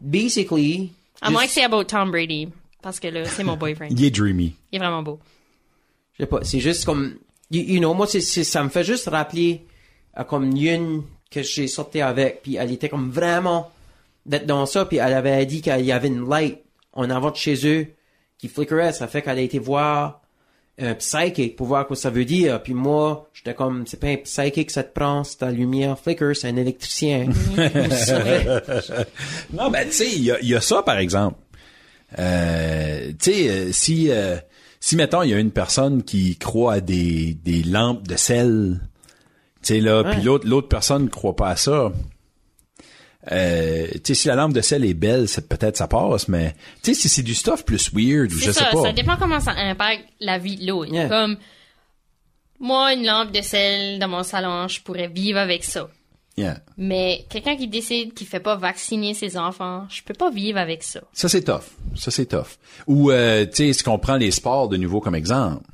basically, 0.00 0.90
À 1.20 1.30
moins 1.30 1.44
que 1.46 1.50
c'est 1.50 1.64
about 1.64 1.84
Tom 1.84 2.10
Brady. 2.10 2.48
Parce 2.82 3.00
que 3.00 3.08
là, 3.08 3.24
c'est 3.24 3.42
mon 3.44 3.56
boyfriend. 3.56 3.88
Il 3.90 4.04
est 4.04 4.10
dreamy. 4.10 4.54
Il 4.70 4.76
est 4.76 4.78
vraiment 4.78 5.02
beau. 5.02 5.18
je 6.14 6.22
sais 6.22 6.26
pas, 6.28 6.40
c'est 6.44 6.60
juste 6.60 6.84
comme, 6.84 7.16
you, 7.50 7.62
you 7.62 7.78
know, 7.80 7.92
moi, 7.94 8.06
c'est, 8.06 8.20
ça 8.20 8.62
me 8.62 8.68
fait 8.68 8.84
juste 8.84 9.08
rappeler 9.08 9.64
à 10.14 10.22
comme 10.24 10.44
une 10.44 11.02
que 11.30 11.42
j'ai 11.42 11.66
sorti 11.66 12.00
avec, 12.00 12.42
puis 12.42 12.56
elle 12.56 12.72
était 12.72 12.88
comme 12.88 13.10
vraiment 13.10 13.70
d'être 14.26 14.46
dans 14.46 14.66
ça, 14.66 14.84
puis 14.84 14.98
elle 14.98 15.14
avait 15.14 15.44
dit 15.46 15.60
qu'il 15.60 15.84
y 15.84 15.92
avait 15.92 16.08
une 16.08 16.28
light 16.28 16.58
en 16.92 17.10
avant 17.10 17.30
de 17.30 17.36
chez 17.36 17.66
eux 17.66 17.86
qui 18.38 18.48
flickerait, 18.48 18.92
ça 18.92 19.08
fait 19.08 19.22
qu'elle 19.22 19.38
a 19.38 19.42
été 19.42 19.58
voir 19.58 20.20
un 20.80 20.94
psychic 20.94 21.56
pour 21.56 21.66
voir 21.66 21.86
quoi 21.86 21.96
ça 21.96 22.10
veut 22.10 22.24
dire. 22.24 22.62
Puis 22.62 22.74
moi, 22.74 23.28
j'étais 23.34 23.54
comme, 23.54 23.86
c'est 23.86 23.98
pas 23.98 24.08
un 24.08 24.16
psychic, 24.16 24.70
ça 24.70 24.84
te 24.84 24.92
prend, 24.92 25.24
c'est 25.24 25.38
ta 25.38 25.50
lumière 25.50 25.98
flicker, 25.98 26.34
c'est 26.34 26.48
un 26.48 26.56
électricien. 26.56 27.26
Non, 29.52 29.70
ben 29.70 29.88
tu 29.88 29.94
sais, 29.94 30.10
il 30.12 30.24
y 30.24 30.54
a, 30.54 30.60
ça 30.60 30.82
par 30.82 30.98
exemple. 30.98 31.38
Euh, 32.18 33.12
tu 33.20 33.32
sais, 33.32 33.48
euh, 33.48 33.72
si 33.72 34.10
euh, 34.10 34.36
si 34.80 34.96
mettons 34.96 35.22
il 35.22 35.30
y 35.30 35.34
a 35.34 35.38
une 35.38 35.50
personne 35.50 36.02
qui 36.02 36.36
croit 36.36 36.74
à 36.74 36.80
des 36.80 37.34
des 37.42 37.62
lampes 37.62 38.06
de 38.06 38.16
sel, 38.16 38.80
sais 39.74 39.80
là, 39.80 40.04
puis 40.04 40.22
l'autre 40.22 40.46
l'autre 40.46 40.68
personne 40.68 41.04
ne 41.04 41.08
croit 41.08 41.36
pas 41.36 41.50
à 41.50 41.56
ça. 41.56 41.92
Euh, 43.32 43.86
tu 43.92 44.00
sais, 44.04 44.14
si 44.14 44.28
la 44.28 44.36
lampe 44.36 44.52
de 44.54 44.60
sel 44.60 44.84
est 44.84 44.94
belle, 44.94 45.28
c'est 45.28 45.48
peut-être 45.48 45.76
ça 45.76 45.86
passe, 45.88 46.28
mais 46.28 46.54
tu 46.82 46.94
sais, 46.94 47.00
si 47.00 47.08
c'est 47.08 47.22
du 47.22 47.34
stuff 47.34 47.64
plus 47.64 47.92
weird 47.92 48.32
ou 48.32 48.38
je 48.38 48.46
C'est 48.46 48.52
sais 48.52 48.60
ça, 48.64 48.70
pas. 48.70 48.82
ça 48.82 48.92
dépend 48.92 49.16
comment 49.16 49.40
ça 49.40 49.52
impacte 49.52 50.04
la 50.20 50.38
vie 50.38 50.56
de 50.56 50.66
l'autre. 50.66 50.92
Yeah. 50.92 51.08
Comme, 51.08 51.36
moi, 52.60 52.94
une 52.94 53.04
lampe 53.04 53.32
de 53.32 53.42
sel 53.42 53.98
dans 53.98 54.08
mon 54.08 54.22
salon, 54.22 54.68
je 54.68 54.80
pourrais 54.80 55.08
vivre 55.08 55.38
avec 55.38 55.64
ça. 55.64 55.88
Yeah. 56.38 56.60
Mais 56.76 57.26
quelqu'un 57.28 57.56
qui 57.56 57.66
décide 57.66 58.14
qu'il 58.14 58.26
fait 58.26 58.40
pas 58.40 58.54
vacciner 58.54 59.12
ses 59.12 59.36
enfants, 59.36 59.86
je 59.90 60.02
peux 60.02 60.14
pas 60.14 60.30
vivre 60.30 60.58
avec 60.58 60.84
ça. 60.84 61.00
Ça 61.12 61.28
c'est 61.28 61.42
tough. 61.42 61.64
Ça 61.96 62.12
c'est 62.12 62.26
tough. 62.26 62.56
Ou 62.86 63.10
euh, 63.10 63.44
tu 63.44 63.56
sais, 63.56 63.72
si 63.72 63.88
on 63.88 63.98
prend 63.98 64.16
les 64.16 64.30
sports 64.30 64.68
de 64.68 64.76
nouveau 64.76 65.00
comme 65.00 65.16
exemple, 65.16 65.64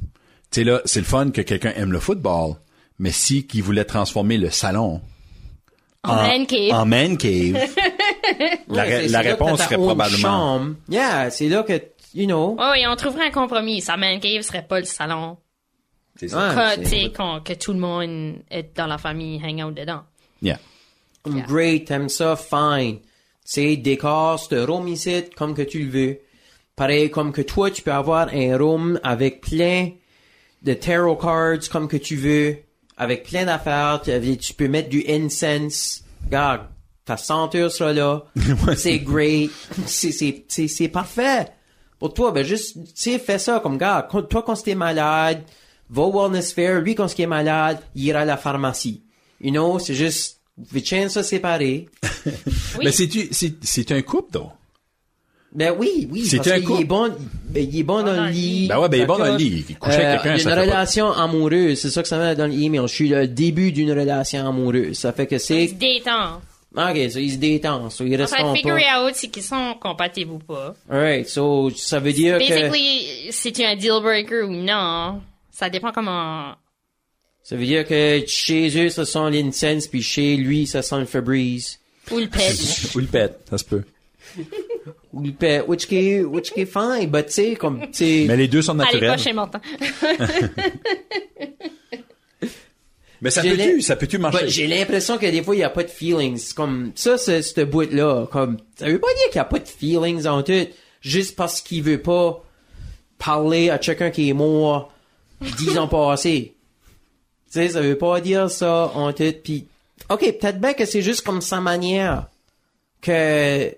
tu 0.51 0.61
sais 0.61 0.65
là, 0.65 0.81
c'est 0.87 1.01
le 1.01 1.07
fun 1.07 1.31
que 1.31 1.43
quelqu'un 1.43 1.73
aime 1.77 1.93
le 1.93 2.01
football, 2.01 2.55
mais 2.99 3.11
si 3.13 3.47
qui 3.47 3.61
voulait 3.61 3.85
transformer 3.85 4.39
le 4.39 4.51
salon 4.51 5.01
En 6.05 6.15
man 6.17 6.47
cave. 6.47 6.73
en 6.73 6.87
man 6.87 7.17
cave, 7.17 7.55
la, 8.69 8.85
Ouais, 8.87 9.17
réponse 9.19 9.63
serait 9.63 9.77
probablement 9.77 10.19
chambre. 10.19 10.75
Yeah, 10.89 11.31
c'est 11.31 11.49
là 11.49 11.63
que, 11.63 11.81
you 12.15 12.27
know. 12.27 12.57
Oh, 12.59 12.73
et 12.77 12.87
on 12.87 12.97
trouverait 12.97 13.27
un 13.27 13.31
compromis. 13.31 13.81
Sa 13.81 13.97
man 13.97 14.21
cave 14.21 14.43
serait 14.43 14.67
pas 14.67 14.81
le 14.81 14.87
salon. 14.87 15.37
C'est 16.17 16.29
ça. 16.29 16.55
Ouais, 16.77 16.83
Que, 16.83 17.41
que 17.41 17.53
tout 17.55 17.73
le 17.73 17.79
monde 17.81 18.37
est 18.51 18.77
dans 18.77 18.87
la 18.87 18.99
famille 18.99 19.41
hang 19.45 19.63
out 19.65 19.75
dedans. 19.75 20.03
Yeah. 20.43 20.59
Yeah. 21.27 21.47
Great, 21.47 21.87
t'aimes 21.87 22.09
ça, 22.11 22.37
fine. 22.37 22.99
C'est 23.45 23.77
décor, 23.77 24.39
c'est 24.39 24.63
room 24.65 24.87
ici, 24.89 25.25
comme 25.37 25.55
que 25.55 25.63
tu 25.63 25.85
le 25.85 25.91
veux. 25.91 26.19
Pareil, 26.77 27.11
comme 27.11 27.33
que 27.33 27.43
toi, 27.43 27.71
tu 27.71 27.83
peux 27.83 27.93
avoir 27.93 28.29
un 28.33 28.57
room 28.59 28.99
avec 29.03 29.41
plein 29.41 29.91
de 30.63 30.75
tarot 30.75 31.17
cards, 31.17 31.69
comme 31.71 31.89
que 31.89 31.97
tu 31.97 32.17
veux, 32.17 32.59
avec 32.97 33.25
plein 33.25 33.45
d'affaires. 33.45 34.01
Tu, 34.03 34.55
peux 34.55 34.69
mettre 34.69 34.89
du 34.89 35.05
incense. 35.09 36.05
Regarde, 36.25 36.63
ta 37.05 37.17
senteur 37.17 37.71
sera 37.71 37.93
là. 37.93 38.25
C'est 38.77 38.99
great. 38.99 39.51
C'est, 39.87 40.13
c'est, 40.13 40.45
c'est, 40.49 40.69
c'est 40.69 40.89
parfait. 40.89 41.49
Pour 41.99 42.13
toi, 42.13 42.33
ben 42.33 42.45
juste, 42.45 42.75
tu 42.75 42.91
sais, 42.95 43.19
fais 43.19 43.39
ça 43.39 43.61
comme 43.61 43.79
gars. 43.79 44.09
Toi, 44.11 44.43
quand 44.45 44.63
t'es 44.63 44.75
malade, 44.75 45.43
va 45.89 46.03
au 46.03 46.13
wellness 46.13 46.53
fair. 46.53 46.81
Lui, 46.81 46.95
quand 46.95 47.19
il 47.19 47.23
est 47.23 47.27
malade, 47.27 47.79
il 47.95 48.05
ira 48.05 48.21
à 48.21 48.25
la 48.25 48.37
pharmacie. 48.37 49.03
You 49.41 49.51
know, 49.51 49.79
c'est 49.79 49.95
juste, 49.95 50.41
vous 50.57 50.81
ça 51.09 51.23
séparé. 51.23 51.89
Oui. 52.27 52.33
Mais 52.85 52.93
c'est 52.93 53.09
tu 53.09 53.29
c'est 53.31 53.55
c'est 53.63 53.93
un 53.93 54.03
couple 54.03 54.33
donc? 54.33 54.51
Ben 55.55 55.73
oui, 55.79 56.09
oui, 56.11 56.25
C'est 56.27 56.39
parce 56.39 56.49
un 56.51 56.61
couple. 56.63 56.81
est 56.81 56.85
bon, 56.85 57.15
ben, 57.51 57.69
il 57.73 57.79
est 57.79 57.83
bon 57.85 58.03
dans 58.03 58.25
le 58.25 58.31
lit. 58.31 58.67
Ben 58.69 58.81
ouais, 58.81 58.89
ben 58.89 58.97
il 58.97 59.03
est 59.03 59.07
bon 59.07 59.19
dans 59.19 59.33
le 59.33 59.37
lit. 59.37 59.65
Il 59.69 59.77
couche 59.79 59.93
avec 59.95 60.05
Euh, 60.07 60.13
quelqu'un, 60.15 60.35
il 60.35 60.39
y 60.39 60.41
a 60.41 60.43
ça 60.43 60.51
une 60.51 60.55
fait 60.57 60.67
pas- 60.67 60.73
relation 60.73 61.13
amoureuse, 61.13 61.79
c'est 61.81 61.91
ça 61.91 62.03
que 62.03 62.09
ça 62.09 62.19
met 62.19 62.35
dans 62.35 62.47
l'email. 62.47 62.81
Je 62.89 62.95
suis 62.95 63.09
le 63.09 63.29
début 63.29 63.71
d'une 63.71 63.93
relation 63.93 64.49
amoureuse. 64.49 64.99
Ça 64.99 65.13
fait 65.13 65.27
que 65.29 65.37
Ils 65.37 65.41
c'est, 65.41 65.69
se 65.69 65.75
détendent. 65.75 66.41
ok, 66.77 67.11
so 67.11 67.19
ils 67.21 67.31
se 67.33 67.37
détendent, 67.37 67.93
so 67.93 68.05
ils 68.05 68.15
En 68.17 68.19
restent 68.19 68.35
fait, 68.37 68.43
pas. 68.43 68.55
figure 68.55 68.75
out 68.99 69.15
si 69.15 69.31
qu'ils 69.31 69.45
sont 69.45 69.75
compatibles 69.81 70.33
ou 70.33 70.39
pas. 70.41 70.75
Alright, 70.91 71.29
so 71.29 71.71
ça 71.71 72.01
veut 72.01 72.13
dire 72.13 72.39
que, 72.39 72.49
Basically, 72.49 73.31
si 73.31 73.53
tu 73.53 73.63
un 73.65 73.77
deal 73.77 74.01
breaker 74.03 74.43
ou 74.49 74.53
non, 74.55 75.21
ça 75.53 75.71
dépend 75.71 75.93
comment. 75.93 76.53
ça 77.45 77.55
veut 77.55 77.65
dire 77.65 77.87
que 77.87 78.25
chez 78.27 78.77
eux, 78.85 78.89
ça 78.89 79.05
sent 79.05 79.31
l'incense, 79.31 79.87
puis 79.87 80.03
chez 80.03 80.37
lui, 80.37 80.67
ça 80.67 80.83
sent 80.83 80.99
le 80.99 81.05
Febreze. 81.07 81.79
Ou 82.11 82.19
le 82.19 82.27
pet. 82.27 82.53
Ou 82.97 82.99
le 82.99 83.07
pet, 83.07 83.39
ça 83.49 83.57
se 83.57 83.65
peut. 83.65 83.85
Ou 85.13 85.23
le 85.23 85.33
pet, 85.33 85.63
which 85.67 85.87
qui 85.87 85.97
est, 85.97 86.23
which 86.23 86.53
qui 86.53 86.61
est 86.63 86.67
fine, 86.67 87.09
but 87.11 87.27
tu 87.27 87.33
sais, 87.33 87.57
comme, 87.57 87.81
tu 87.83 87.89
sais, 87.93 88.25
Mais 88.29 88.37
les 88.37 88.49
deux 88.49 88.63
sont 88.63 88.79
Allez 88.79 89.01
pas 89.01 89.17
naturels. 89.17 89.19
chez. 89.19 89.33
Mais 93.21 93.31
ça 93.31 93.43
J'ai 93.43 93.51
peut 93.51 93.57
l'im- 93.57 93.65
tu 93.77 93.83
ça 93.83 93.97
peut 93.97 94.07
tu 94.07 94.19
But 94.19 94.23
marcher. 94.23 94.49
j'ai 94.49 94.67
l'impression 94.67 95.17
que 95.17 95.27
des 95.27 95.43
fois, 95.43 95.55
il 95.55 95.59
n'y 95.59 95.65
a 95.65 95.71
pas 95.71 95.83
de 95.85 95.89
feelings. 95.89 96.37
C'est 96.37 96.55
Comme, 96.55 96.93
ça, 96.95 97.17
c'est, 97.17 97.41
ce 97.43 97.61
bout-là. 97.63 98.27
Comme, 98.31 98.59
ça 98.77 98.87
veut 98.87 98.99
pas 98.99 99.09
dire 99.15 99.25
qu'il 99.31 99.37
n'y 99.37 99.41
a 99.41 99.45
pas 99.47 99.59
de 99.61 99.69
feelings 99.69 100.27
en 100.27 100.43
tout, 100.43 100.67
juste 101.01 101.35
parce 101.37 101.61
qu'il 101.63 101.83
veut 101.83 102.03
pas 102.03 102.43
parler 103.19 103.71
à 103.71 103.79
quelqu'un 103.79 104.11
qui 104.11 104.29
est 104.29 104.33
mort 104.35 104.93
dix 105.59 105.79
ans 105.79 105.89
passés. 105.89 106.55
Tu 107.47 107.53
sais, 107.61 107.69
ça 107.71 107.81
veut 107.81 107.97
pas 107.97 108.21
dire 108.21 108.51
ça 108.51 108.91
en 108.95 109.13
tout, 109.13 109.33
pis, 109.43 109.69
ok, 110.11 110.21
peut-être 110.41 110.61
bien 110.61 110.75
que 110.75 110.85
c'est 110.85 111.03
juste 111.03 111.23
comme 111.23 111.41
sa 111.41 111.61
manière 111.61 112.27
que, 113.01 113.73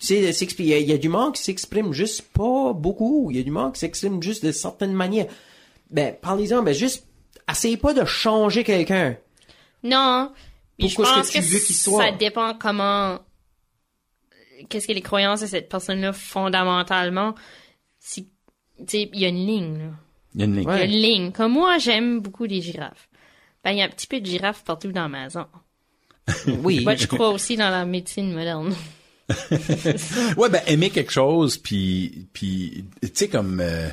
s'exprimer. 0.00 0.68
Il 0.68 0.72
y 0.72 0.74
a- 0.74 0.78
il 0.78 0.88
y, 0.88 0.92
a 0.92 0.98
du 0.98 1.08
monde 1.08 1.34
qui 1.34 1.42
s'exprime 1.42 1.92
juste 1.92 2.22
pas 2.32 2.72
beaucoup. 2.72 3.30
Il 3.30 3.36
y 3.36 3.40
a 3.40 3.42
du 3.42 3.50
monde 3.50 3.74
qui 3.74 3.80
s'exprime 3.80 4.22
juste 4.22 4.44
de 4.44 4.52
certaines 4.52 4.92
manières. 4.94 5.26
Ben, 5.90 6.14
parlez-en, 6.20 6.62
ben, 6.62 6.72
juste, 6.74 7.06
essayez 7.50 7.76
pas 7.76 7.92
de 7.94 8.04
changer 8.04 8.64
quelqu'un. 8.64 9.16
Non. 9.82 10.32
Je 10.78 10.86
Pourquoi 10.86 11.04
est-ce 11.06 11.14
pense 11.14 11.30
que 11.30 11.38
tu 11.38 11.44
veux 11.44 11.58
qu'il 11.58 11.76
soit? 11.76 12.04
ça 12.04 12.12
dépend 12.12 12.54
comment. 12.54 13.18
Qu'est-ce 14.68 14.86
que 14.86 14.92
les 14.92 15.00
croyances 15.02 15.40
de 15.40 15.46
cette 15.46 15.68
personne-là 15.68 16.12
fondamentalement. 16.12 17.34
Si, 17.98 18.24
tu 18.78 18.84
sais, 18.86 19.10
il 19.12 19.20
y 19.20 19.24
a 19.24 19.28
une 19.28 19.46
ligne, 19.46 19.78
là. 19.78 19.90
Il 20.34 20.40
y 20.40 20.42
a 20.42 20.46
une 20.46 20.54
ligne. 20.54 20.62
Il 20.62 20.66
y 20.66 20.70
a 20.70 20.74
Ouais. 20.74 20.84
une 20.86 20.90
ligne. 20.92 21.32
Comme 21.32 21.52
moi, 21.52 21.78
j'aime 21.78 22.20
beaucoup 22.20 22.44
les 22.44 22.60
girafes. 22.62 23.08
Ben, 23.64 23.72
il 23.72 23.78
y 23.78 23.82
a 23.82 23.84
un 23.84 23.88
petit 23.88 24.06
peu 24.06 24.20
de 24.20 24.26
girafes 24.26 24.62
partout 24.64 24.92
dans 24.92 25.08
ma 25.08 25.24
maison. 25.24 25.46
Oui. 26.62 26.84
Moi, 26.84 26.94
je 26.94 27.06
crois 27.06 27.30
aussi 27.30 27.56
dans 27.56 27.68
la 27.70 27.84
médecine 27.84 28.32
moderne. 28.32 28.74
Ouais, 30.36 30.48
ben 30.48 30.60
aimer 30.66 30.90
quelque 30.90 31.12
chose, 31.12 31.56
puis 31.56 32.26
puis 32.32 32.84
tu 33.02 33.08
sais 33.14 33.28
comme 33.28 33.60
euh, 33.60 33.88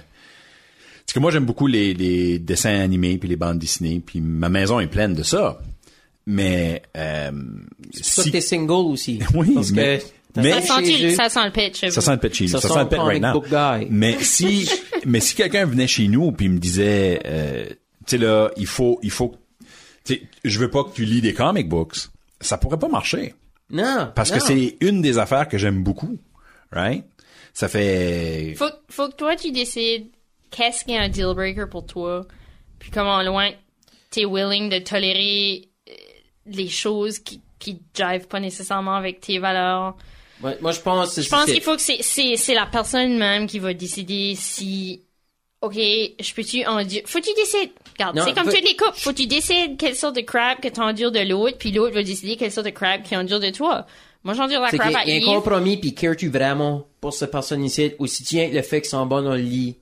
parce 1.06 1.14
que 1.14 1.20
moi 1.20 1.32
j'aime 1.32 1.46
beaucoup 1.46 1.68
les, 1.68 1.94
les 1.94 2.40
dessins 2.40 2.80
animés 2.80 3.18
puis 3.18 3.30
les 3.30 3.36
bandes 3.36 3.60
dessinées, 3.60 4.02
puis 4.06 4.22
ma 4.22 4.50
maison 4.50 4.80
est 4.80 4.88
pleine 4.88 5.14
de 5.14 5.24
ça. 5.24 5.60
Mais 6.26 6.82
euh, 6.98 7.32
Ça, 8.02 8.24
si 8.24 8.32
t'es 8.32 8.42
single 8.42 8.92
aussi. 8.92 9.20
Oui, 9.34 9.52
Parce 9.56 9.72
mais- 9.72 10.00
que 10.36 10.42
mais- 10.42 10.52
Ça 10.62 10.62
sent, 10.84 11.16
ça 11.16 11.30
sent 11.30 11.46
le 11.46 11.52
pitch. 11.52 11.90
ça 11.90 12.02
sent 12.02 12.12
le 12.12 12.18
pet 12.18 12.34
chez 12.34 12.48
Ça 12.48 12.60
ça, 12.62 12.68
sent 12.68 12.80
le 12.80 12.86
comic 12.86 13.02
right 13.02 13.22
now. 13.22 13.34
book 13.34 13.48
guy. 13.50 13.88
Mais 13.90 14.18
si 14.22 14.70
mais 15.06 15.20
si 15.22 15.36
quelqu'un 15.36 15.66
venait 15.66 15.88
chez 15.88 16.08
nous 16.10 16.32
puis 16.34 16.50
me 16.50 16.60
disait 16.60 17.22
euh, 17.26 17.66
tu 17.70 17.76
sais 18.06 18.18
là, 18.18 18.52
il 18.58 18.68
faut 18.68 19.00
il 19.04 19.10
faut 19.10 19.36
tu 20.04 20.16
sais 20.16 20.22
je 20.44 20.60
veux 20.60 20.70
pas 20.70 20.84
que 20.84 20.94
tu 20.94 21.06
lis 21.06 21.22
des 21.22 21.34
comic 21.34 21.68
books. 21.70 21.96
Ça 22.42 22.58
pourrait 22.58 22.78
pas 22.78 22.90
marcher. 22.90 23.34
Non. 23.70 24.12
Parce 24.16 24.32
que 24.32 24.40
c'est 24.40 24.78
une 24.82 25.02
des 25.02 25.18
affaires 25.18 25.48
que 25.48 25.58
j'aime 25.58 25.84
beaucoup. 25.84 26.18
Right? 26.72 27.06
Ça 27.54 27.68
fait 27.68 28.54
Faut, 28.56 28.66
faut 28.90 29.10
que 29.10 29.16
toi, 29.16 29.36
tu 29.36 29.52
décides 29.52 30.08
qu'est-ce 30.52 30.86
qui 30.86 30.92
est 30.94 30.98
un 30.98 31.10
deal 31.10 31.34
breaker 31.34 31.68
pour 31.70 31.86
toi, 31.86 32.26
puis 32.80 32.92
comment 32.92 33.22
loin 33.24 33.52
t'es 34.10 34.26
willing 34.26 34.70
de 34.70 34.80
tolérer 34.80 35.70
euh, 35.90 35.94
les 36.46 36.70
choses 36.70 37.20
qui, 37.20 37.42
qui 37.60 37.82
jivent 37.94 38.28
pas 38.28 38.40
nécessairement 38.40 38.96
avec 38.96 39.20
tes 39.20 39.40
valeurs. 39.40 39.98
Ouais, 40.42 40.58
moi, 40.62 40.72
je 40.72 40.80
pense 40.80 41.16
que 41.16 41.22
Je 41.22 41.30
pense 41.30 41.46
qu'il 41.46 41.62
faut 41.62 41.76
que 41.76 41.82
c'est, 41.82 42.02
c'est, 42.02 42.36
c'est 42.36 42.54
la 42.54 42.68
personne 42.68 43.18
même 43.18 43.48
qui 43.48 43.60
va 43.60 43.74
décider 43.74 44.36
si, 44.36 45.04
ok, 45.62 45.74
je 45.76 46.34
peux-tu 46.34 46.66
endurer, 46.66 47.04
faut 47.06 47.20
que 47.20 47.26
tu 47.26 47.34
décides. 47.36 47.72
Regarde, 47.94 48.20
c'est 48.26 48.34
comme 48.34 48.46
faut- 48.46 48.52
toutes 48.56 48.68
les 48.70 48.76
couples, 48.76 48.98
faut 48.98 49.12
que 49.12 49.16
tu 49.18 49.28
décides 49.28 49.78
quelle 49.78 49.96
sorte 49.96 50.16
de 50.16 50.22
crap 50.22 50.62
que 50.62 50.68
t'endures 50.68 51.12
de 51.12 51.20
l'autre, 51.20 51.58
puis 51.58 51.72
l'autre 51.72 51.94
va 51.96 52.04
décider 52.04 52.36
quelle 52.36 52.52
sorte 52.52 52.68
de 52.68 52.72
crap 52.72 53.04
qu'il 53.04 53.18
endure 53.18 53.40
de 53.40 53.50
toi. 53.50 53.86
Moi, 54.24 54.34
j'endure 54.34 54.60
la 54.62 54.68
a- 54.68 54.70
à 54.70 55.06
il 55.06 55.24
y 55.24 55.26
a 55.26 55.32
un 55.32 55.36
compromis, 55.36 55.78
puis 55.78 55.94
cares-tu 55.94 56.28
vraiment 56.30 56.86
pour 57.02 57.14
cette 57.14 57.32
personne 57.32 57.64
ici, 57.64 57.94
ou 58.00 58.08
si 58.08 58.24
tiens 58.24 58.50
le 58.52 58.62
fait 58.62 58.82
qu'ils 58.82 58.90
sont 58.90 59.06
bons 59.06 59.22
dans 59.22 59.36
le 59.36 59.42
lit, 59.42 59.78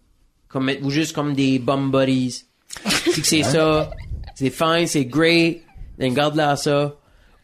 comme 0.48 0.70
êtes-vous 0.70 0.92
juste 0.92 1.14
comme 1.14 1.34
des 1.34 1.60
bum 1.60 1.92
buddies? 1.92 2.44
c'est 2.86 3.22
que 3.22 3.28
c'est 3.28 3.44
ça, 3.44 3.90
c'est 4.36 4.50
fine, 4.50 4.86
c'est 4.88 5.06
great, 5.06 5.62
then 6.00 6.14
garde 6.14 6.36
là 6.36 6.56
ça. 6.56 6.96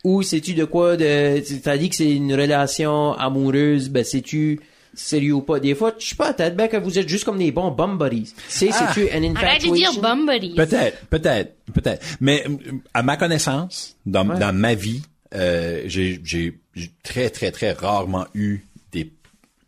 Ou 0.04 0.24
sais-tu 0.24 0.54
de 0.56 0.66
quoi 0.66 0.98
de, 0.98 1.42
t'as 1.64 1.78
dit 1.78 1.90
que 1.90 1.96
c'est 1.96 2.12
une 2.12 2.34
relation 2.34 3.14
amoureuse, 3.14 3.90
ben 3.90 4.04
sais-tu 4.04 4.60
sérieux 4.94 5.34
ou 5.34 5.42
pas? 5.42 5.60
Des 5.60 5.76
fois, 5.76 5.94
je 5.98 6.08
sais 6.08 6.16
pas, 6.16 6.34
peut-être 6.34 6.56
bien 6.56 6.68
que 6.68 6.78
vous 6.78 6.98
êtes 7.00 7.08
juste 7.10 7.24
comme 7.24 7.38
des 7.38 7.52
bons 7.52 7.72
bum 7.72 7.98
buddies. 7.98 8.34
C'est, 8.48 8.72
sais-tu 8.72 9.10
un 9.12 9.24
infatuation? 9.24 9.36
Arrête 9.36 9.64
de 9.70 9.74
dire 9.76 10.02
bum 10.02 10.30
buddies. 10.30 10.56
Peut-être, 10.56 11.06
peut-être, 11.08 11.56
peut-être. 11.74 12.06
Mais 12.20 12.44
euh, 12.48 12.58
à 12.94 13.04
ma 13.04 13.18
connaissance, 13.18 13.98
dans, 14.06 14.28
Ouais. 14.28 14.40
dans 14.40 14.54
ma 14.56 14.76
vie, 14.76 15.02
euh, 15.34 15.84
j'ai 15.86 16.20
j'ai 16.24 16.60
j'ai 16.76 16.92
très, 17.04 17.30
très, 17.30 17.52
très 17.52 17.72
rarement 17.74 18.26
eu 18.34 18.60
des 18.92 19.12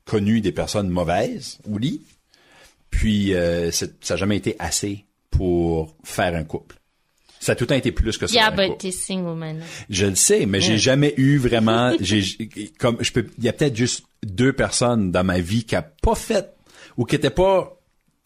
connu 0.05 0.41
des 0.41 0.51
personnes 0.51 0.89
mauvaises 0.89 1.57
au 1.69 1.77
lit. 1.77 2.01
Puis 2.89 3.33
euh, 3.33 3.71
c'est- 3.71 4.03
ça 4.03 4.13
n'a 4.13 4.17
jamais 4.17 4.37
été 4.37 4.55
assez 4.59 5.05
pour 5.31 5.95
faire 6.03 6.35
un 6.35 6.43
couple. 6.43 6.75
Ça 7.43 7.51
a 7.51 7.55
tout 7.55 7.63
le 7.63 7.67
temps 7.67 7.75
été 7.75 7.91
plus 7.91 8.17
que 8.17 8.25
ça. 8.27 8.33
Yeah, 8.33 8.51
but 8.51 8.77
t'es 8.79 8.91
single, 8.91 9.35
man. 9.35 9.61
Je 9.89 10.05
le 10.05 10.15
sais, 10.15 10.45
mais 10.45 10.61
j'ai 10.61 10.77
jamais 10.77 11.13
eu 11.17 11.37
vraiment. 11.37 11.93
J'ai 11.99 12.23
comme 12.79 12.97
je 13.01 13.11
peux. 13.11 13.25
Il 13.37 13.43
y 13.43 13.49
a 13.49 13.53
peut-être 13.53 13.75
juste 13.75 14.03
deux 14.23 14.53
personnes 14.53 15.11
dans 15.11 15.23
ma 15.23 15.39
vie 15.39 15.63
qui 15.65 15.75
a 15.75 15.81
pas 15.81 16.15
fait 16.15 16.53
ou 16.97 17.05
qui 17.05 17.15
étaient 17.15 17.29
pas 17.29 17.77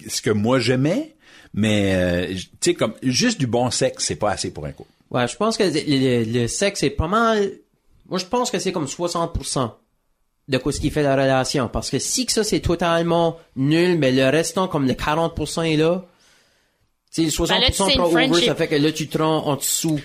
ce 0.08 0.22
que 0.22 0.30
moi 0.30 0.60
j'aimais, 0.60 1.16
Mais, 1.54 1.94
euh, 1.96 2.34
tu 2.36 2.42
sais, 2.62 2.74
comme, 2.76 2.94
juste 3.02 3.40
du 3.40 3.48
bon 3.48 3.72
sexe, 3.72 4.06
c'est 4.06 4.16
pas 4.18 4.30
assez 4.32 4.52
pour 4.52 4.66
un 4.66 4.72
couple. 4.72 4.92
Ouais, 5.10 5.28
je 5.28 5.36
pense 5.38 5.58
que 5.58 5.64
le, 5.64 5.72
le- 5.72 6.42
le 6.42 6.48
sexe 6.48 6.84
est 6.84 6.92
pas 6.92 7.08
mal. 7.08 7.52
Moi, 8.10 8.20
je 8.20 8.26
pense 8.26 8.52
que 8.52 8.60
c'est 8.60 8.72
comme 8.72 8.86
60% 8.86 9.72
de 10.50 10.58
quoi 10.60 10.72
ce 10.72 10.80
qui 10.80 10.92
fait 10.92 11.02
la 11.04 11.14
relation. 11.16 11.68
Parce 11.70 11.90
que 11.90 11.98
si 12.00 12.26
que 12.26 12.32
ça 12.34 12.44
c'est 12.44 12.60
totalement 12.60 13.38
nul, 13.56 13.98
mais 13.98 14.12
le 14.12 14.30
restant 14.30 14.68
comme 14.68 14.86
le 14.86 14.94
40% 14.94 15.64
est 15.64 15.78
là. 15.78 16.06
Tu 17.24 17.30
sais, 17.32 17.42
le 17.42 17.46
60% 17.48 17.48
Ben 17.50 17.60
là, 17.62 17.68
c'est 17.72 17.84
une 17.84 17.92
pro 17.94 18.04
over, 18.04 18.12
friendship. 18.28 18.46
ça 18.46 18.56
fait 18.56 18.68
que 18.68 18.76
là 18.76 18.92
tu 18.92 19.08
te 19.08 19.18
rends 19.18 19.46
en 19.46 19.56
dessous. 19.56 20.00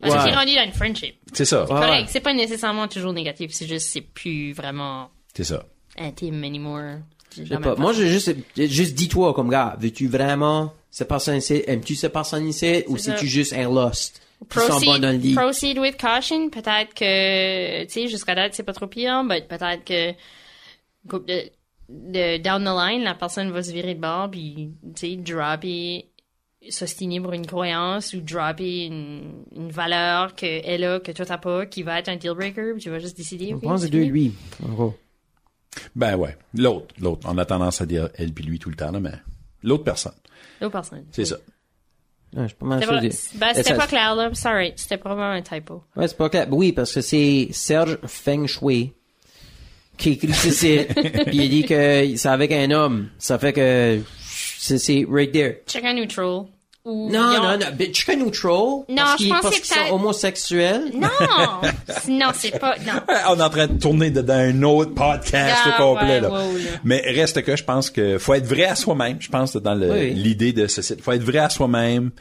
Parce 0.00 0.14
que 0.14 0.18
Ouais. 0.20 0.30
t'es 0.30 0.36
rendu 0.36 0.54
dans 0.54 0.64
une 0.64 0.72
friendship. 0.72 1.14
C'est 1.32 1.44
ça. 1.44 1.62
Ouais. 1.62 1.68
Correct, 1.68 2.08
c'est 2.10 2.20
pas 2.20 2.32
nécessairement 2.32 2.88
toujours 2.88 3.12
négatif, 3.12 3.50
c'est 3.52 3.66
juste 3.66 3.88
c'est 3.88 4.00
plus 4.00 4.52
vraiment 4.52 5.10
C'est 5.34 5.44
ça. 5.44 5.64
intime 5.98 6.42
anymore. 6.44 7.00
Je 7.36 7.44
sais 7.44 7.58
pas. 7.58 7.76
Moi, 7.76 7.92
j'ai 7.92 8.08
juste, 8.08 8.34
juste 8.56 8.94
dis-toi 8.94 9.34
comme 9.34 9.50
gars, 9.50 9.76
veux-tu 9.78 10.08
vraiment 10.08 10.72
cette 10.90 11.06
personne 11.08 11.36
ici, 11.36 11.62
aimes-tu 11.66 11.94
cette 11.94 12.12
personne 12.12 12.48
ici, 12.48 12.82
ou 12.88 12.96
C'est 12.96 13.10
ça. 13.10 13.16
c'est-tu 13.16 13.28
juste 13.28 13.52
un 13.52 13.70
lost? 13.72 14.20
Proceed, 14.48 15.00
dans 15.02 15.10
le 15.12 15.18
lit. 15.18 15.34
proceed 15.34 15.78
with 15.78 15.96
caution. 16.00 16.48
Peut-être 16.48 16.94
que, 16.94 17.84
tu 17.84 17.90
sais, 17.92 18.08
jusqu'à 18.08 18.34
date, 18.34 18.54
c'est 18.54 18.62
pas 18.64 18.72
trop 18.72 18.86
pire, 18.86 19.22
mais 19.22 19.42
peut-être 19.42 19.84
que, 19.84 20.12
de, 21.04 21.50
de, 21.88 22.38
down 22.38 22.64
the 22.64 22.68
line, 22.74 23.04
la 23.04 23.14
personne 23.14 23.50
va 23.50 23.62
se 23.62 23.70
virer 23.70 23.94
de 23.94 24.00
bord, 24.00 24.30
puis, 24.30 24.70
tu 24.96 25.10
sais, 25.10 25.16
dropper, 25.16 26.06
s'ostiner 26.68 27.20
pour 27.20 27.32
une 27.32 27.46
croyance, 27.46 28.12
ou 28.12 28.20
dropper 28.20 28.84
une, 28.86 29.44
une 29.56 29.70
valeur 29.70 30.34
qu'elle 30.34 30.84
a, 30.84 31.00
que 31.00 31.12
toi 31.12 31.24
t'as 31.24 31.38
pas, 31.38 31.66
qui 31.66 31.82
va 31.82 31.98
être 31.98 32.08
un 32.08 32.16
deal 32.16 32.32
breaker, 32.34 32.72
puis 32.74 32.82
tu 32.82 32.90
vas 32.90 32.98
juste 32.98 33.16
décider. 33.16 33.54
On 33.54 33.60
pense 33.60 33.82
c'est 33.82 33.88
de 33.88 33.98
lui, 33.98 34.34
en 34.64 34.72
gros. 34.72 34.94
Ben 35.94 36.16
ouais. 36.16 36.36
L'autre, 36.54 36.94
l'autre. 37.00 37.26
On 37.30 37.38
a 37.38 37.44
tendance 37.44 37.80
à 37.80 37.86
dire 37.86 38.10
elle 38.16 38.32
puis 38.32 38.44
lui 38.44 38.58
tout 38.58 38.70
le 38.70 38.76
temps, 38.76 38.90
là, 38.90 39.00
mais 39.00 39.12
l'autre 39.62 39.84
personne. 39.84 40.12
L'autre 40.60 40.72
personne. 40.72 41.04
C'est 41.12 41.24
ça. 41.24 41.36
Ouais, 42.36 42.42
je 42.42 42.48
suis 42.48 42.56
pas 42.56 42.66
mal 42.66 42.80
C'était 42.80 42.92
pas, 42.92 43.00
ben, 43.00 43.54
c'était 43.54 43.68
Ça- 43.70 43.76
pas 43.76 43.86
clair, 43.86 44.14
là. 44.14 44.34
Sorry. 44.34 44.72
C'était 44.76 44.98
probablement 44.98 45.30
un 45.32 45.42
typo. 45.42 45.82
Ouais, 45.96 46.06
c'est 46.06 46.16
pas 46.16 46.28
clair. 46.28 46.46
Oui, 46.50 46.72
parce 46.72 46.92
que 46.92 47.00
c'est 47.00 47.48
Serge 47.52 47.98
Feng 48.06 48.46
Shui 48.46 48.92
qui 49.96 50.10
écrit 50.10 50.32
ceci. 50.32 50.80
Puis 51.26 51.36
il 51.38 51.50
dit 51.50 51.64
que 51.64 52.16
c'est 52.16 52.28
avec 52.28 52.52
un 52.52 52.70
homme. 52.70 53.10
Ça 53.18 53.38
fait 53.38 53.52
que 53.52 54.00
c'est, 54.60 54.78
c'est 54.78 55.06
right 55.08 55.32
there. 55.32 55.56
Check 55.66 55.84
un 55.84 55.94
neutral. 55.94 56.46
Ou, 56.82 57.10
Non, 57.10 57.30
non, 57.42 57.58
non. 57.58 57.66
but 57.76 57.94
Chicken 57.94 58.24
neutral. 58.24 58.54
Non, 58.88 58.96
parce 58.96 59.22
je 59.22 59.28
pensais 59.28 59.42
parce 59.42 59.60
que 59.60 59.66
ça- 59.66 59.86
sont 59.88 59.94
homosexuels. 59.96 60.92
Non! 60.94 61.08
non, 62.08 62.30
c'est 62.34 62.58
pas, 62.58 62.76
non. 62.78 62.94
On 63.28 63.38
est 63.38 63.42
en 63.42 63.50
train 63.50 63.66
de 63.66 63.78
tourner 63.78 64.10
dedans 64.10 64.32
un 64.38 64.62
autre 64.62 64.94
podcast 64.94 65.60
Ah, 65.66 65.68
au 65.68 65.94
complet, 65.94 66.14
ouais, 66.14 66.20
là. 66.22 66.30
wow, 66.30 66.56
là. 66.56 66.70
Mais 66.84 67.02
reste 67.04 67.42
que 67.42 67.54
je 67.54 67.64
pense 67.64 67.90
que 67.90 68.16
faut 68.18 68.32
être 68.32 68.46
vrai 68.46 68.64
à 68.64 68.74
soi-même. 68.76 69.20
Je 69.20 69.28
pense 69.28 69.52
que 69.52 69.58
dans 69.58 69.74
le- 69.74 69.90
Oui. 69.92 70.14
l'idée 70.14 70.54
de 70.54 70.66
ce 70.68 70.80
site. 70.80 71.02
Faut 71.02 71.12
être 71.12 71.22
vrai 71.22 71.38
à 71.40 71.50
soi-même, 71.50 72.12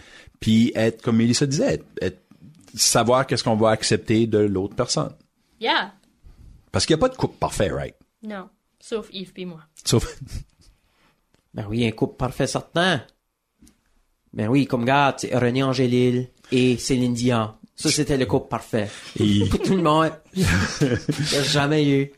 puis 0.42 0.74
être, 0.76 1.02
comme 1.04 1.16
Mélissa 1.16 1.46
disait, 1.46 1.76
être, 1.76 1.86
être- 2.02 2.22
savoir 2.76 3.26
qu'est-ce 3.28 3.46
qu'on 3.46 3.56
va 3.56 3.70
accepter 3.70 4.28
de 4.28 4.40
l'autre 4.40 4.76
personne. 4.76 5.14
Yeah. 5.62 5.94
Parce 6.74 6.86
qu'il 6.86 6.96
n'y 6.98 7.00
a 7.00 7.04
pas 7.08 7.10
de 7.10 7.16
couple 7.18 7.38
parfait, 7.40 7.70
right? 7.72 7.96
Non. 8.24 8.50
Sauf 8.82 9.08
Yves 9.14 9.32
puis 9.32 9.46
moi. 9.46 9.62
Sauf, 9.86 10.18
Ben 11.60 11.66
oui, 11.70 11.86
un 11.86 11.92
couple 11.92 12.16
parfait 12.16 12.48
certain. 12.48 13.02
Ben 14.32 14.48
oui, 14.48 14.66
comme 14.66 14.86
gars, 14.86 15.14
René 15.34 15.62
Angélil 15.62 16.30
et 16.54 16.78
Céline 16.78 17.14
Dion. 17.14 17.52
Ça, 17.76 17.90
c'était 17.92 18.16
le 18.18 18.26
couple 18.26 18.48
parfait. 18.48 18.90
Et- 19.20 19.46
Pour 19.50 19.60
tout 19.60 19.76
le 19.76 19.82
monde. 19.82 20.12
Jamais 21.44 21.86
eu. 21.86 22.12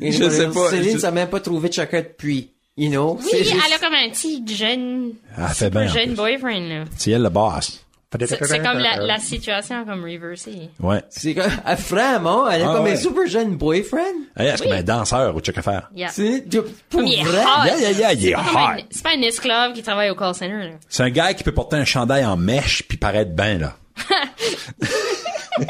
Et 0.00 0.12
Je 0.12 0.28
sais 0.30 0.48
pas, 0.50 0.70
Céline, 0.70 0.92
je- 0.94 0.98
ça 0.98 1.08
n'a 1.08 1.14
même 1.14 1.28
pas 1.30 1.40
trouvé 1.40 1.68
de 1.68 1.74
chacun 1.74 2.00
depuis. 2.02 2.52
You 2.76 2.90
know? 2.90 3.18
Oui, 3.20 3.38
juste- 3.38 3.54
elle 3.66 3.72
a 3.72 3.78
comme 3.78 3.94
un 3.94 4.08
petit 4.10 4.44
jeune, 4.54 5.14
Elle 5.36 5.48
fait 5.48 5.54
super 5.64 5.70
bien, 5.70 5.90
en 5.90 5.94
jeune 5.94 6.14
boyfriend, 6.14 6.68
là. 6.68 6.84
c'est 6.96 7.10
elle 7.10 7.22
le 7.22 7.28
boss. 7.30 7.84
C'est 8.26 8.62
comme 8.62 8.78
la, 8.78 8.96
la 9.04 9.18
situation 9.18 9.84
comme 9.84 10.02
reversée. 10.02 10.70
Ouais. 10.80 11.02
C'est 11.10 11.34
comme, 11.34 11.50
ah, 11.66 11.74
vraiment, 11.74 12.48
elle 12.48 12.62
a 12.62 12.70
Ah 12.70 12.74
comme 12.76 12.84
ouais. 12.84 12.92
un 12.92 12.96
super 12.96 13.26
jeune 13.26 13.56
boyfriend. 13.56 14.00
Hey, 14.34 14.48
est-ce 14.48 14.62
comme 14.62 14.72
un 14.72 14.82
danseur 14.82 15.36
au 15.36 15.40
check 15.40 15.58
à 15.58 15.62
faire? 15.62 15.90
Yeah. 15.94 16.08
C'est, 16.08 16.42
pour 16.88 17.00
Comme 17.00 17.06
il 17.06 17.20
est 17.20 17.22
vrai? 17.24 17.42
hot. 17.42 17.66
Yeah, 17.66 17.76
yeah, 17.78 17.90
yeah, 17.90 18.12
il 18.14 18.28
est 18.28 18.30
C'est 18.30 18.32
pas 18.34 18.44
comme 18.44 18.56
un- 18.56 18.76
hot. 18.78 18.82
C'est 18.90 19.02
pas 19.02 19.10
un 19.14 19.20
esclave 19.22 19.72
qui 19.74 19.82
travaille 19.82 20.08
au 20.08 20.14
call 20.14 20.34
center, 20.34 20.54
là. 20.56 20.70
C'est 20.88 21.02
un 21.02 21.10
gars 21.10 21.34
qui 21.34 21.44
peut 21.44 21.52
porter 21.52 21.76
un 21.76 21.84
chandail 21.84 22.24
en 22.24 22.38
mèche 22.38 22.82
puis 22.88 22.96
paraître 22.96 23.32
bien, 23.32 23.58
là. 23.58 23.76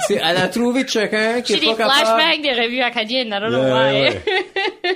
C'est- 0.07 0.21
elle 0.23 0.37
a 0.37 0.47
trouvé 0.49 0.85
de 0.85 0.89
chacun 0.89 1.41
qui 1.41 1.55
J'ai 1.55 1.59
est 1.59 1.61
des 1.63 1.67
pas 1.75 1.89
capable. 1.89 2.07
flashbacks 2.07 2.43
des 2.43 2.53
revues 2.53 2.83
acadiennes, 2.83 3.29
I 3.29 3.41
don't 3.41 3.49
know 3.49 3.63
why. 3.63 4.01
ouais. 4.03 4.23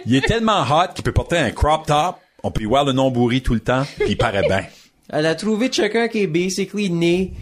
Il 0.06 0.14
est 0.14 0.20
tellement 0.26 0.62
hot 0.62 0.92
qu'il 0.94 1.02
peut 1.02 1.12
porter 1.12 1.38
un 1.38 1.50
crop 1.50 1.86
top, 1.86 2.16
on 2.44 2.52
peut 2.52 2.60
y 2.62 2.66
voir 2.66 2.84
le 2.84 2.92
nom 2.92 3.10
bourri 3.10 3.42
tout 3.42 3.54
le 3.54 3.60
temps, 3.60 3.82
puis 3.98 4.10
il 4.10 4.16
paraît 4.16 4.46
bien. 4.46 4.64
Elle 5.10 5.26
a 5.26 5.34
trouvé 5.34 5.70
chacun 5.70 6.08
qui 6.08 6.20
est 6.22 6.26
basically 6.26 6.90
né 6.90 7.32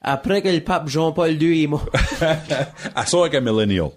après 0.00 0.42
que 0.42 0.48
le 0.48 0.60
pape 0.60 0.88
Jean-Paul 0.88 1.40
II 1.42 1.64
est 1.64 1.66
mort. 1.66 1.86
Assois 2.94 3.26
avec 3.26 3.34
un 3.36 3.40
millennial. 3.40 3.90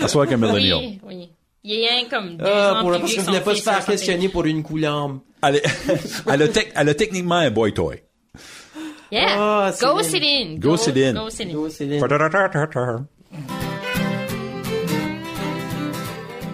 Assois 0.00 0.22
avec 0.24 0.34
un 0.34 0.36
millennial. 0.38 0.78
Oui, 0.78 1.00
oui. 1.04 1.28
Il 1.64 1.74
y 1.78 1.86
a 1.86 1.90
rien 1.94 2.08
comme 2.10 2.36
deux 2.36 2.44
Ah, 2.44 2.74
ans 2.78 2.80
pour, 2.82 2.90
parce 2.90 3.14
que 3.14 3.20
voulait 3.20 3.38
son 3.38 3.44
pas 3.44 3.54
se 3.54 3.62
faire 3.62 3.84
questionner 3.84 4.28
pour 4.28 4.44
une 4.46 4.62
coulombe. 4.62 5.20
Elle, 5.42 5.56
est- 5.56 5.64
elle 6.28 6.42
a 6.42 6.46
elle 6.74 6.88
a 6.88 6.94
techniquement 6.94 7.36
un 7.36 7.50
boy 7.50 7.72
toy. 7.72 8.02
Yeah. 9.12 9.26
Ah, 9.38 9.72
Go 9.80 10.02
Céline. 10.02 10.58
Céline. 10.58 10.58
Go 10.58 10.76
Céline. 10.76 11.14
Go 11.14 11.28
Céline. 11.30 11.52
Yo, 11.54 11.68
Céline. 11.68 12.00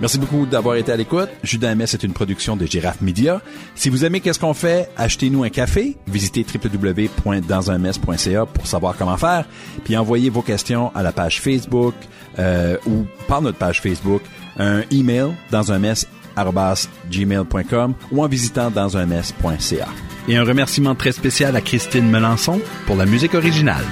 Merci 0.00 0.18
beaucoup 0.18 0.46
d'avoir 0.46 0.76
été 0.76 0.92
à 0.92 0.96
l'écoute. 0.96 1.28
Judas 1.42 1.74
MS 1.74 1.94
est 1.94 2.04
une 2.04 2.12
production 2.12 2.56
de 2.56 2.66
Girafe 2.66 3.00
Media. 3.00 3.40
Si 3.74 3.90
vous 3.90 4.04
aimez 4.04 4.20
qu'est-ce 4.20 4.38
qu'on 4.38 4.54
fait, 4.54 4.88
achetez-nous 4.96 5.42
un 5.42 5.48
café, 5.48 5.96
visitez 6.06 6.44
www.dansunmess.ca 6.44 8.46
pour 8.46 8.66
savoir 8.66 8.96
comment 8.96 9.16
faire, 9.16 9.46
puis 9.84 9.96
envoyez 9.96 10.30
vos 10.30 10.42
questions 10.42 10.92
à 10.94 11.02
la 11.02 11.10
page 11.12 11.40
Facebook 11.40 11.94
euh, 12.38 12.76
ou 12.86 13.06
par 13.26 13.42
notre 13.42 13.58
page 13.58 13.80
Facebook, 13.80 14.22
un 14.58 14.82
email 14.90 15.32
dans 15.50 15.72
un 15.72 15.80
mess 15.80 16.06
gmail.com 17.10 17.94
ou 18.12 18.22
en 18.22 18.28
visitant 18.28 18.70
dans 18.70 18.96
un. 18.96 19.08
Et 20.28 20.36
un 20.36 20.44
remerciement 20.44 20.94
très 20.94 21.12
spécial 21.12 21.56
à 21.56 21.60
Christine 21.60 22.08
Melançon 22.08 22.60
pour 22.86 22.96
la 22.96 23.06
musique 23.06 23.34
originale. 23.34 23.84